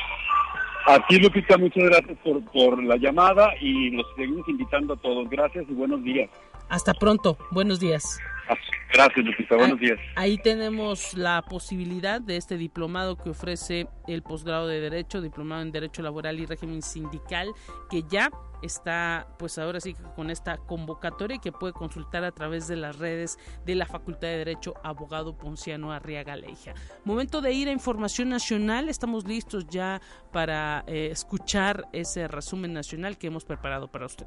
Aquí, 0.88 1.20
Lupita, 1.20 1.57
muchas 1.57 1.84
gracias 1.84 2.18
por, 2.24 2.44
por 2.47 2.82
la 2.82 2.97
llamada 2.97 3.53
y 3.61 3.90
los 3.90 4.05
seguimos 4.16 4.49
invitando 4.49 4.94
a 4.94 4.97
todos. 4.97 5.30
Gracias 5.30 5.66
y 5.68 5.72
buenos 5.72 6.03
días. 6.03 6.28
Hasta 6.68 6.92
pronto, 6.94 7.38
buenos 7.53 7.78
días. 7.78 8.18
Gracias, 8.92 9.24
Lupita. 9.24 9.57
Buenos 9.57 9.78
días. 9.78 9.99
Ahí 10.16 10.38
tenemos 10.38 11.14
la 11.14 11.42
posibilidad 11.42 12.20
de 12.20 12.38
este 12.38 12.57
diplomado 12.57 13.16
que 13.16 13.30
ofrece 13.30 13.86
el 14.09 14.22
posgrado 14.22 14.66
de 14.66 14.80
Derecho, 14.80 15.20
diplomado 15.20 15.62
en 15.62 15.70
Derecho 15.70 16.03
Laboral 16.03 16.40
y 16.40 16.47
Régimen 16.47 16.82
Sindical, 16.82 17.53
que 17.90 18.03
ya 18.09 18.30
está, 18.67 19.29
pues 19.39 19.59
ahora 19.59 19.81
sí, 19.81 19.95
con 20.14 20.31
esta 20.31 20.59
convocatoria 20.59 21.39
que 21.39 21.53
puede 21.53 21.73
consultar 21.73 22.25
a 22.25 22.33
través 22.33 22.69
de 22.69 22.77
las 22.77 22.99
redes 22.99 23.39
de 23.64 23.75
la 23.75 23.87
Facultad 23.87 24.29
de 24.29 24.39
Derecho 24.39 24.75
Abogado 24.83 25.37
Ponciano 25.37 25.93
Arriaga 25.93 26.37
Leija. 26.37 26.75
Momento 27.05 27.41
de 27.41 27.53
ir 27.53 27.69
a 27.69 27.73
Información 27.73 28.29
Nacional. 28.29 28.89
Estamos 28.89 29.27
listos 29.27 29.67
ya 29.69 30.01
para 30.33 30.85
eh, 30.87 31.09
escuchar 31.11 31.89
ese 31.93 32.29
resumen 32.29 32.73
nacional 32.73 33.17
que 33.17 33.29
hemos 33.29 33.45
preparado 33.45 33.91
para 33.91 34.07
usted. 34.07 34.27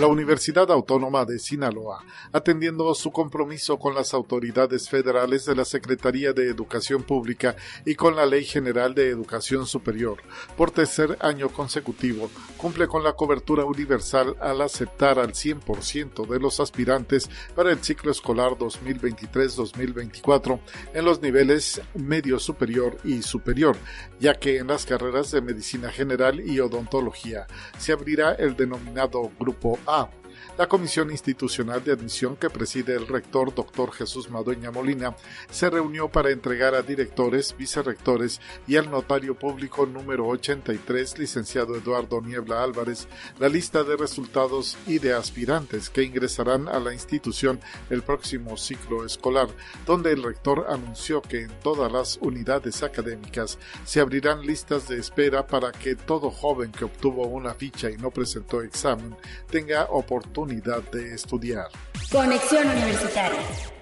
La 0.00 0.06
Universidad 0.06 0.70
Autónoma 0.70 1.26
de 1.26 1.38
Sinaloa, 1.38 2.02
atendiendo 2.32 2.94
su 2.94 3.12
compromiso 3.12 3.78
con 3.78 3.94
las 3.94 4.14
autoridades 4.14 4.88
federales 4.88 5.44
de 5.44 5.54
la 5.54 5.66
Secretaría 5.66 6.32
de 6.32 6.48
Educación 6.48 7.02
Pública 7.02 7.54
y 7.84 7.96
con 7.96 8.16
la 8.16 8.24
Ley 8.24 8.46
General 8.46 8.94
de 8.94 9.10
Educación 9.10 9.66
Superior. 9.66 10.22
Por 10.56 10.70
tercer 10.70 11.18
año 11.20 11.50
consecutivo, 11.50 12.30
cumple 12.56 12.88
con 12.88 13.04
la 13.04 13.12
cobertura 13.12 13.66
universal 13.66 14.36
al 14.40 14.62
aceptar 14.62 15.18
al 15.18 15.32
100% 15.32 16.26
de 16.26 16.40
los 16.40 16.60
aspirantes 16.60 17.28
para 17.54 17.70
el 17.70 17.84
ciclo 17.84 18.10
escolar 18.10 18.52
2023-2024 18.52 20.60
en 20.94 21.04
los 21.04 21.20
niveles 21.20 21.82
medio 21.92 22.38
superior 22.38 22.96
y 23.04 23.20
superior, 23.20 23.76
ya 24.18 24.32
que 24.32 24.56
en 24.56 24.68
las 24.68 24.86
carreras 24.86 25.30
de 25.30 25.42
medicina 25.42 25.90
general 25.90 26.40
y 26.40 26.58
odontología 26.58 27.46
se 27.76 27.92
abrirá 27.92 28.32
el 28.32 28.56
denominado 28.56 29.30
Grupo 29.38 29.78
com 29.90 30.19
la 30.60 30.68
Comisión 30.68 31.10
Institucional 31.10 31.82
de 31.82 31.92
Admisión 31.92 32.36
que 32.36 32.50
preside 32.50 32.94
el 32.94 33.06
rector 33.06 33.54
Dr. 33.54 33.92
Jesús 33.92 34.28
Madueña 34.28 34.70
Molina 34.70 35.16
se 35.50 35.70
reunió 35.70 36.10
para 36.10 36.32
entregar 36.32 36.74
a 36.74 36.82
directores, 36.82 37.56
vicerrectores 37.56 38.42
y 38.66 38.76
al 38.76 38.90
notario 38.90 39.34
público 39.38 39.86
número 39.86 40.28
83, 40.28 41.18
licenciado 41.18 41.76
Eduardo 41.76 42.20
Niebla 42.20 42.62
Álvarez, 42.62 43.08
la 43.38 43.48
lista 43.48 43.84
de 43.84 43.96
resultados 43.96 44.76
y 44.86 44.98
de 44.98 45.14
aspirantes 45.14 45.88
que 45.88 46.02
ingresarán 46.02 46.68
a 46.68 46.78
la 46.78 46.92
institución 46.92 47.58
el 47.88 48.02
próximo 48.02 48.58
ciclo 48.58 49.06
escolar, 49.06 49.48
donde 49.86 50.12
el 50.12 50.22
rector 50.22 50.66
anunció 50.68 51.22
que 51.22 51.40
en 51.40 51.52
todas 51.62 51.90
las 51.90 52.18
unidades 52.20 52.82
académicas 52.82 53.58
se 53.86 54.00
abrirán 54.00 54.42
listas 54.42 54.88
de 54.88 54.98
espera 54.98 55.46
para 55.46 55.72
que 55.72 55.94
todo 55.94 56.30
joven 56.30 56.70
que 56.70 56.84
obtuvo 56.84 57.26
una 57.28 57.54
ficha 57.54 57.88
y 57.90 57.96
no 57.96 58.10
presentó 58.10 58.60
examen 58.60 59.16
tenga 59.48 59.84
oportunidad 59.84 60.49
de 60.90 61.14
estudiar. 61.14 61.68
Conexión 62.10 62.68
Universitaria. 62.68 63.79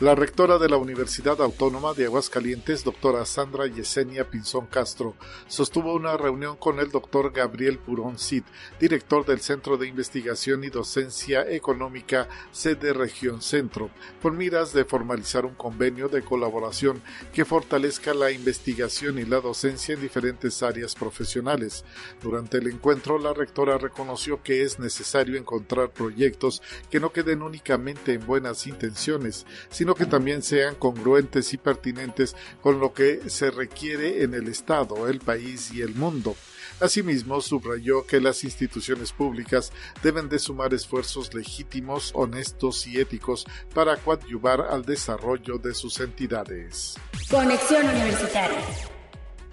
La 0.00 0.14
rectora 0.14 0.58
de 0.58 0.68
la 0.68 0.76
Universidad 0.76 1.42
Autónoma 1.42 1.92
de 1.92 2.04
Aguascalientes, 2.04 2.84
doctora 2.84 3.26
Sandra 3.26 3.66
Yesenia 3.66 4.30
Pinzón 4.30 4.66
Castro, 4.66 5.16
sostuvo 5.48 5.92
una 5.92 6.16
reunión 6.16 6.54
con 6.54 6.78
el 6.78 6.92
doctor 6.92 7.32
Gabriel 7.32 7.80
Purón 7.80 8.16
Cid, 8.16 8.44
director 8.78 9.26
del 9.26 9.40
Centro 9.40 9.76
de 9.76 9.88
Investigación 9.88 10.62
y 10.62 10.68
Docencia 10.68 11.50
Económica 11.50 12.28
sede 12.52 12.92
Región 12.92 13.42
Centro, 13.42 13.90
con 14.22 14.36
miras 14.36 14.72
de 14.72 14.84
formalizar 14.84 15.44
un 15.44 15.56
convenio 15.56 16.08
de 16.08 16.22
colaboración 16.22 17.02
que 17.32 17.44
fortalezca 17.44 18.14
la 18.14 18.30
investigación 18.30 19.18
y 19.18 19.24
la 19.24 19.40
docencia 19.40 19.96
en 19.96 20.00
diferentes 20.00 20.62
áreas 20.62 20.94
profesionales. 20.94 21.84
Durante 22.22 22.58
el 22.58 22.68
encuentro, 22.68 23.18
la 23.18 23.34
rectora 23.34 23.78
reconoció 23.78 24.44
que 24.44 24.62
es 24.62 24.78
necesario 24.78 25.36
encontrar 25.36 25.90
proyectos 25.90 26.62
que 26.88 27.00
no 27.00 27.10
queden 27.10 27.42
únicamente 27.42 28.12
en 28.12 28.24
buenas 28.24 28.68
intenciones, 28.68 29.44
sino 29.70 29.87
que 29.94 30.06
también 30.06 30.42
sean 30.42 30.74
congruentes 30.74 31.52
y 31.52 31.58
pertinentes 31.58 32.34
con 32.62 32.80
lo 32.80 32.92
que 32.92 33.28
se 33.28 33.50
requiere 33.50 34.22
en 34.22 34.34
el 34.34 34.48
Estado, 34.48 35.08
el 35.08 35.20
país 35.20 35.72
y 35.72 35.82
el 35.82 35.94
mundo. 35.94 36.36
Asimismo, 36.80 37.40
subrayó 37.40 38.06
que 38.06 38.20
las 38.20 38.44
instituciones 38.44 39.12
públicas 39.12 39.72
deben 40.02 40.28
de 40.28 40.38
sumar 40.38 40.72
esfuerzos 40.74 41.34
legítimos, 41.34 42.12
honestos 42.14 42.86
y 42.86 43.00
éticos 43.00 43.46
para 43.74 43.96
coadyuvar 43.96 44.60
al 44.60 44.84
desarrollo 44.84 45.58
de 45.58 45.74
sus 45.74 45.98
entidades. 46.00 46.94
Conexión 47.30 47.84
Universitaria. 47.84 48.97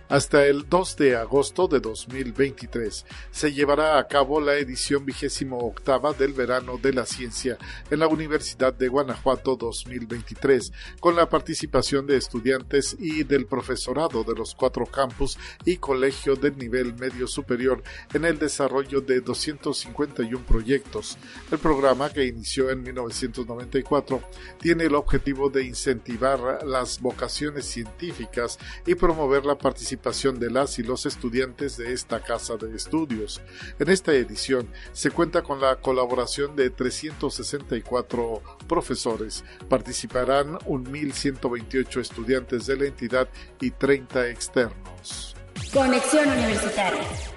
Hasta 0.07 0.45
el 0.45 0.69
2 0.69 0.97
de 0.97 1.15
agosto 1.15 1.67
de 1.67 1.79
2023 1.79 3.05
se 3.31 3.53
llevará 3.53 3.97
a 3.97 4.07
cabo 4.07 4.39
la 4.39 4.53
edición 4.53 5.03
vigésimo 5.03 5.57
octava 5.57 6.13
del 6.13 6.31
Verano 6.31 6.77
de 6.77 6.93
la 6.93 7.07
Ciencia 7.07 7.57
en 7.89 7.97
la 7.97 8.07
Universidad 8.07 8.71
de 8.71 8.87
Guanajuato 8.87 9.55
2023, 9.55 10.71
con 10.99 11.15
la 11.15 11.27
participación 11.27 12.05
de 12.05 12.17
estudiantes 12.17 12.95
y 12.99 13.23
del 13.23 13.47
profesorado 13.47 14.23
de 14.23 14.35
los 14.35 14.53
cuatro 14.53 14.85
campus 14.85 15.39
y 15.65 15.77
colegio 15.77 16.35
del 16.35 16.55
nivel 16.55 16.93
medio 16.93 17.25
superior 17.25 17.81
en 18.13 18.25
el 18.25 18.37
desarrollo 18.37 19.01
de 19.01 19.21
251 19.21 20.45
proyectos. 20.45 21.17
El 21.51 21.57
programa, 21.57 22.11
que 22.11 22.25
inició 22.25 22.69
en 22.69 22.83
1994, 22.83 24.21
tiene 24.59 24.83
el 24.83 24.93
objetivo 24.93 25.49
de 25.49 25.63
incentivar 25.63 26.63
las 26.63 27.01
vocaciones 27.01 27.65
científicas 27.65 28.59
y 28.85 28.93
promover 28.93 29.47
la 29.47 29.57
participación 29.57 29.94
de 30.39 30.49
las 30.49 30.79
y 30.79 30.83
los 30.83 31.05
estudiantes 31.05 31.77
de 31.77 31.93
esta 31.93 32.21
casa 32.21 32.57
de 32.57 32.75
estudios. 32.75 33.41
En 33.79 33.89
esta 33.89 34.13
edición 34.13 34.67
se 34.93 35.11
cuenta 35.11 35.41
con 35.41 35.59
la 35.59 35.75
colaboración 35.77 36.55
de 36.55 36.69
364 36.69 38.41
profesores. 38.67 39.43
Participarán 39.69 40.59
1.128 40.59 42.01
estudiantes 42.01 42.65
de 42.65 42.77
la 42.77 42.85
entidad 42.85 43.27
y 43.59 43.71
30 43.71 44.29
externos. 44.29 45.35
Conexión 45.73 46.29
Universitaria. 46.29 47.34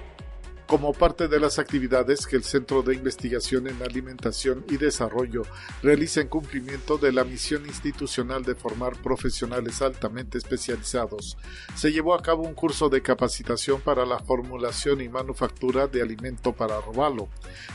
Como 0.69 0.93
parte 0.93 1.27
de 1.27 1.39
las 1.39 1.57
actividades 1.57 2.27
que 2.27 2.35
el 2.35 2.43
Centro 2.43 2.83
de 2.83 2.93
Investigación 2.93 3.65
en 3.67 3.81
Alimentación 3.81 4.63
y 4.69 4.77
Desarrollo 4.77 5.41
realiza 5.81 6.21
en 6.21 6.27
cumplimiento 6.27 6.99
de 6.99 7.11
la 7.11 7.23
misión 7.23 7.65
institucional 7.65 8.43
de 8.43 8.53
formar 8.53 8.95
profesionales 9.01 9.81
altamente 9.81 10.37
especializados. 10.37 11.39
Se 11.73 11.91
llevó 11.91 12.13
a 12.13 12.21
cabo 12.21 12.43
un 12.43 12.53
curso 12.53 12.87
de 12.87 13.01
capacitación 13.01 13.81
para 13.81 14.05
la 14.05 14.19
formulación 14.19 15.01
y 15.01 15.09
manufactura 15.09 15.87
de 15.87 16.03
alimento 16.03 16.53
para 16.53 16.79
robalo 16.81 17.29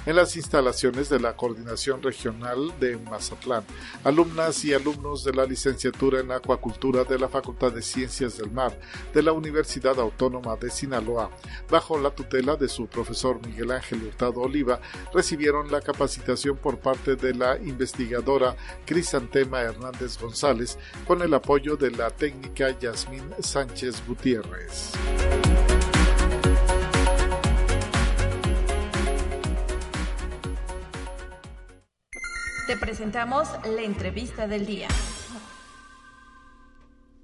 en 0.07 0.15
las 0.15 0.37
instalaciones 0.37 1.09
de 1.09 1.19
la 1.19 1.35
Coordinación 1.35 2.01
Regional 2.01 2.79
de 2.79 2.97
Mazatlán. 2.97 3.65
Alumnas 4.05 4.65
y 4.65 4.73
alumnos 4.73 5.25
de 5.25 5.33
la 5.33 5.47
licenciatura 5.47 6.21
en 6.21 6.31
acuacultura 6.31 7.03
de 7.03 7.19
la 7.19 7.29
Facultad 7.29 7.73
de 7.73 7.83
Ciencias 7.83 8.39
del 8.39 8.53
Mar 8.53 8.79
de 9.13 9.23
la 9.25 9.33
Universidad 9.33 9.99
Autónoma 9.99 10.55
de 10.55 10.71
Sinaloa, 10.71 11.33
bajo 11.69 11.99
la 11.99 12.11
tutela 12.11 12.55
de 12.55 12.69
su 12.69 12.84
profesor 12.87 13.41
Miguel 13.47 13.71
Ángel 13.71 14.03
Hurtado 14.03 14.41
Oliva 14.41 14.81
recibieron 15.13 15.71
la 15.71 15.81
capacitación 15.81 16.57
por 16.57 16.79
parte 16.79 17.17
de 17.17 17.35
la 17.35 17.57
investigadora 17.57 18.57
Crisantema 18.85 19.61
Hernández 19.61 20.19
González 20.19 20.79
con 21.07 21.23
el 21.23 21.35
apoyo 21.35 21.77
de 21.77 21.91
la 21.91 22.11
técnica 22.11 22.79
Yasmín 22.79 23.25
Sánchez 23.41 24.03
Gutiérrez. 24.07 24.93
Te 32.67 32.79
presentamos 32.79 33.49
la 33.67 33.83
entrevista 33.83 34.47
del 34.47 34.65
día. 34.65 34.89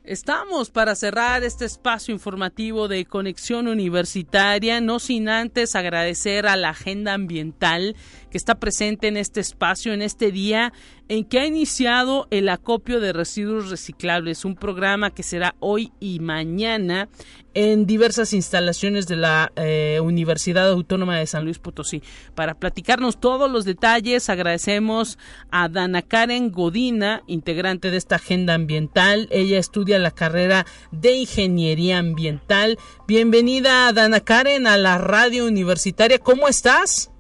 Estamos 0.03 0.71
para 0.71 0.95
cerrar 0.95 1.43
este 1.43 1.67
espacio 1.67 2.15
informativo 2.15 2.89
de 2.89 3.05
conexión 3.05 3.69
universitaria, 3.69 4.81
no 4.81 4.99
sin 4.99 5.29
antes 5.29 5.77
agradecer 5.77 6.47
a 6.47 6.57
la 6.57 6.71
agenda 6.71 7.13
ambiental 7.13 7.95
que 8.31 8.39
está 8.39 8.55
presente 8.59 9.09
en 9.09 9.17
este 9.17 9.41
espacio, 9.41 9.93
en 9.93 10.03
este 10.03 10.31
día 10.33 10.73
en 11.11 11.25
que 11.25 11.41
ha 11.41 11.47
iniciado 11.47 12.29
el 12.31 12.49
acopio 12.49 13.01
de 13.01 13.13
residuos 13.13 13.69
reciclables, 13.69 14.45
un 14.45 14.55
programa 14.55 15.11
que 15.11 15.25
será 15.25 15.57
hoy 15.59 15.93
y 15.99 16.21
mañana 16.21 17.09
en 17.53 17.85
diversas 17.85 18.33
instalaciones 18.33 19.09
de 19.09 19.17
la 19.17 19.51
eh, 19.57 19.99
Universidad 20.01 20.69
Autónoma 20.69 21.19
de 21.19 21.27
San 21.27 21.45
Luis 21.45 21.59
Potosí. 21.59 22.01
Para 22.37 22.55
platicarnos 22.55 23.19
todos 23.19 23.51
los 23.51 23.65
detalles, 23.65 24.31
agradecemos 24.31 25.19
a 25.51 25.69
Dana 25.69 26.03
Karen 26.03 26.53
Godina, 26.53 27.25
integrante 27.27 27.91
de 27.91 27.97
esta 27.97 28.15
agenda 28.15 28.55
ambiental. 28.55 29.27
Ella 29.33 29.59
estudia 29.59 29.99
la 29.99 30.13
carrera 30.13 30.65
de 30.93 31.17
Ingeniería 31.17 31.99
Ambiental. 31.99 32.79
Bienvenida, 33.09 33.93
Dana 33.93 34.21
Karen, 34.21 34.69
a 34.69 34.77
la 34.77 34.97
radio 34.99 35.45
universitaria. 35.45 36.21
¿Cómo 36.21 36.47
estás? 36.47 37.11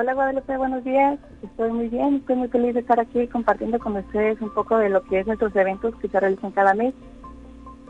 Hola 0.00 0.14
Guadalupe, 0.14 0.56
buenos 0.56 0.84
días. 0.84 1.18
Estoy 1.42 1.72
muy 1.72 1.88
bien, 1.88 2.18
estoy 2.18 2.36
muy 2.36 2.46
feliz 2.46 2.72
de 2.72 2.78
estar 2.78 3.00
aquí 3.00 3.26
compartiendo 3.26 3.80
con 3.80 3.96
ustedes 3.96 4.40
un 4.40 4.54
poco 4.54 4.78
de 4.78 4.90
lo 4.90 5.02
que 5.02 5.18
es 5.18 5.26
nuestros 5.26 5.56
eventos 5.56 5.92
que 5.96 6.06
se 6.06 6.20
realizan 6.20 6.52
cada 6.52 6.72
mes. 6.72 6.94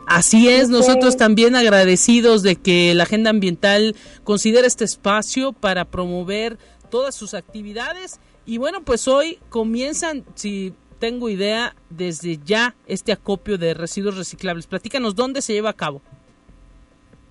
Así 0.07 0.49
es, 0.49 0.69
nosotros 0.69 1.17
también 1.17 1.55
agradecidos 1.55 2.41
de 2.41 2.55
que 2.55 2.95
la 2.95 3.03
Agenda 3.03 3.29
Ambiental 3.29 3.95
considere 4.23 4.65
este 4.65 4.85
espacio 4.85 5.53
para 5.53 5.85
promover 5.85 6.57
todas 6.89 7.13
sus 7.13 7.35
actividades. 7.35 8.19
Y 8.43 8.57
bueno, 8.57 8.81
pues 8.83 9.07
hoy 9.07 9.37
comienzan, 9.49 10.25
si 10.33 10.73
tengo 10.97 11.29
idea, 11.29 11.75
desde 11.91 12.39
ya 12.43 12.75
este 12.87 13.11
acopio 13.11 13.59
de 13.59 13.75
residuos 13.75 14.17
reciclables. 14.17 14.65
Platícanos 14.65 15.13
dónde 15.13 15.43
se 15.43 15.53
lleva 15.53 15.69
a 15.69 15.73
cabo. 15.73 16.01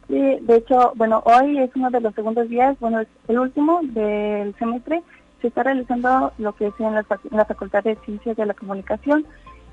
Sí, 0.09 0.39
de 0.41 0.57
hecho, 0.57 0.93
bueno, 0.97 1.23
hoy 1.27 1.59
es 1.59 1.71
uno 1.77 1.91
de 1.91 2.01
los 2.01 2.15
segundos 2.15 2.49
días, 2.49 2.79
bueno, 2.81 3.01
es 3.01 3.09
el 3.29 3.39
último 3.39 3.81
del 3.83 4.57
semestre. 4.59 5.03
Se 5.43 5.49
está 5.49 5.63
realizando 5.63 6.33
lo 6.39 6.55
que 6.55 6.69
es 6.69 6.75
en 6.79 6.95
la, 6.95 7.45
Facultad 7.45 7.85
de 7.85 7.97
Ciencias 8.07 8.37
de 8.37 8.47
la 8.47 8.55
Comunicación. 8.55 9.27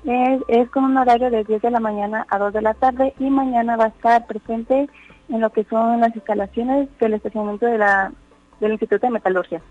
Es, 0.04 0.70
con 0.70 0.84
un 0.84 0.96
horario 0.98 1.30
de 1.30 1.42
10 1.42 1.62
de 1.62 1.70
la 1.70 1.80
mañana 1.80 2.26
a 2.28 2.38
2 2.38 2.52
de 2.52 2.62
la 2.62 2.74
tarde 2.74 3.14
y 3.18 3.28
mañana 3.28 3.76
va 3.76 3.86
a 3.86 3.88
estar 3.88 4.26
presente 4.26 4.88
en 5.28 5.40
lo 5.40 5.50
que 5.50 5.64
son 5.64 6.00
las 6.00 6.14
instalaciones 6.14 6.88
del 7.00 7.14
estacionamiento 7.14 7.66
de 7.66 7.78
la, 7.78 8.12
del 8.60 8.72
Instituto 8.72 9.06
de 9.06 9.12
Metalurgia. 9.12 9.62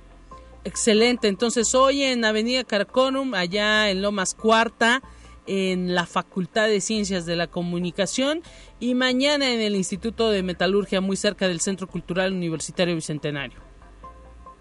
Excelente, 0.65 1.27
entonces 1.27 1.75
hoy 1.75 2.01
en 2.01 2.25
Avenida 2.25 2.63
Carconum, 2.63 3.35
allá 3.35 3.89
en 3.89 4.01
Lomas 4.01 4.33
Cuarta, 4.33 5.01
en 5.47 5.95
la 5.95 6.05
Facultad 6.05 6.67
de 6.67 6.81
Ciencias 6.81 7.25
de 7.25 7.35
la 7.35 7.47
Comunicación 7.47 8.41
y 8.79 8.95
mañana 8.95 9.51
en 9.51 9.61
el 9.61 9.75
Instituto 9.75 10.29
de 10.29 10.43
Metalurgia 10.43 11.01
muy 11.01 11.15
cerca 11.15 11.47
del 11.47 11.59
Centro 11.59 11.87
Cultural 11.87 12.33
Universitario 12.33 12.95
Bicentenario. 12.95 13.59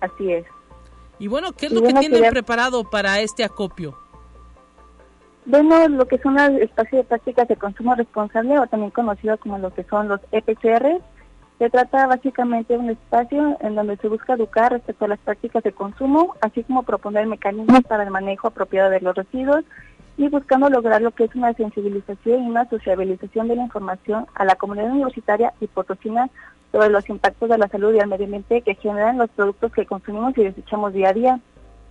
Así 0.01 0.33
es. 0.33 0.45
Y 1.19 1.29
bueno, 1.29 1.53
¿qué 1.53 1.67
es 1.67 1.73
lo 1.73 1.83
que 1.83 1.95
tienen 1.95 2.31
preparado 2.31 2.85
para 2.85 3.21
este 3.21 3.45
acopio? 3.45 3.97
Bueno, 5.47 5.89
lo 5.89 6.07
que 6.09 6.19
son 6.19 6.35
los 6.35 6.61
espacios 6.61 7.03
de 7.03 7.05
prácticas 7.05 7.49
de 7.49 7.57
consumo 7.57 7.95
responsable 7.95 8.59
o 8.59 8.67
también 8.67 8.91
conocido 8.91 9.37
como 9.39 9.59
lo 9.59 9.73
que 9.73 9.85
son 9.85 10.09
los 10.09 10.21
EPCR. 10.33 11.01
Se 11.59 11.71
trata 11.71 12.07
básicamente 12.07 12.73
de 12.73 12.79
un 12.81 12.91
espacio 12.91 13.57
en 13.61 13.75
donde 13.75 13.97
se 13.99 14.09
busca 14.09 14.35
educar 14.35 14.73
respecto 14.73 15.05
a 15.05 15.09
las 15.09 15.21
prácticas 15.21 15.63
de 15.63 15.73
consumo, 15.73 16.35
así 16.41 16.65
como 16.65 16.83
proponer 16.83 17.27
mecanismos 17.27 17.83
para 17.83 18.03
el 18.03 18.11
manejo 18.11 18.49
apropiado 18.49 18.91
de 18.91 19.01
los 19.01 19.15
residuos 19.15 19.65
y 20.17 20.29
buscando 20.29 20.69
lograr 20.69 21.03
lo 21.03 21.11
que 21.11 21.25
es 21.25 21.35
una 21.35 21.53
sensibilización 21.55 22.45
y 22.45 22.51
una 22.51 22.69
sociabilización 22.69 23.49
de 23.49 23.57
la 23.57 23.65
información 23.65 24.27
a 24.35 24.45
la 24.45 24.55
comunidad 24.55 24.91
universitaria 24.91 25.53
y 25.61 25.67
potosina 25.67 26.31
sobre 26.71 26.91
los 26.91 27.09
impactos 27.09 27.49
de 27.49 27.59
la 27.59 27.69
salud 27.69 27.95
y 27.95 28.01
al 28.01 28.09
medio 28.09 28.27
ambiente 28.27 28.63
que 28.63 28.75
generan 28.77 29.19
los 29.19 29.31
productos 29.31 29.73
que 29.73 29.87
consumimos 29.87 30.37
y 30.39 30.45
desechamos 30.45 30.93
día 30.93 31.11
a 31.11 31.13
día. 31.13 31.41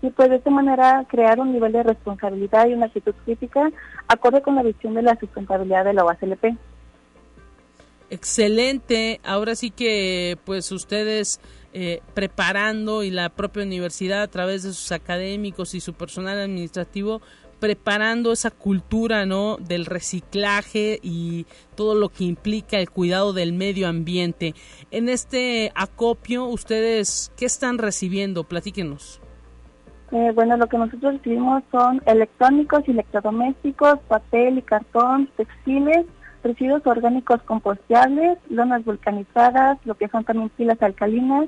Y 0.01 0.09
pues 0.09 0.30
de 0.30 0.38
esta 0.38 0.49
manera 0.49 1.05
crear 1.07 1.39
un 1.39 1.53
nivel 1.53 1.71
de 1.71 1.84
responsabilidad 1.84 2.67
y 2.67 2.74
una 2.74 2.88
actitud 2.88 3.15
crítica 3.24 3.71
acorde 4.07 4.41
con 4.41 4.55
la 4.55 4.63
visión 4.63 4.93
de 4.93 5.01
la 5.01 5.17
sustentabilidad 5.17 5.86
de 5.86 5.93
la 5.93 6.03
OACLP. 6.03 6.57
Excelente. 8.09 9.21
Ahora 9.24 9.55
sí 9.55 9.71
que 9.71 10.38
pues 10.45 10.71
ustedes 10.71 11.39
eh, 11.74 12.01
preparando 12.13 13.01
y 13.01 13.09
la 13.09 13.30
propia 13.30 13.63
universidad 13.63 14.21
a 14.21 14.28
través 14.28 14.61
de 14.61 14.74
sus 14.74 14.91
académicos 14.91 15.74
y 15.74 15.80
su 15.80 15.93
personal 15.93 16.38
administrativo 16.38 17.21
preparando 17.64 18.34
esa 18.34 18.51
cultura, 18.51 19.26
¿no? 19.26 19.55
Del 19.55 19.86
reciclaje 19.86 20.99
y 21.01 21.45
todo 21.78 21.95
lo 21.95 22.09
que 22.09 22.26
implica 22.26 22.78
el 22.78 22.89
cuidado 22.89 23.32
del 23.32 23.53
medio 23.53 23.88
ambiente. 23.88 24.53
En 24.91 25.07
este 25.07 25.72
acopio, 25.74 26.43
¿ustedes 26.43 27.32
qué 27.38 27.45
están 27.45 27.78
recibiendo? 27.78 28.43
Platíquenos. 28.43 29.22
Eh, 30.11 30.32
bueno, 30.36 30.57
lo 30.57 30.68
que 30.68 30.78
nosotros 30.78 31.14
recibimos 31.14 31.64
son 31.72 32.01
electrónicos 32.05 32.84
electrodomésticos, 32.86 33.97
papel 34.09 34.57
y 34.57 34.61
cartón, 34.61 35.30
textiles, 35.38 36.05
residuos 36.43 36.86
orgánicos 36.86 37.41
compostables, 37.43 38.39
lonas 38.49 38.84
vulcanizadas, 38.84 39.78
lo 39.86 39.95
que 39.95 40.09
son 40.09 40.26
también 40.26 40.49
pilas 40.49 40.82
alcalinas, 40.82 41.47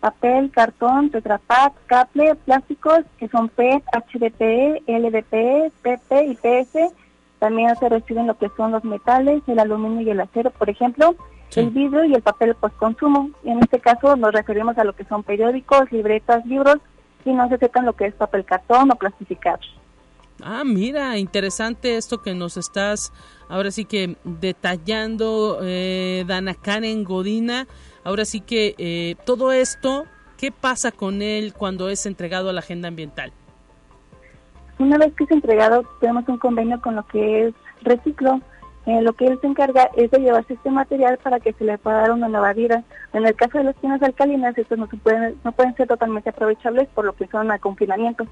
papel, 0.00 0.50
cartón, 0.50 1.10
tetrapack, 1.10 1.74
caple, 1.86 2.34
plásticos 2.34 3.00
que 3.18 3.28
son 3.28 3.48
PET, 3.48 3.82
HDPE, 3.92 4.82
LDPE, 4.86 5.72
PP 5.82 6.26
y 6.26 6.34
PS. 6.34 6.92
También 7.38 7.74
se 7.76 7.88
reciben 7.88 8.26
lo 8.26 8.36
que 8.36 8.50
son 8.56 8.72
los 8.72 8.84
metales, 8.84 9.42
el 9.46 9.58
aluminio 9.58 10.00
y 10.02 10.10
el 10.10 10.20
acero, 10.20 10.50
por 10.50 10.68
ejemplo, 10.68 11.14
el 11.56 11.70
vidrio 11.70 12.04
y 12.04 12.14
el 12.14 12.22
papel 12.22 12.54
postconsumo. 12.54 13.30
En 13.44 13.60
este 13.60 13.80
caso 13.80 14.16
nos 14.16 14.32
referimos 14.32 14.76
a 14.78 14.84
lo 14.84 14.94
que 14.94 15.04
son 15.04 15.22
periódicos, 15.22 15.90
libretas, 15.90 16.44
libros 16.46 16.78
y 17.24 17.32
no 17.32 17.48
se 17.48 17.54
aceptan 17.54 17.86
lo 17.86 17.94
que 17.94 18.06
es 18.06 18.14
papel 18.14 18.44
cartón 18.44 18.90
o 18.90 18.94
plastificados. 18.96 19.66
Ah, 20.42 20.64
mira, 20.64 21.18
interesante 21.18 21.96
esto 21.96 22.22
que 22.22 22.34
nos 22.34 22.56
estás 22.56 23.12
ahora 23.48 23.70
sí 23.70 23.84
que 23.84 24.16
detallando, 24.24 25.58
eh, 25.62 26.24
Dana 26.26 26.54
Karen 26.54 27.04
Godina. 27.04 27.66
Ahora 28.04 28.24
sí 28.24 28.40
que 28.40 28.74
eh, 28.78 29.16
todo 29.26 29.52
esto, 29.52 30.06
¿qué 30.38 30.50
pasa 30.50 30.90
con 30.90 31.22
él 31.22 31.52
cuando 31.52 31.90
es 31.90 32.06
entregado 32.06 32.48
a 32.48 32.52
la 32.52 32.60
agenda 32.60 32.88
ambiental? 32.88 33.32
Una 34.78 34.96
vez 34.96 35.12
que 35.14 35.24
es 35.24 35.30
entregado, 35.30 35.84
tenemos 36.00 36.26
un 36.28 36.38
convenio 36.38 36.80
con 36.80 36.96
lo 36.96 37.06
que 37.06 37.48
es 37.48 37.54
Reciclo. 37.82 38.40
Lo 38.86 39.12
que 39.12 39.26
él 39.26 39.38
se 39.40 39.46
encarga 39.46 39.90
es 39.94 40.10
de 40.10 40.18
llevarse 40.18 40.54
este 40.54 40.70
material 40.70 41.18
para 41.22 41.38
que 41.38 41.52
se 41.52 41.64
le 41.64 41.78
pueda 41.78 42.00
dar 42.00 42.12
una 42.12 42.28
nueva 42.28 42.54
vida. 42.54 42.82
En 43.12 43.26
el 43.26 43.36
caso 43.36 43.58
de 43.58 43.64
las 43.64 43.76
tiendas 43.76 44.02
alcalinas, 44.02 44.56
estos 44.56 44.78
no, 44.78 44.88
se 44.88 44.96
pueden, 44.96 45.38
no 45.44 45.52
pueden 45.52 45.76
ser 45.76 45.86
totalmente 45.86 46.30
aprovechables 46.30 46.88
por 46.88 47.04
lo 47.04 47.12
que 47.12 47.26
son 47.28 47.52
a 47.52 47.58
confinamiento. 47.58 48.26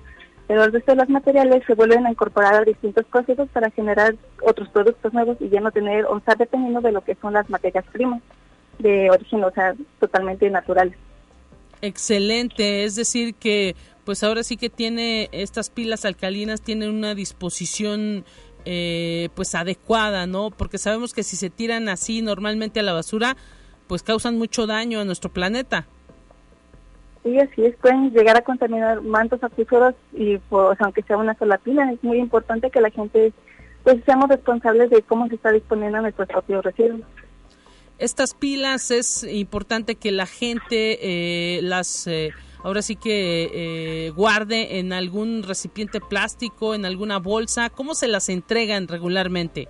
Pero 0.48 0.64
el 0.64 0.72
resto 0.72 0.92
de 0.92 0.96
los 0.96 1.10
materiales 1.10 1.62
se 1.66 1.74
vuelven 1.74 2.06
a 2.06 2.10
incorporar 2.10 2.54
a 2.54 2.64
distintos 2.64 3.04
procesos 3.04 3.48
para 3.50 3.70
generar 3.70 4.14
otros 4.42 4.68
productos 4.70 5.12
nuevos 5.12 5.36
y 5.40 5.50
ya 5.50 5.60
no 5.60 5.70
tener 5.70 6.06
o 6.06 6.16
estar 6.16 6.38
dependiendo 6.38 6.80
de 6.80 6.92
lo 6.92 7.02
que 7.02 7.14
son 7.16 7.34
las 7.34 7.48
materias 7.50 7.84
primas 7.92 8.22
de 8.78 9.10
origen, 9.10 9.44
o 9.44 9.50
sea, 9.50 9.74
totalmente 10.00 10.48
natural. 10.50 10.94
Excelente, 11.80 12.84
es 12.84 12.96
decir 12.96 13.34
que 13.34 13.76
pues 14.04 14.24
ahora 14.24 14.42
sí 14.42 14.56
que 14.56 14.70
tiene 14.70 15.28
estas 15.32 15.68
pilas 15.68 16.04
alcalinas 16.04 16.62
tienen 16.62 16.90
una 16.90 17.14
disposición 17.14 18.24
eh, 18.64 19.28
pues 19.34 19.54
adecuada, 19.54 20.26
¿no? 20.26 20.50
Porque 20.50 20.78
sabemos 20.78 21.12
que 21.12 21.22
si 21.22 21.36
se 21.36 21.50
tiran 21.50 21.88
así 21.88 22.22
normalmente 22.22 22.80
a 22.80 22.82
la 22.82 22.92
basura, 22.92 23.36
pues 23.86 24.02
causan 24.02 24.38
mucho 24.38 24.66
daño 24.66 25.00
a 25.00 25.04
nuestro 25.04 25.30
planeta. 25.30 25.86
Sí, 27.22 27.38
así 27.38 27.64
es, 27.64 27.76
pueden 27.76 28.10
llegar 28.12 28.36
a 28.36 28.42
contaminar 28.42 29.02
mantos 29.02 29.42
acuíferos 29.44 29.94
y 30.12 30.38
pues 30.38 30.80
aunque 30.80 31.02
sea 31.02 31.16
una 31.16 31.34
sola 31.34 31.58
pila, 31.58 31.90
es 31.92 32.02
muy 32.02 32.18
importante 32.18 32.70
que 32.70 32.80
la 32.80 32.90
gente 32.90 33.32
pues 33.84 34.02
seamos 34.04 34.28
responsables 34.28 34.90
de 34.90 35.02
cómo 35.02 35.28
se 35.28 35.34
está 35.34 35.52
disponiendo 35.52 36.00
nuestros 36.00 36.28
propios 36.28 36.64
residuos. 36.64 37.02
Estas 37.98 38.34
pilas 38.34 38.90
es 38.90 39.24
importante 39.24 39.96
que 39.96 40.12
la 40.12 40.26
gente 40.26 40.98
eh, 41.02 41.60
las 41.62 42.06
eh, 42.06 42.30
ahora 42.62 42.82
sí 42.82 42.96
que 42.96 43.50
eh, 43.52 44.10
guarde 44.10 44.78
en 44.78 44.92
algún 44.92 45.42
recipiente 45.42 46.00
plástico, 46.00 46.74
en 46.74 46.84
alguna 46.84 47.18
bolsa. 47.18 47.70
¿Cómo 47.70 47.94
se 47.94 48.08
las 48.08 48.28
entregan 48.28 48.88
regularmente? 48.88 49.68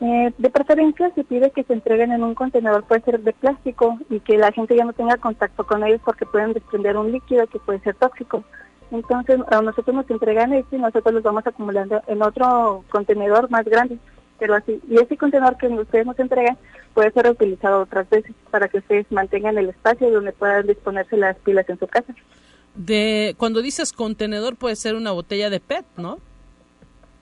Eh, 0.00 0.32
de 0.38 0.50
preferencia 0.50 1.10
se 1.14 1.24
pide 1.24 1.50
que 1.50 1.64
se 1.64 1.72
entreguen 1.72 2.12
en 2.12 2.22
un 2.22 2.34
contenedor, 2.34 2.84
puede 2.84 3.02
ser 3.02 3.20
de 3.20 3.32
plástico, 3.32 3.98
y 4.08 4.20
que 4.20 4.38
la 4.38 4.52
gente 4.52 4.76
ya 4.76 4.84
no 4.84 4.92
tenga 4.92 5.16
contacto 5.16 5.66
con 5.66 5.82
ellos 5.82 6.00
porque 6.04 6.24
pueden 6.24 6.52
desprender 6.52 6.96
un 6.96 7.10
líquido 7.10 7.46
que 7.48 7.58
puede 7.58 7.80
ser 7.80 7.96
tóxico. 7.96 8.44
Entonces, 8.92 9.40
a 9.50 9.60
nosotros 9.60 9.94
nos 9.94 10.08
entregan 10.08 10.52
esto 10.52 10.76
y 10.76 10.78
nosotros 10.78 11.12
los 11.14 11.22
vamos 11.22 11.46
acumulando 11.46 12.00
en 12.06 12.22
otro 12.22 12.84
contenedor 12.90 13.50
más 13.50 13.64
grande. 13.64 13.98
Pero 14.38 14.54
así, 14.54 14.80
y 14.88 14.96
ese 14.96 15.16
contenedor 15.16 15.56
que 15.56 15.66
ustedes 15.66 16.06
nos 16.06 16.18
entregan 16.18 16.56
puede 16.94 17.10
ser 17.12 17.24
reutilizado 17.24 17.82
otras 17.82 18.08
veces 18.08 18.34
para 18.50 18.68
que 18.68 18.78
ustedes 18.78 19.10
mantengan 19.10 19.58
el 19.58 19.70
espacio 19.70 20.10
donde 20.10 20.32
puedan 20.32 20.66
disponerse 20.66 21.16
las 21.16 21.36
pilas 21.38 21.68
en 21.68 21.78
su 21.78 21.86
casa. 21.86 22.14
De 22.74 23.34
cuando 23.38 23.62
dices 23.62 23.92
contenedor 23.92 24.56
puede 24.56 24.76
ser 24.76 24.94
una 24.94 25.10
botella 25.10 25.50
de 25.50 25.60
PET, 25.60 25.84
¿no? 25.96 26.18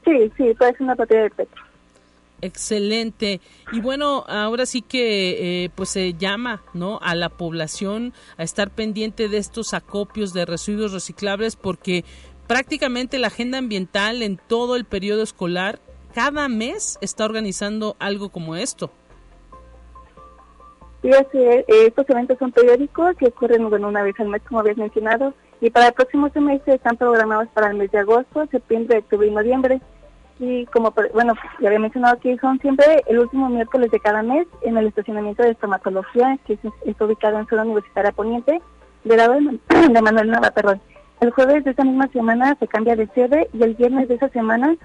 Sí, 0.04 0.30
sí, 0.36 0.54
puede 0.54 0.72
ser 0.72 0.82
una 0.82 0.94
botella 0.94 1.22
de 1.22 1.30
PET. 1.30 1.48
Excelente. 2.42 3.40
Y 3.72 3.80
bueno, 3.80 4.24
ahora 4.28 4.66
sí 4.66 4.82
que 4.82 5.64
eh, 5.64 5.70
pues 5.74 5.88
se 5.88 6.12
llama, 6.12 6.62
¿no? 6.74 6.98
A 7.02 7.14
la 7.14 7.30
población 7.30 8.12
a 8.36 8.42
estar 8.42 8.70
pendiente 8.70 9.28
de 9.28 9.38
estos 9.38 9.72
acopios 9.72 10.34
de 10.34 10.44
residuos 10.44 10.92
reciclables 10.92 11.56
porque 11.56 12.04
prácticamente 12.46 13.18
la 13.18 13.28
agenda 13.28 13.58
ambiental 13.58 14.22
en 14.22 14.36
todo 14.36 14.76
el 14.76 14.84
periodo 14.84 15.22
escolar 15.22 15.80
cada 16.16 16.48
mes 16.48 16.98
está 17.02 17.26
organizando 17.26 17.94
algo 17.98 18.30
como 18.30 18.56
esto. 18.56 18.90
Sí, 21.02 21.10
eh, 21.34 21.64
estos 21.68 22.08
eventos 22.08 22.38
son 22.38 22.52
periódicos 22.52 23.14
que 23.18 23.26
ocurren 23.26 23.66
una 23.66 24.02
vez 24.02 24.18
al 24.18 24.28
mes, 24.28 24.40
como 24.48 24.60
habías 24.60 24.78
mencionado, 24.78 25.34
y 25.60 25.68
para 25.68 25.88
el 25.88 25.92
próximo 25.92 26.30
semestre 26.30 26.76
están 26.76 26.96
programados 26.96 27.48
para 27.48 27.70
el 27.70 27.76
mes 27.76 27.90
de 27.90 27.98
agosto, 27.98 28.46
septiembre, 28.50 29.00
octubre 29.00 29.26
y 29.26 29.30
noviembre. 29.30 29.82
Y 30.38 30.64
como, 30.66 30.94
bueno, 31.12 31.34
ya 31.60 31.66
había 31.68 31.80
mencionado 31.80 32.18
que 32.18 32.38
son 32.38 32.58
siempre 32.60 33.02
el 33.06 33.18
último 33.18 33.50
miércoles 33.50 33.90
de 33.90 34.00
cada 34.00 34.22
mes 34.22 34.46
en 34.62 34.78
el 34.78 34.86
estacionamiento 34.86 35.42
de 35.42 35.50
estomatología, 35.50 36.38
que 36.46 36.58
está 36.86 37.04
ubicado 37.04 37.38
en 37.38 37.46
Zona 37.46 37.64
Universitaria 37.64 38.12
Poniente, 38.12 38.62
de 39.04 39.16
lado 39.18 39.34
de 39.68 40.02
Manuel 40.02 40.30
Nava, 40.30 40.50
perdón. 40.50 40.80
El 41.20 41.30
jueves 41.30 41.62
de 41.64 41.72
esa 41.72 41.84
misma 41.84 42.08
semana 42.08 42.56
se 42.58 42.68
cambia 42.68 42.96
de 42.96 43.06
sede 43.08 43.50
y 43.52 43.62
el 43.62 43.74
viernes 43.74 44.08
de 44.08 44.14
esa 44.14 44.30
semana 44.30 44.76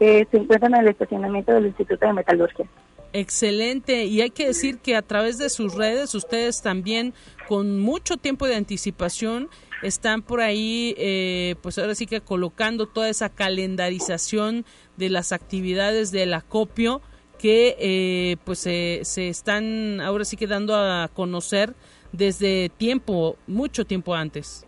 eh, 0.00 0.26
se 0.30 0.38
encuentran 0.38 0.74
en 0.74 0.80
el 0.80 0.88
estacionamiento 0.88 1.52
del 1.52 1.66
Instituto 1.66 2.06
de 2.06 2.12
Metalurgia. 2.14 2.66
Excelente. 3.12 4.04
Y 4.04 4.22
hay 4.22 4.30
que 4.30 4.46
decir 4.46 4.78
que 4.78 4.96
a 4.96 5.02
través 5.02 5.36
de 5.36 5.50
sus 5.50 5.74
redes 5.74 6.14
ustedes 6.14 6.62
también 6.62 7.12
con 7.48 7.78
mucho 7.78 8.16
tiempo 8.16 8.46
de 8.46 8.56
anticipación 8.56 9.48
están 9.82 10.22
por 10.22 10.40
ahí, 10.40 10.94
eh, 10.96 11.56
pues 11.62 11.78
ahora 11.78 11.94
sí 11.94 12.06
que 12.06 12.20
colocando 12.20 12.86
toda 12.86 13.08
esa 13.08 13.28
calendarización 13.28 14.64
de 14.96 15.10
las 15.10 15.32
actividades 15.32 16.12
del 16.12 16.34
acopio 16.34 17.02
que 17.38 17.76
eh, 17.78 18.36
pues 18.44 18.60
se 18.60 19.28
están 19.28 20.00
ahora 20.00 20.24
sí 20.24 20.36
que 20.36 20.46
dando 20.46 20.76
a 20.76 21.08
conocer 21.12 21.74
desde 22.12 22.68
tiempo, 22.68 23.36
mucho 23.46 23.84
tiempo 23.84 24.14
antes. 24.14 24.66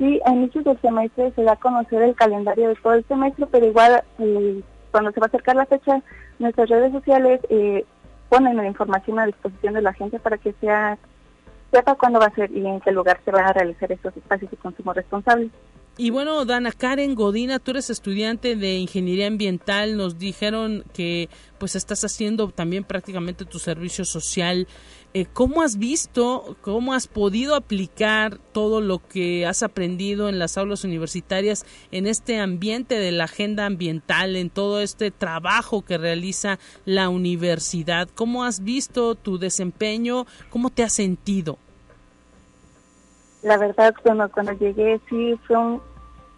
Sí, 0.00 0.18
a 0.24 0.32
inicios 0.32 0.64
del 0.64 0.80
semestre 0.80 1.30
se 1.36 1.42
da 1.42 1.52
a 1.52 1.56
conocer 1.56 2.00
el 2.00 2.14
calendario 2.14 2.70
de 2.70 2.74
todo 2.76 2.94
el 2.94 3.04
semestre, 3.04 3.46
pero 3.52 3.66
igual 3.66 4.02
eh, 4.18 4.62
cuando 4.90 5.12
se 5.12 5.20
va 5.20 5.26
a 5.26 5.28
acercar 5.28 5.56
la 5.56 5.66
fecha, 5.66 6.02
nuestras 6.38 6.70
redes 6.70 6.90
sociales 6.92 7.38
eh, 7.50 7.84
ponen 8.30 8.56
la 8.56 8.66
información 8.66 9.18
a 9.18 9.26
disposición 9.26 9.74
de 9.74 9.82
la 9.82 9.92
gente 9.92 10.18
para 10.18 10.38
que 10.38 10.54
sea 10.54 10.96
sepa 11.70 11.96
cuándo 11.96 12.18
va 12.18 12.26
a 12.28 12.34
ser 12.34 12.50
y 12.50 12.66
en 12.66 12.80
qué 12.80 12.92
lugar 12.92 13.20
se 13.26 13.30
van 13.30 13.44
a 13.44 13.52
realizar 13.52 13.92
estos 13.92 14.16
espacios 14.16 14.50
de 14.50 14.56
consumo 14.56 14.94
responsable. 14.94 15.50
Y 15.98 16.08
bueno, 16.08 16.46
Dana 16.46 16.72
Karen 16.72 17.14
Godina, 17.14 17.58
tú 17.58 17.72
eres 17.72 17.90
estudiante 17.90 18.56
de 18.56 18.76
ingeniería 18.76 19.26
ambiental, 19.26 19.98
nos 19.98 20.18
dijeron 20.18 20.82
que 20.94 21.28
pues 21.58 21.76
estás 21.76 22.00
haciendo 22.04 22.48
también 22.48 22.84
prácticamente 22.84 23.44
tu 23.44 23.58
servicio 23.58 24.06
social. 24.06 24.66
Eh, 25.12 25.26
¿Cómo 25.32 25.62
has 25.62 25.76
visto, 25.76 26.56
cómo 26.60 26.94
has 26.94 27.08
podido 27.08 27.56
aplicar 27.56 28.38
todo 28.52 28.80
lo 28.80 29.00
que 29.00 29.44
has 29.44 29.64
aprendido 29.64 30.28
en 30.28 30.38
las 30.38 30.56
aulas 30.56 30.84
universitarias 30.84 31.66
en 31.90 32.06
este 32.06 32.38
ambiente 32.38 32.94
de 32.94 33.10
la 33.10 33.24
agenda 33.24 33.66
ambiental, 33.66 34.36
en 34.36 34.50
todo 34.50 34.80
este 34.80 35.10
trabajo 35.10 35.82
que 35.82 35.98
realiza 35.98 36.60
la 36.84 37.08
universidad? 37.08 38.08
¿Cómo 38.14 38.44
has 38.44 38.62
visto 38.62 39.16
tu 39.16 39.38
desempeño? 39.38 40.26
¿Cómo 40.48 40.70
te 40.70 40.84
has 40.84 40.92
sentido? 40.92 41.58
La 43.42 43.56
verdad, 43.56 43.92
cuando, 44.04 44.30
cuando 44.30 44.52
llegué 44.52 45.00
sí 45.08 45.34
fue 45.44 45.56
un, 45.56 45.82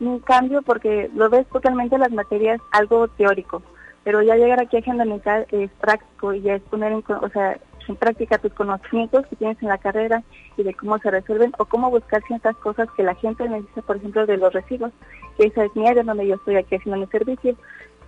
un 0.01 0.19
cambio 0.21 0.63
porque 0.63 1.11
lo 1.15 1.29
ves 1.29 1.47
totalmente 1.49 1.99
las 1.99 2.13
materias 2.13 2.59
algo 2.71 3.07
teórico, 3.09 3.63
pero 4.03 4.23
ya 4.23 4.37
llegar 4.37 4.61
aquí 4.61 4.77
a 4.77 4.81
agenda 4.81 5.03
ambiental 5.03 5.47
es 5.51 5.71
práctico 5.73 6.33
y 6.33 6.41
ya 6.41 6.55
es 6.55 6.63
poner 6.63 6.93
en, 6.93 7.05
o 7.07 7.29
sea, 7.29 7.59
en 7.89 7.97
práctica 7.97 8.39
tus 8.39 8.53
conocimientos 8.53 9.27
que 9.27 9.37
tienes 9.37 9.61
en 9.63 9.69
la 9.69 9.79
carrera 9.79 10.23
y 10.57 10.63
de 10.63 10.75
cómo 10.75 10.99
se 10.99 11.11
resuelven 11.11 11.53
o 11.59 11.65
cómo 11.65 11.91
buscar 11.91 12.23
ciertas 12.27 12.57
cosas 12.57 12.89
que 12.97 13.03
la 13.03 13.15
gente 13.15 13.49
necesita, 13.49 13.83
por 13.83 13.97
ejemplo, 13.97 14.27
de 14.27 14.37
los 14.37 14.53
residuos, 14.53 14.93
que 15.37 15.47
esa 15.47 15.65
es 15.65 15.75
mi 15.75 15.87
área 15.89 16.03
donde 16.03 16.27
yo 16.27 16.37
estoy 16.37 16.57
aquí 16.57 16.77
haciendo 16.77 17.01
mi 17.01 17.07
servicio. 17.07 17.57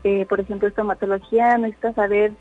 Eh, 0.04 0.26
por 0.26 0.40
ejemplo, 0.40 0.68
estomatología, 0.68 1.56
necesita 1.56 1.94
saber 1.94 2.32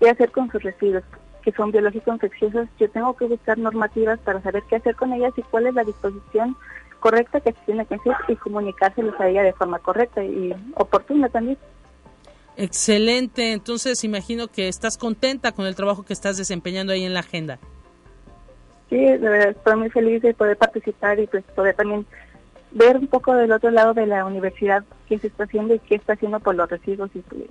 qué 0.00 0.10
hacer 0.10 0.30
con 0.30 0.50
sus 0.50 0.62
residuos, 0.62 1.02
que 1.42 1.52
son 1.52 1.72
biológicos 1.72 2.14
infecciosos. 2.14 2.68
Yo 2.78 2.90
tengo 2.90 3.16
que 3.16 3.26
buscar 3.26 3.56
normativas 3.58 4.18
para 4.20 4.42
saber 4.42 4.62
qué 4.68 4.76
hacer 4.76 4.96
con 4.96 5.12
ellas 5.12 5.32
y 5.36 5.42
cuál 5.42 5.66
es 5.66 5.74
la 5.74 5.84
disposición 5.84 6.56
correcta 7.00 7.40
que 7.40 7.52
se 7.52 7.60
tiene 7.66 7.86
que 7.86 7.94
hacer 7.94 8.14
y 8.28 8.36
comunicárselos 8.36 9.18
a 9.20 9.28
ella 9.28 9.42
de 9.42 9.52
forma 9.52 9.78
correcta 9.78 10.24
y 10.24 10.54
oportuna 10.74 11.28
también. 11.28 11.58
Excelente, 12.56 13.52
entonces 13.52 14.02
imagino 14.04 14.48
que 14.48 14.68
estás 14.68 14.96
contenta 14.96 15.52
con 15.52 15.66
el 15.66 15.74
trabajo 15.74 16.04
que 16.04 16.14
estás 16.14 16.38
desempeñando 16.38 16.92
ahí 16.92 17.04
en 17.04 17.12
la 17.12 17.20
agenda. 17.20 17.58
Sí, 18.88 18.96
de 18.96 19.18
verdad, 19.18 19.48
estoy 19.50 19.76
muy 19.76 19.90
feliz 19.90 20.22
de 20.22 20.32
poder 20.32 20.56
participar 20.56 21.18
y 21.18 21.26
pues 21.26 21.44
poder 21.54 21.74
también 21.74 22.06
ver 22.70 22.96
un 22.96 23.08
poco 23.08 23.34
del 23.34 23.52
otro 23.52 23.70
lado 23.70 23.94
de 23.94 24.06
la 24.06 24.24
universidad 24.24 24.84
qué 25.08 25.18
se 25.18 25.26
está 25.26 25.44
haciendo 25.44 25.74
y 25.74 25.78
qué 25.80 25.96
está 25.96 26.14
haciendo 26.14 26.40
por 26.40 26.54
los 26.54 26.68
residuos 26.70 27.10
y 27.14 27.20
pues, 27.20 27.42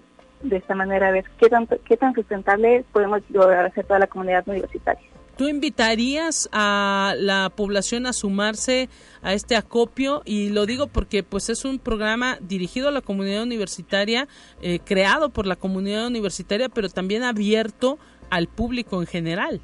de 0.41 0.57
esta 0.57 0.75
manera 0.75 1.11
ver 1.11 1.25
qué 1.39 1.49
tan, 1.49 1.67
qué 1.67 1.97
tan 1.97 2.13
sustentable 2.13 2.83
podemos 2.91 3.21
lograr 3.29 3.65
hacer 3.65 3.85
toda 3.85 3.99
la 3.99 4.07
comunidad 4.07 4.47
universitaria. 4.47 5.07
¿Tú 5.37 5.49
invitarías 5.49 6.49
a 6.53 7.13
la 7.17 7.51
población 7.53 8.05
a 8.05 8.13
sumarse 8.13 8.87
a 9.21 9.33
este 9.33 9.57
acopio? 9.57 10.21
Y 10.23 10.49
lo 10.49 10.65
digo 10.65 10.87
porque 10.87 11.23
pues 11.23 11.49
es 11.49 11.65
un 11.65 11.77
programa 11.77 12.37
dirigido 12.39 12.87
a 12.87 12.91
la 12.91 13.01
comunidad 13.01 13.43
universitaria, 13.43 14.29
eh, 14.61 14.79
creado 14.79 15.29
por 15.29 15.45
la 15.45 15.57
comunidad 15.57 16.07
universitaria, 16.07 16.69
pero 16.69 16.87
también 16.87 17.23
abierto 17.23 17.97
al 18.29 18.47
público 18.47 19.01
en 19.01 19.07
general. 19.07 19.59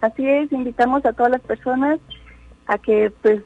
Así 0.00 0.26
es, 0.26 0.50
invitamos 0.50 1.04
a 1.06 1.12
todas 1.12 1.30
las 1.30 1.42
personas 1.42 2.00
a 2.66 2.78
que 2.78 3.12
pues 3.22 3.42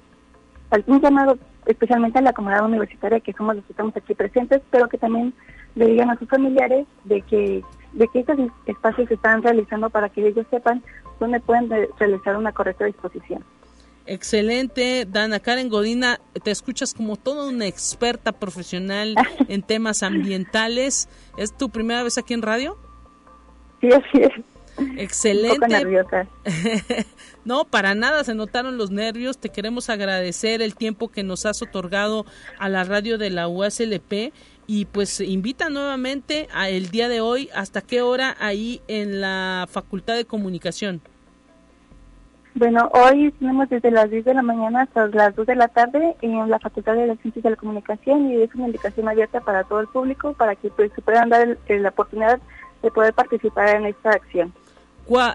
algún 0.70 1.00
llamado 1.00 1.38
especialmente 1.66 2.18
a 2.18 2.22
la 2.22 2.32
comunidad 2.32 2.64
universitaria 2.64 3.20
que 3.20 3.32
somos 3.32 3.56
los 3.56 3.64
que 3.64 3.72
estamos 3.72 3.96
aquí 3.96 4.14
presentes, 4.14 4.62
pero 4.70 4.88
que 4.88 4.98
también 4.98 5.34
le 5.74 5.86
digan 5.86 6.10
a 6.10 6.18
sus 6.18 6.28
familiares 6.28 6.86
de 7.04 7.22
que 7.22 7.62
de 7.94 8.08
estos 8.12 8.36
espacios 8.66 9.08
se 9.08 9.14
están 9.14 9.42
realizando 9.42 9.90
para 9.90 10.08
que 10.08 10.26
ellos 10.26 10.46
sepan 10.50 10.82
dónde 11.20 11.40
pueden 11.40 11.68
realizar 11.98 12.36
una 12.36 12.52
correcta 12.52 12.84
disposición. 12.84 13.44
Excelente, 14.06 15.06
Dana 15.08 15.40
Karen 15.40 15.70
Godina, 15.70 16.20
te 16.42 16.50
escuchas 16.50 16.92
como 16.92 17.16
toda 17.16 17.48
una 17.48 17.66
experta 17.66 18.32
profesional 18.32 19.14
en 19.48 19.62
temas 19.62 20.02
ambientales. 20.02 21.08
¿Es 21.38 21.56
tu 21.56 21.70
primera 21.70 22.02
vez 22.02 22.18
aquí 22.18 22.34
en 22.34 22.42
radio? 22.42 22.76
Sí, 23.80 23.88
así 23.90 24.20
es. 24.20 24.32
Excelente. 24.98 25.54
Un 25.54 25.60
poco 25.60 25.72
nerviosa. 25.72 26.26
no, 27.44 27.64
para 27.64 27.94
nada 27.94 28.24
se 28.24 28.34
notaron 28.34 28.76
los 28.76 28.90
nervios. 28.90 29.38
Te 29.38 29.48
queremos 29.48 29.88
agradecer 29.88 30.62
el 30.62 30.74
tiempo 30.74 31.08
que 31.08 31.22
nos 31.22 31.46
has 31.46 31.62
otorgado 31.62 32.26
a 32.58 32.68
la 32.68 32.84
radio 32.84 33.16
de 33.16 33.30
la 33.30 33.48
USLP 33.48 34.32
y 34.66 34.86
pues 34.86 35.20
invita 35.20 35.68
nuevamente 35.68 36.48
a 36.52 36.68
el 36.68 36.90
día 36.90 37.08
de 37.08 37.20
hoy 37.20 37.50
hasta 37.54 37.80
qué 37.80 38.02
hora 38.02 38.36
ahí 38.38 38.80
en 38.88 39.20
la 39.20 39.66
Facultad 39.70 40.14
de 40.14 40.24
Comunicación. 40.24 41.00
Bueno, 42.56 42.88
hoy 42.92 43.32
tenemos 43.32 43.68
desde 43.68 43.90
las 43.90 44.10
10 44.10 44.26
de 44.26 44.34
la 44.34 44.42
mañana 44.42 44.82
hasta 44.82 45.08
las 45.08 45.34
2 45.34 45.44
de 45.44 45.56
la 45.56 45.66
tarde 45.66 46.14
en 46.22 46.48
la 46.48 46.60
Facultad 46.60 46.94
de 46.94 47.16
Ciencias 47.16 47.42
de 47.42 47.50
la 47.50 47.56
Comunicación 47.56 48.30
y 48.30 48.42
es 48.42 48.54
una 48.54 48.66
invitación 48.66 49.08
abierta 49.08 49.40
para 49.40 49.64
todo 49.64 49.80
el 49.80 49.88
público 49.88 50.34
para 50.34 50.54
que 50.54 50.70
pues, 50.70 50.92
se 50.94 51.02
puedan 51.02 51.30
dar 51.30 51.58
la 51.68 51.88
oportunidad 51.88 52.38
de 52.80 52.90
poder 52.92 53.12
participar 53.12 53.76
en 53.76 53.86
esta 53.86 54.10
acción. 54.10 54.52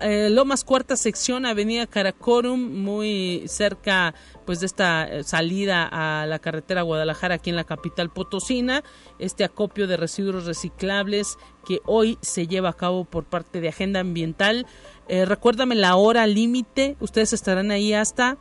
Eh, 0.01 0.29
Lomas 0.29 0.63
Cuarta 0.63 0.95
Sección, 0.95 1.45
Avenida 1.45 1.85
Caracorum, 1.87 2.59
muy 2.83 3.43
cerca 3.47 4.15
pues 4.45 4.59
de 4.59 4.65
esta 4.65 5.07
eh, 5.07 5.23
salida 5.23 5.87
a 5.91 6.25
la 6.25 6.39
carretera 6.39 6.81
Guadalajara 6.81 7.35
aquí 7.35 7.49
en 7.51 7.55
la 7.55 7.63
capital 7.63 8.09
potosina, 8.09 8.83
este 9.19 9.43
acopio 9.43 9.85
de 9.87 9.97
residuos 9.97 10.45
reciclables 10.45 11.37
que 11.67 11.79
hoy 11.85 12.17
se 12.21 12.47
lleva 12.47 12.69
a 12.69 12.73
cabo 12.73 13.05
por 13.05 13.25
parte 13.25 13.61
de 13.61 13.69
Agenda 13.69 13.99
Ambiental. 13.99 14.65
Eh, 15.07 15.25
recuérdame 15.25 15.75
la 15.75 15.95
hora 15.95 16.25
límite, 16.25 16.97
ustedes 16.99 17.33
estarán 17.33 17.69
ahí 17.71 17.93
hasta 17.93 18.37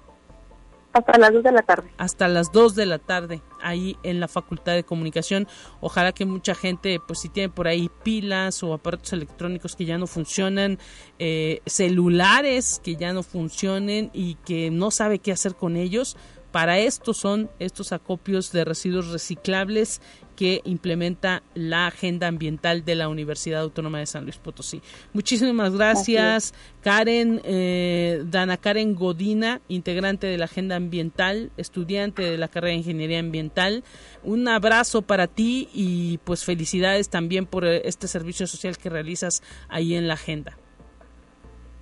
hasta 0.93 1.19
las 1.19 1.33
2 1.33 1.43
de 1.43 1.53
la 1.53 1.63
tarde. 1.63 1.91
Hasta 1.99 2.29
las 2.29 2.53
2 2.53 2.75
de 2.75 2.87
la 2.87 2.99
tarde, 2.99 3.43
ahí 3.61 3.97
en 4.03 4.21
la 4.21 4.29
Facultad 4.29 4.75
de 4.75 4.85
Comunicación. 4.85 5.47
Ojalá 5.81 6.13
que 6.13 6.25
mucha 6.25 6.55
gente, 6.55 6.99
pues 7.07 7.21
si 7.21 7.29
tiene 7.29 7.51
por 7.51 7.69
ahí 7.69 7.91
pilas 8.03 8.63
o 8.63 8.73
aparatos 8.73 9.13
electrónicos 9.13 9.77
que 9.77 9.85
ya 9.85 9.99
no 9.99 10.07
funcionan, 10.07 10.79
eh, 11.19 11.61
celulares 11.67 12.81
que 12.83 12.97
ya 12.97 13.13
no 13.13 13.23
funcionen 13.23 14.11
y 14.13 14.37
que 14.47 14.71
no 14.71 14.91
sabe 14.91 15.19
qué 15.19 15.33
hacer 15.33 15.55
con 15.55 15.77
ellos, 15.77 16.17
para 16.51 16.79
esto 16.79 17.13
son 17.13 17.51
estos 17.59 17.93
acopios 17.93 18.53
de 18.53 18.65
residuos 18.65 19.09
reciclables 19.09 20.01
que 20.39 20.61
implementa 20.63 21.43
la 21.57 21.89
agenda 21.89 22.29
ambiental 22.29 22.85
de 22.85 22.95
la 22.95 23.09
Universidad 23.09 23.61
Autónoma 23.61 23.99
de 23.99 24.07
San 24.07 24.23
Luis 24.23 24.39
Potosí. 24.39 24.81
Muchísimas 25.13 25.75
gracias, 25.77 26.55
Karen, 26.81 27.41
eh, 27.43 28.23
Dana 28.25 28.57
Karen 28.57 28.95
Godina, 28.95 29.61
integrante 29.67 30.29
de 30.29 30.39
la 30.39 30.45
agenda 30.45 30.77
ambiental, 30.77 31.51
estudiante 31.57 32.23
de 32.23 32.39
la 32.39 32.47
carrera 32.47 32.71
de 32.71 32.79
Ingeniería 32.79 33.19
Ambiental. 33.19 33.83
Un 34.23 34.47
abrazo 34.47 35.03
para 35.03 35.27
ti 35.27 35.71
y 35.75 36.19
pues 36.19 36.45
felicidades 36.45 37.09
también 37.09 37.45
por 37.45 37.65
eh, 37.65 37.83
este 37.87 38.07
servicio 38.07 38.47
social 38.47 38.79
que 38.79 38.91
realizas 38.91 39.43
ahí 39.69 39.97
en 39.97 40.07
la 40.07 40.15
agenda. 40.15 40.57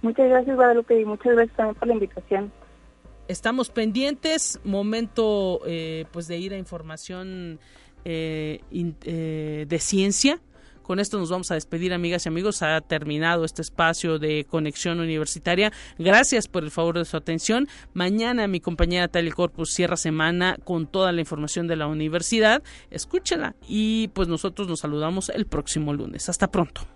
Muchas 0.01 0.31
gracias, 0.31 0.57
Guadalupe, 0.57 0.99
y 0.99 1.05
muchas 1.05 1.35
gracias 1.35 1.55
también 1.59 1.75
por 1.75 1.89
la 1.89 1.93
invitación 1.93 2.53
estamos 3.29 3.71
pendientes 3.71 4.61
momento 4.65 5.61
eh, 5.67 6.05
pues 6.13 6.29
de 6.29 6.39
ir 6.39 6.53
a 6.55 6.59
información 6.59 7.59
eh, 8.09 8.61
eh, 8.71 9.67
de 9.69 9.79
ciencia. 9.81 10.41
Con 10.85 11.01
esto 11.01 11.19
nos 11.19 11.31
vamos 11.31 11.51
a 11.51 11.55
despedir, 11.55 11.93
amigas 11.93 12.25
y 12.25 12.29
amigos. 12.29 12.63
Ha 12.63 12.81
terminado 12.81 13.45
este 13.45 13.63
espacio 13.63 14.21
de 14.21 14.47
conexión 14.49 15.01
universitaria. 15.01 15.73
Gracias 15.99 16.47
por 16.47 16.63
el 16.63 16.71
favor 16.71 16.99
de 16.99 17.05
su 17.05 17.17
atención. 17.17 17.67
Mañana 17.95 18.47
mi 18.47 18.61
compañera 18.61 19.09
Tali 19.09 19.33
Corpus 19.33 19.73
cierra 19.73 19.97
semana 19.97 20.57
con 20.63 20.87
toda 20.87 21.11
la 21.11 21.21
información 21.21 21.67
de 21.67 21.75
la 21.75 21.89
universidad. 21.89 22.63
Escúchela 22.91 23.57
y 23.67 24.09
pues 24.15 24.29
nosotros 24.29 24.69
nos 24.69 24.79
saludamos 24.79 25.29
el 25.31 25.47
próximo 25.47 25.93
lunes. 25.93 26.29
Hasta 26.29 26.53
pronto. 26.53 26.96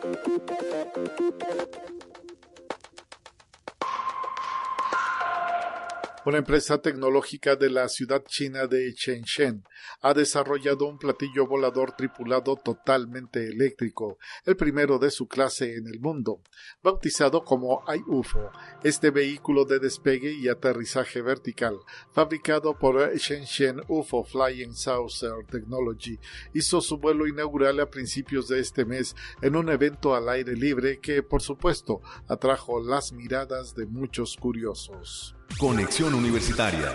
Una 6.23 6.37
empresa 6.37 6.79
tecnológica 6.79 7.55
de 7.55 7.71
la 7.71 7.89
ciudad 7.89 8.23
china 8.27 8.67
de 8.67 8.91
Shenzhen 8.91 9.63
ha 10.01 10.13
desarrollado 10.13 10.85
un 10.85 10.99
platillo 10.99 11.47
volador 11.47 11.93
tripulado 11.93 12.57
totalmente 12.57 13.47
eléctrico, 13.47 14.19
el 14.45 14.55
primero 14.55 14.99
de 14.99 15.09
su 15.09 15.27
clase 15.27 15.75
en 15.77 15.87
el 15.87 15.99
mundo, 15.99 16.43
bautizado 16.83 17.43
como 17.43 17.83
iUFO. 17.91 18.51
Este 18.83 19.09
vehículo 19.09 19.65
de 19.65 19.79
despegue 19.79 20.31
y 20.31 20.47
aterrizaje 20.47 21.23
vertical, 21.23 21.79
fabricado 22.11 22.77
por 22.77 23.15
Shenzhen 23.15 23.81
UFO 23.87 24.23
Flying 24.23 24.75
Saucer 24.75 25.47
Technology, 25.49 26.19
hizo 26.53 26.81
su 26.81 26.99
vuelo 26.99 27.25
inaugural 27.25 27.79
a 27.79 27.89
principios 27.89 28.47
de 28.47 28.59
este 28.59 28.85
mes 28.85 29.15
en 29.41 29.55
un 29.55 29.69
evento 29.69 30.13
al 30.13 30.29
aire 30.29 30.55
libre 30.55 30.99
que, 30.99 31.23
por 31.23 31.41
supuesto, 31.41 31.99
atrajo 32.27 32.79
las 32.79 33.11
miradas 33.11 33.73
de 33.73 33.87
muchos 33.87 34.37
curiosos. 34.37 35.35
Conexión 35.57 36.13
Universitaria 36.15 36.93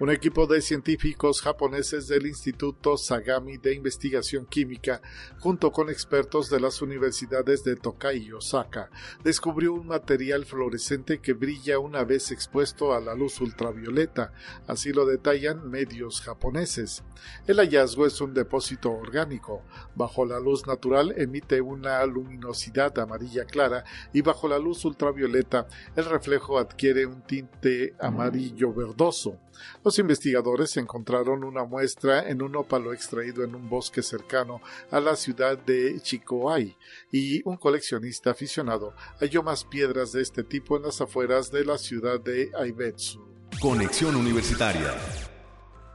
un 0.00 0.10
equipo 0.10 0.46
de 0.46 0.60
científicos 0.60 1.42
japoneses 1.42 2.06
del 2.06 2.26
Instituto 2.26 2.96
Sagami 2.96 3.58
de 3.58 3.74
Investigación 3.74 4.46
Química, 4.46 5.02
junto 5.40 5.72
con 5.72 5.90
expertos 5.90 6.48
de 6.50 6.60
las 6.60 6.82
universidades 6.82 7.64
de 7.64 7.74
Tokai 7.74 8.18
y 8.18 8.32
Osaka, 8.32 8.90
descubrió 9.24 9.72
un 9.72 9.88
material 9.88 10.44
fluorescente 10.44 11.18
que 11.18 11.32
brilla 11.32 11.80
una 11.80 12.04
vez 12.04 12.30
expuesto 12.30 12.94
a 12.94 13.00
la 13.00 13.14
luz 13.14 13.40
ultravioleta, 13.40 14.32
así 14.68 14.92
lo 14.92 15.04
detallan 15.04 15.68
medios 15.68 16.20
japoneses. 16.20 17.02
El 17.48 17.58
hallazgo 17.58 18.06
es 18.06 18.20
un 18.20 18.34
depósito 18.34 18.92
orgánico. 18.92 19.64
Bajo 19.96 20.24
la 20.24 20.38
luz 20.38 20.66
natural 20.68 21.12
emite 21.16 21.60
una 21.60 22.04
luminosidad 22.06 22.96
amarilla 23.00 23.46
clara 23.46 23.82
y 24.12 24.22
bajo 24.22 24.46
la 24.46 24.60
luz 24.60 24.84
ultravioleta 24.84 25.66
el 25.96 26.04
reflejo 26.04 26.58
adquiere 26.58 27.04
un 27.06 27.22
tinte 27.22 27.94
amarillo 27.98 28.72
verdoso. 28.72 29.40
Los 29.84 29.98
investigadores 29.98 30.76
encontraron 30.76 31.44
una 31.44 31.64
muestra 31.64 32.28
en 32.28 32.42
un 32.42 32.56
ópalo 32.56 32.92
extraído 32.92 33.44
en 33.44 33.54
un 33.54 33.68
bosque 33.68 34.02
cercano 34.02 34.60
a 34.90 35.00
la 35.00 35.16
ciudad 35.16 35.58
de 35.58 36.00
Chikoai 36.00 36.76
y 37.12 37.42
un 37.48 37.56
coleccionista 37.56 38.30
aficionado 38.30 38.94
halló 39.20 39.42
más 39.42 39.64
piedras 39.64 40.12
de 40.12 40.22
este 40.22 40.42
tipo 40.44 40.76
en 40.76 40.84
las 40.84 41.00
afueras 41.00 41.50
de 41.50 41.64
la 41.64 41.78
ciudad 41.78 42.20
de 42.20 42.50
Aibetsu. 42.58 43.24
Conexión 43.60 44.14
Universitaria. 44.16 44.94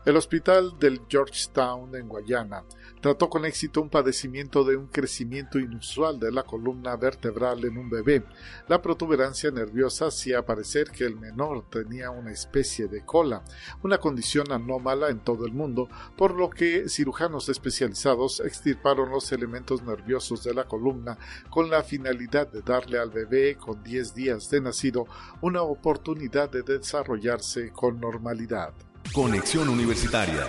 El 0.05 0.17
hospital 0.17 0.77
del 0.77 1.03
Georgetown 1.07 1.95
en 1.95 2.09
Guayana 2.09 2.65
trató 2.99 3.29
con 3.29 3.45
éxito 3.45 3.79
un 3.79 3.89
padecimiento 3.89 4.65
de 4.65 4.75
un 4.75 4.87
crecimiento 4.87 5.59
inusual 5.59 6.19
de 6.19 6.29
la 6.29 6.43
columna 6.43 6.97
vertebral 6.97 7.63
en 7.63 7.77
un 7.77 7.89
bebé. 7.89 8.21
La 8.67 8.81
protuberancia 8.81 9.49
nerviosa 9.49 10.07
hacía 10.07 10.45
parecer 10.45 10.91
que 10.91 11.05
el 11.05 11.15
menor 11.15 11.69
tenía 11.69 12.09
una 12.09 12.33
especie 12.33 12.89
de 12.89 13.05
cola, 13.05 13.45
una 13.81 13.97
condición 13.97 14.51
anómala 14.51 15.07
en 15.07 15.21
todo 15.21 15.45
el 15.45 15.53
mundo, 15.53 15.87
por 16.17 16.35
lo 16.35 16.49
que 16.49 16.89
cirujanos 16.89 17.47
especializados 17.47 18.41
extirparon 18.41 19.09
los 19.09 19.31
elementos 19.31 19.83
nerviosos 19.83 20.43
de 20.43 20.53
la 20.53 20.65
columna 20.65 21.17
con 21.49 21.69
la 21.69 21.81
finalidad 21.81 22.51
de 22.51 22.61
darle 22.61 22.99
al 22.99 23.09
bebé 23.09 23.55
con 23.55 23.81
10 23.81 24.13
días 24.13 24.49
de 24.49 24.59
nacido 24.59 25.07
una 25.39 25.61
oportunidad 25.61 26.49
de 26.49 26.63
desarrollarse 26.63 27.71
con 27.71 28.01
normalidad. 28.01 28.73
Conexión 29.11 29.69
Universitaria 29.69 30.47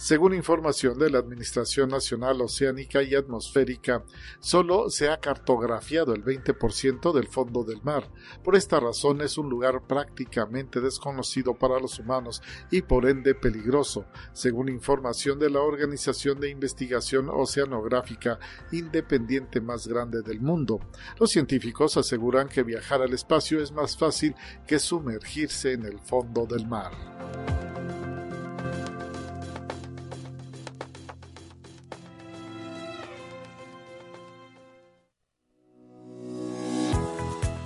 según 0.00 0.32
información 0.32 0.98
de 0.98 1.10
la 1.10 1.18
Administración 1.18 1.90
Nacional 1.90 2.40
Oceánica 2.40 3.02
y 3.02 3.14
Atmosférica, 3.14 4.02
solo 4.38 4.88
se 4.88 5.10
ha 5.10 5.20
cartografiado 5.20 6.14
el 6.14 6.24
20% 6.24 7.12
del 7.12 7.28
fondo 7.28 7.64
del 7.64 7.82
mar. 7.82 8.10
Por 8.42 8.56
esta 8.56 8.80
razón 8.80 9.20
es 9.20 9.36
un 9.36 9.50
lugar 9.50 9.86
prácticamente 9.86 10.80
desconocido 10.80 11.52
para 11.52 11.78
los 11.78 11.98
humanos 11.98 12.42
y 12.70 12.80
por 12.80 13.06
ende 13.06 13.34
peligroso, 13.34 14.06
según 14.32 14.70
información 14.70 15.38
de 15.38 15.50
la 15.50 15.60
Organización 15.60 16.40
de 16.40 16.48
Investigación 16.48 17.28
Oceanográfica 17.28 18.38
independiente 18.72 19.60
más 19.60 19.86
grande 19.86 20.22
del 20.22 20.40
mundo. 20.40 20.80
Los 21.18 21.30
científicos 21.30 21.98
aseguran 21.98 22.48
que 22.48 22.62
viajar 22.62 23.02
al 23.02 23.12
espacio 23.12 23.62
es 23.62 23.70
más 23.70 23.98
fácil 23.98 24.34
que 24.66 24.78
sumergirse 24.78 25.72
en 25.72 25.84
el 25.84 25.98
fondo 25.98 26.46
del 26.46 26.66
mar. 26.66 27.99